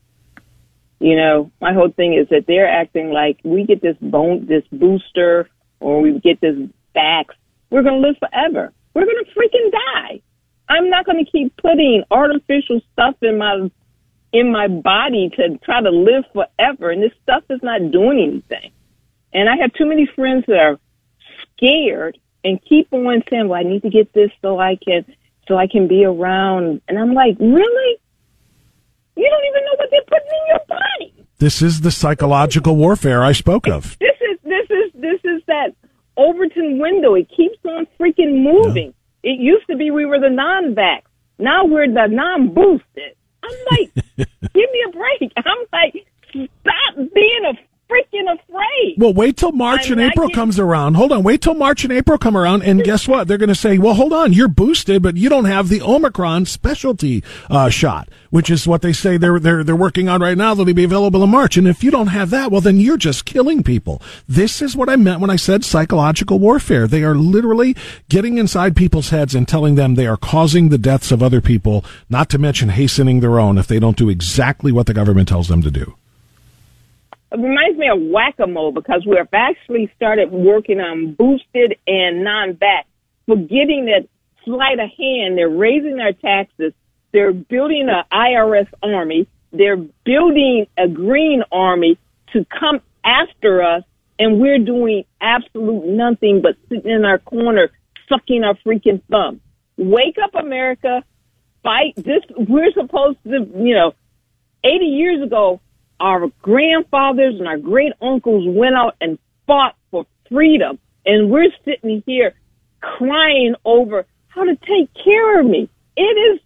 You 1.00 1.16
know, 1.16 1.52
my 1.62 1.74
whole 1.74 1.90
thing 1.90 2.16
is 2.16 2.28
that 2.30 2.46
they're 2.48 2.70
acting 2.70 3.12
like 3.12 3.40
we 3.46 3.64
get 3.64 3.82
this 3.82 3.96
bone, 4.02 4.46
this 4.46 4.66
booster, 4.74 5.50
or 5.80 6.02
we 6.02 6.20
get 6.20 6.42
this 6.42 6.58
vax 6.94 7.28
we're 7.70 7.84
going 7.84 8.02
to 8.02 8.08
live 8.08 8.18
forever. 8.20 8.74
We're 8.94 9.06
going 9.06 9.24
to 9.24 9.32
freaking 9.32 9.72
die. 9.72 10.22
I'm 10.68 10.90
not 10.90 11.06
going 11.06 11.24
to 11.24 11.30
keep 11.30 11.56
putting 11.58 12.04
artificial 12.12 12.82
stuff 12.94 13.16
in 13.22 13.38
my 13.38 13.70
in 14.32 14.52
my 14.52 14.68
body 14.68 15.32
to 15.36 15.58
try 15.64 15.82
to 15.82 15.90
live 15.90 16.24
forever. 16.34 16.92
And 16.92 17.02
this 17.02 17.12
stuff 17.24 17.44
is 17.50 17.60
not 17.64 17.92
doing 17.92 18.20
anything. 18.20 18.72
And 19.34 19.50
I 19.50 19.56
have 19.62 19.74
too 19.74 19.88
many 19.88 20.08
friends 20.16 20.46
that 20.48 20.58
are 20.58 20.80
scared 21.58 22.20
and 22.44 22.60
keep 22.64 22.94
on 22.94 23.24
saying, 23.30 23.48
"Well, 23.48 23.60
I 23.60 23.64
need 23.64 23.82
to 23.84 23.90
get 23.90 24.14
this 24.14 24.32
so 24.42 24.60
I 24.60 24.76
can 24.76 25.06
so 25.48 25.58
I 25.58 25.68
can 25.68 25.88
be 25.88 26.06
around." 26.06 26.82
And 26.88 26.98
I'm 26.98 27.14
like, 27.14 27.38
really? 27.40 27.98
You 29.16 29.30
don't 29.30 29.46
even 29.46 29.66
know 29.66 29.76
what 29.78 29.90
they're 29.92 30.02
putting 30.08 30.32
in 30.32 30.48
your 30.48 30.66
body. 30.68 31.14
This 31.40 31.62
is 31.62 31.82
the 31.82 31.92
psychological 31.92 32.76
warfare 32.76 33.24
I 33.24 33.34
spoke 33.34 33.68
of. 33.68 33.98
This 34.00 34.16
is 34.22 34.40
this 34.44 34.70
is 34.70 34.92
this 34.94 35.20
is 35.24 35.42
that 35.48 35.76
Overton 36.20 36.80
window. 36.80 37.16
It 37.16 37.30
keeps 37.36 37.58
on 37.66 37.88
freaking 38.00 38.44
moving. 38.44 38.94
Yeah. 39.24 39.32
It 39.32 39.40
used 39.40 39.68
to 39.68 39.78
be 39.78 39.90
we 39.90 40.06
were 40.06 40.20
the 40.20 40.30
non-vax. 40.30 41.04
Now 41.40 41.66
we're 41.66 41.88
the 41.88 42.08
non-boosted. 42.10 43.16
I'm 43.44 43.58
like, 43.72 43.94
give 44.18 44.70
me 44.70 44.84
a 44.88 44.92
break. 44.92 45.32
I'm 45.38 45.66
like, 45.72 46.06
stop 46.30 46.96
being 46.96 47.46
a 47.46 47.54
freaking 47.90 48.32
afraid. 48.32 48.96
Well, 48.98 49.14
wait 49.14 49.38
till 49.38 49.52
March 49.52 49.88
I'm 49.88 49.94
and 49.94 50.12
April 50.12 50.30
comes 50.30 50.60
around. 50.60 50.94
Hold 50.94 51.12
on. 51.12 51.24
Wait 51.24 51.42
till 51.42 51.56
March 51.56 51.84
and 51.84 51.92
April 51.92 52.18
come 52.18 52.38
around. 52.38 52.62
And 52.64 52.84
guess 52.84 53.08
what? 53.08 53.28
They're 53.28 53.38
going 53.38 53.50
to 53.50 53.56
say, 53.56 53.78
well, 53.78 53.96
hold 53.96 54.14
on. 54.14 54.32
You're 54.32 54.48
boosted, 54.48 55.02
but 55.02 55.18
you 55.18 55.30
don't 55.30 55.46
have 55.46 55.70
the 55.70 55.82
Omicron 55.82 56.46
specialty 56.46 57.24
uh, 57.50 57.70
shot, 57.70 58.10
which 58.30 58.50
is 58.50 58.68
what 58.68 58.82
they 58.82 58.94
say 58.94 59.18
they're, 59.18 59.40
they're, 59.40 59.64
they're 59.64 59.76
working 59.76 60.08
on 60.08 60.22
right 60.22 60.38
now. 60.38 60.54
That'll 60.54 60.74
be 60.74 60.84
available 60.84 61.24
in 61.24 61.30
March. 61.30 61.58
And 61.58 61.68
if 61.68 61.84
you 61.84 61.92
don't 61.92 62.08
have 62.08 62.30
that, 62.30 62.52
well, 62.52 62.62
then 62.62 62.80
you're 62.80 62.98
just 62.98 63.26
killing 63.26 63.64
people. 63.64 64.02
This 64.28 64.62
is 64.62 64.76
what 64.76 64.90
I 64.90 64.96
meant 64.96 65.20
when 65.20 65.32
I 65.32 65.36
said 65.36 65.66
psychological 65.66 66.40
warfare. 66.40 66.88
They 66.88 67.04
are 67.04 67.16
literally 67.16 67.76
getting 68.08 68.38
inside 68.38 68.76
people's 68.76 69.10
heads 69.10 69.34
and 69.34 69.48
telling 69.48 69.76
them 69.76 69.96
they 69.96 70.08
are 70.08 70.18
causing 70.18 70.70
the 70.70 70.78
deaths 70.78 71.12
of 71.12 71.24
other 71.24 71.42
people, 71.42 71.84
not 72.10 72.30
to 72.30 72.38
mention 72.38 72.70
hastening 72.70 73.20
their 73.20 73.40
own 73.40 73.58
if 73.58 73.68
they 73.68 73.80
don't 73.80 73.98
do 73.98 74.10
exactly 74.10 74.72
what 74.72 74.86
the 74.86 74.94
government 74.94 75.28
tells 75.28 75.48
them 75.48 75.62
to 75.62 75.72
do 75.72 75.96
it 77.32 77.40
reminds 77.40 77.78
me 77.78 77.88
of 77.90 78.02
whack-a-mole 78.02 78.72
because 78.72 79.06
we've 79.06 79.18
actually 79.34 79.92
started 79.96 80.32
working 80.32 80.80
on 80.80 81.14
boosted 81.14 81.78
and 81.86 82.24
non-vax, 82.24 82.86
forgetting 83.28 83.86
that 83.86 84.08
sleight 84.46 84.80
of 84.80 84.90
hand. 84.98 85.38
They're 85.38 85.50
raising 85.50 86.00
our 86.00 86.14
taxes. 86.14 86.74
They're 87.12 87.34
building 87.34 87.88
an 87.90 88.04
IRS 88.12 88.68
army. 88.82 89.28
They're 89.52 89.78
building 89.78 90.68
a 90.78 90.88
green 90.88 91.44
army 91.52 91.98
to 92.34 92.46
come 92.46 92.82
after 93.04 93.64
us, 93.64 93.84
and 94.18 94.40
we're 94.40 94.60
doing 94.60 95.06
absolute 95.22 95.86
nothing 95.86 96.42
but 96.42 96.56
sitting 96.68 96.92
in 96.92 97.06
our 97.06 97.20
corner, 97.20 97.70
sucking 98.08 98.44
our 98.44 98.56
freaking 98.66 99.02
thumb. 99.10 99.42
Wake 99.78 100.18
up, 100.22 100.36
America! 100.36 101.04
Fight 101.64 101.94
this. 101.96 102.22
We're 102.38 102.72
supposed 102.74 103.18
to, 103.24 103.48
you 103.56 103.76
know, 103.76 103.94
80 104.64 104.86
years 104.86 105.22
ago, 105.24 105.62
our 106.00 106.28
grandfathers 106.42 107.36
and 107.40 107.48
our 107.48 107.58
great 107.58 107.94
uncles 108.02 108.46
went 108.48 108.76
out 108.76 108.96
and 109.02 109.18
fought 109.48 109.76
for 109.92 110.06
freedom, 110.32 110.80
and 111.06 111.30
we're 111.30 111.52
sitting 111.66 112.04
here 112.06 112.34
crying 112.82 113.56
over 113.66 114.06
how 114.28 114.44
to 114.46 114.56
take 114.56 114.90
care 115.04 115.40
of 115.42 115.46
me. 115.46 115.70
It 115.98 116.02
is 116.02 116.40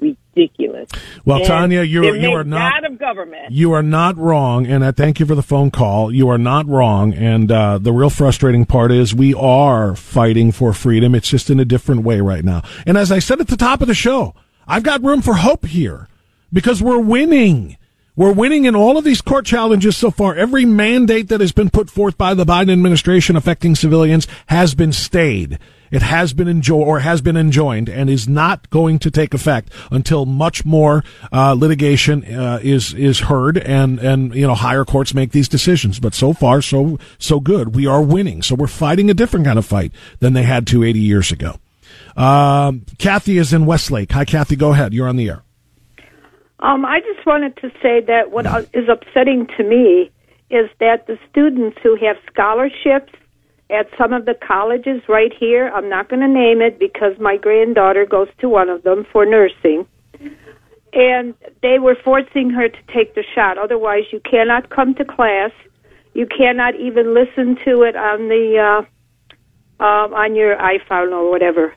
ridiculous. 0.00 0.88
Well, 1.24 1.38
And 1.38 1.46
Tanya, 1.46 1.82
you 1.82 2.02
they're 2.02 2.16
you 2.16 2.30
are 2.32 2.44
not 2.44 2.82
God 2.82 2.92
of 2.92 2.98
government. 2.98 3.50
you 3.50 3.72
are 3.72 3.82
not 3.82 4.16
wrong, 4.16 4.66
and 4.66 4.84
I 4.84 4.92
thank 4.92 5.20
you 5.20 5.26
for 5.26 5.34
the 5.34 5.42
phone 5.42 5.70
call. 5.70 6.12
You 6.12 6.28
are 6.28 6.38
not 6.38 6.66
wrong, 6.66 7.12
and 7.12 7.50
uh, 7.50 7.78
the 7.78 7.92
real 7.92 8.10
frustrating 8.10 8.64
part 8.66 8.92
is 8.92 9.14
we 9.14 9.34
are 9.34 9.94
fighting 9.96 10.52
for 10.52 10.72
freedom. 10.72 11.14
It's 11.14 11.28
just 11.28 11.50
in 11.50 11.60
a 11.60 11.64
different 11.64 12.02
way 12.02 12.20
right 12.20 12.44
now. 12.44 12.62
And 12.86 12.96
as 12.96 13.10
I 13.12 13.18
said 13.18 13.40
at 13.40 13.48
the 13.48 13.56
top 13.56 13.80
of 13.82 13.88
the 13.88 13.94
show, 13.94 14.34
I've 14.66 14.82
got 14.84 15.02
room 15.02 15.20
for 15.22 15.34
hope 15.34 15.66
here 15.66 16.08
because 16.52 16.82
we're 16.82 16.98
winning. 17.00 17.76
We're 18.20 18.32
winning 18.32 18.66
in 18.66 18.76
all 18.76 18.98
of 18.98 19.04
these 19.04 19.22
court 19.22 19.46
challenges 19.46 19.96
so 19.96 20.10
far. 20.10 20.34
Every 20.34 20.66
mandate 20.66 21.30
that 21.30 21.40
has 21.40 21.52
been 21.52 21.70
put 21.70 21.88
forth 21.88 22.18
by 22.18 22.34
the 22.34 22.44
Biden 22.44 22.70
administration 22.70 23.34
affecting 23.34 23.74
civilians 23.74 24.26
has 24.48 24.74
been 24.74 24.92
stayed. 24.92 25.58
It 25.90 26.02
has 26.02 26.34
been 26.34 26.46
enjoyed 26.46 26.86
or 26.86 27.00
has 27.00 27.22
been 27.22 27.38
enjoined 27.38 27.88
and 27.88 28.10
is 28.10 28.28
not 28.28 28.68
going 28.68 28.98
to 28.98 29.10
take 29.10 29.32
effect 29.32 29.72
until 29.90 30.26
much 30.26 30.66
more 30.66 31.02
uh, 31.32 31.54
litigation 31.54 32.22
uh, 32.26 32.60
is 32.62 32.92
is 32.92 33.20
heard 33.20 33.56
and 33.56 33.98
and 33.98 34.34
you 34.34 34.46
know 34.46 34.54
higher 34.54 34.84
courts 34.84 35.14
make 35.14 35.32
these 35.32 35.48
decisions. 35.48 35.98
But 35.98 36.12
so 36.12 36.34
far, 36.34 36.60
so 36.60 36.98
so 37.18 37.40
good. 37.40 37.74
We 37.74 37.86
are 37.86 38.02
winning. 38.02 38.42
So 38.42 38.54
we're 38.54 38.66
fighting 38.66 39.08
a 39.08 39.14
different 39.14 39.46
kind 39.46 39.58
of 39.58 39.64
fight 39.64 39.92
than 40.18 40.34
they 40.34 40.42
had 40.42 40.66
to 40.66 40.84
80 40.84 41.00
years 41.00 41.32
ago. 41.32 41.54
Um, 42.18 42.84
Kathy 42.98 43.38
is 43.38 43.54
in 43.54 43.64
Westlake. 43.64 44.12
Hi, 44.12 44.26
Kathy. 44.26 44.56
Go 44.56 44.74
ahead. 44.74 44.92
You're 44.92 45.08
on 45.08 45.16
the 45.16 45.30
air. 45.30 45.42
Um, 46.62 46.84
I 46.84 47.00
just 47.00 47.24
wanted 47.26 47.56
to 47.58 47.70
say 47.82 48.00
that 48.06 48.30
what 48.30 48.46
is 48.74 48.88
upsetting 48.88 49.46
to 49.56 49.64
me 49.64 50.10
is 50.50 50.68
that 50.78 51.06
the 51.06 51.18
students 51.30 51.78
who 51.82 51.96
have 51.96 52.16
scholarships 52.30 53.12
at 53.70 53.86
some 53.96 54.12
of 54.12 54.26
the 54.26 54.34
colleges 54.34 55.00
right 55.08 55.32
here, 55.32 55.70
I'm 55.74 55.88
not 55.88 56.08
going 56.08 56.20
to 56.20 56.28
name 56.28 56.60
it 56.60 56.78
because 56.78 57.18
my 57.18 57.36
granddaughter 57.36 58.04
goes 58.04 58.28
to 58.40 58.48
one 58.48 58.68
of 58.68 58.82
them 58.82 59.06
for 59.12 59.24
nursing, 59.24 59.86
and 60.92 61.34
they 61.62 61.78
were 61.78 61.96
forcing 62.04 62.50
her 62.50 62.68
to 62.68 62.78
take 62.92 63.14
the 63.14 63.24
shot. 63.34 63.58
Otherwise, 63.58 64.04
you 64.12 64.20
cannot 64.20 64.70
come 64.70 64.94
to 64.96 65.04
class. 65.04 65.52
You 66.14 66.26
cannot 66.26 66.74
even 66.74 67.14
listen 67.14 67.56
to 67.64 67.82
it 67.82 67.94
on 67.96 68.28
the 68.28 68.58
uh, 68.58 69.82
uh, 69.82 70.08
on 70.12 70.34
your 70.34 70.56
iPhone 70.56 71.12
or 71.12 71.30
whatever. 71.30 71.74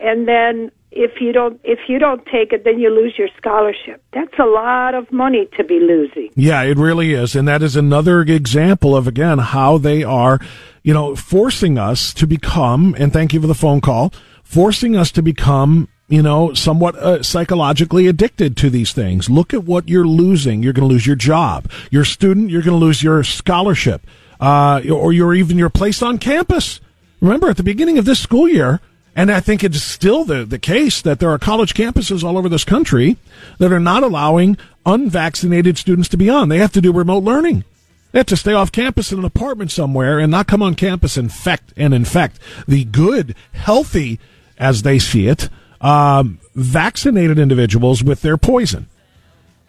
And 0.00 0.28
then 0.28 0.72
if 0.96 1.20
you 1.20 1.32
don't 1.32 1.60
if 1.62 1.78
you 1.88 1.98
don't 1.98 2.24
take 2.26 2.52
it, 2.52 2.64
then 2.64 2.78
you 2.78 2.90
lose 2.90 3.14
your 3.18 3.28
scholarship. 3.36 4.02
That's 4.12 4.38
a 4.38 4.44
lot 4.44 4.94
of 4.94 5.12
money 5.12 5.46
to 5.56 5.64
be 5.64 5.78
losing. 5.78 6.30
Yeah, 6.34 6.62
it 6.62 6.78
really 6.78 7.12
is. 7.12 7.36
And 7.36 7.46
that 7.46 7.62
is 7.62 7.76
another 7.76 8.22
example 8.22 8.96
of, 8.96 9.06
again, 9.06 9.38
how 9.38 9.78
they 9.78 10.02
are, 10.02 10.40
you 10.82 10.94
know, 10.94 11.14
forcing 11.14 11.78
us 11.78 12.14
to 12.14 12.26
become, 12.26 12.94
and 12.98 13.12
thank 13.12 13.32
you 13.34 13.40
for 13.40 13.46
the 13.46 13.54
phone 13.54 13.80
call, 13.80 14.12
forcing 14.42 14.96
us 14.96 15.10
to 15.12 15.22
become, 15.22 15.88
you 16.08 16.22
know, 16.22 16.54
somewhat 16.54 16.96
uh, 16.96 17.22
psychologically 17.22 18.06
addicted 18.06 18.56
to 18.56 18.70
these 18.70 18.92
things. 18.92 19.28
Look 19.28 19.52
at 19.52 19.64
what 19.64 19.88
you're 19.88 20.06
losing. 20.06 20.62
You're 20.62 20.72
going 20.72 20.88
to 20.88 20.92
lose 20.92 21.06
your 21.06 21.16
job. 21.16 21.70
Your 21.90 22.04
student, 22.04 22.50
you're 22.50 22.62
going 22.62 22.78
to 22.78 22.84
lose 22.84 23.02
your 23.02 23.22
scholarship, 23.22 24.06
uh, 24.40 24.82
or 24.90 25.12
you're 25.12 25.34
even 25.34 25.58
your 25.58 25.70
place 25.70 26.02
on 26.02 26.18
campus. 26.18 26.80
Remember, 27.20 27.48
at 27.48 27.56
the 27.56 27.62
beginning 27.62 27.98
of 27.98 28.04
this 28.04 28.20
school 28.20 28.48
year, 28.48 28.80
and 29.16 29.32
I 29.32 29.40
think 29.40 29.64
it's 29.64 29.82
still 29.82 30.24
the, 30.24 30.44
the 30.44 30.58
case 30.58 31.00
that 31.00 31.18
there 31.20 31.30
are 31.30 31.38
college 31.38 31.72
campuses 31.72 32.22
all 32.22 32.36
over 32.36 32.50
this 32.50 32.64
country 32.64 33.16
that 33.58 33.72
are 33.72 33.80
not 33.80 34.02
allowing 34.02 34.58
unvaccinated 34.84 35.78
students 35.78 36.10
to 36.10 36.18
be 36.18 36.28
on. 36.28 36.50
They 36.50 36.58
have 36.58 36.72
to 36.72 36.82
do 36.82 36.92
remote 36.92 37.24
learning. 37.24 37.64
They 38.12 38.18
have 38.18 38.26
to 38.26 38.36
stay 38.36 38.52
off 38.52 38.70
campus 38.70 39.12
in 39.12 39.18
an 39.18 39.24
apartment 39.24 39.70
somewhere 39.70 40.18
and 40.18 40.30
not 40.30 40.46
come 40.46 40.62
on 40.62 40.74
campus 40.74 41.16
and 41.16 41.24
infect 41.30 41.72
and 41.78 41.94
infect 41.94 42.38
the 42.68 42.84
good, 42.84 43.34
healthy, 43.52 44.20
as 44.58 44.82
they 44.82 44.98
see 44.98 45.28
it, 45.28 45.48
um, 45.80 46.38
vaccinated 46.54 47.38
individuals 47.38 48.04
with 48.04 48.20
their 48.20 48.36
poison. 48.36 48.86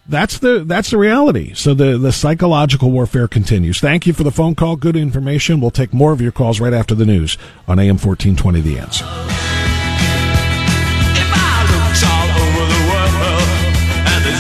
That's 0.10 0.38
the 0.40 0.64
that's 0.64 0.92
the 0.92 0.98
reality. 0.98 1.54
So 1.54 1.74
the 1.74 1.98
the 1.98 2.12
psychological 2.12 2.92
warfare 2.92 3.28
continues. 3.28 3.80
Thank 3.80 4.08
you 4.08 4.14
for 4.14 4.24
the 4.24 4.32
phone 4.32 4.56
call. 4.56 4.76
Good 4.76 4.96
information. 4.96 5.60
We'll 5.60 5.72
take 5.72 5.94
more 5.94 6.14
of 6.14 6.22
your 6.22 6.32
calls 6.32 6.60
right 6.60 6.74
after 6.74 6.96
the 6.96 7.06
news 7.06 7.38
on 7.68 7.80
AM 7.80 7.98
fourteen 7.98 8.36
twenty. 8.36 8.62
The 8.62 8.80
answer. 8.80 9.06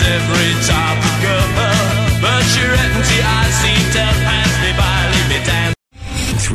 every 0.08 0.54
type 0.66 0.97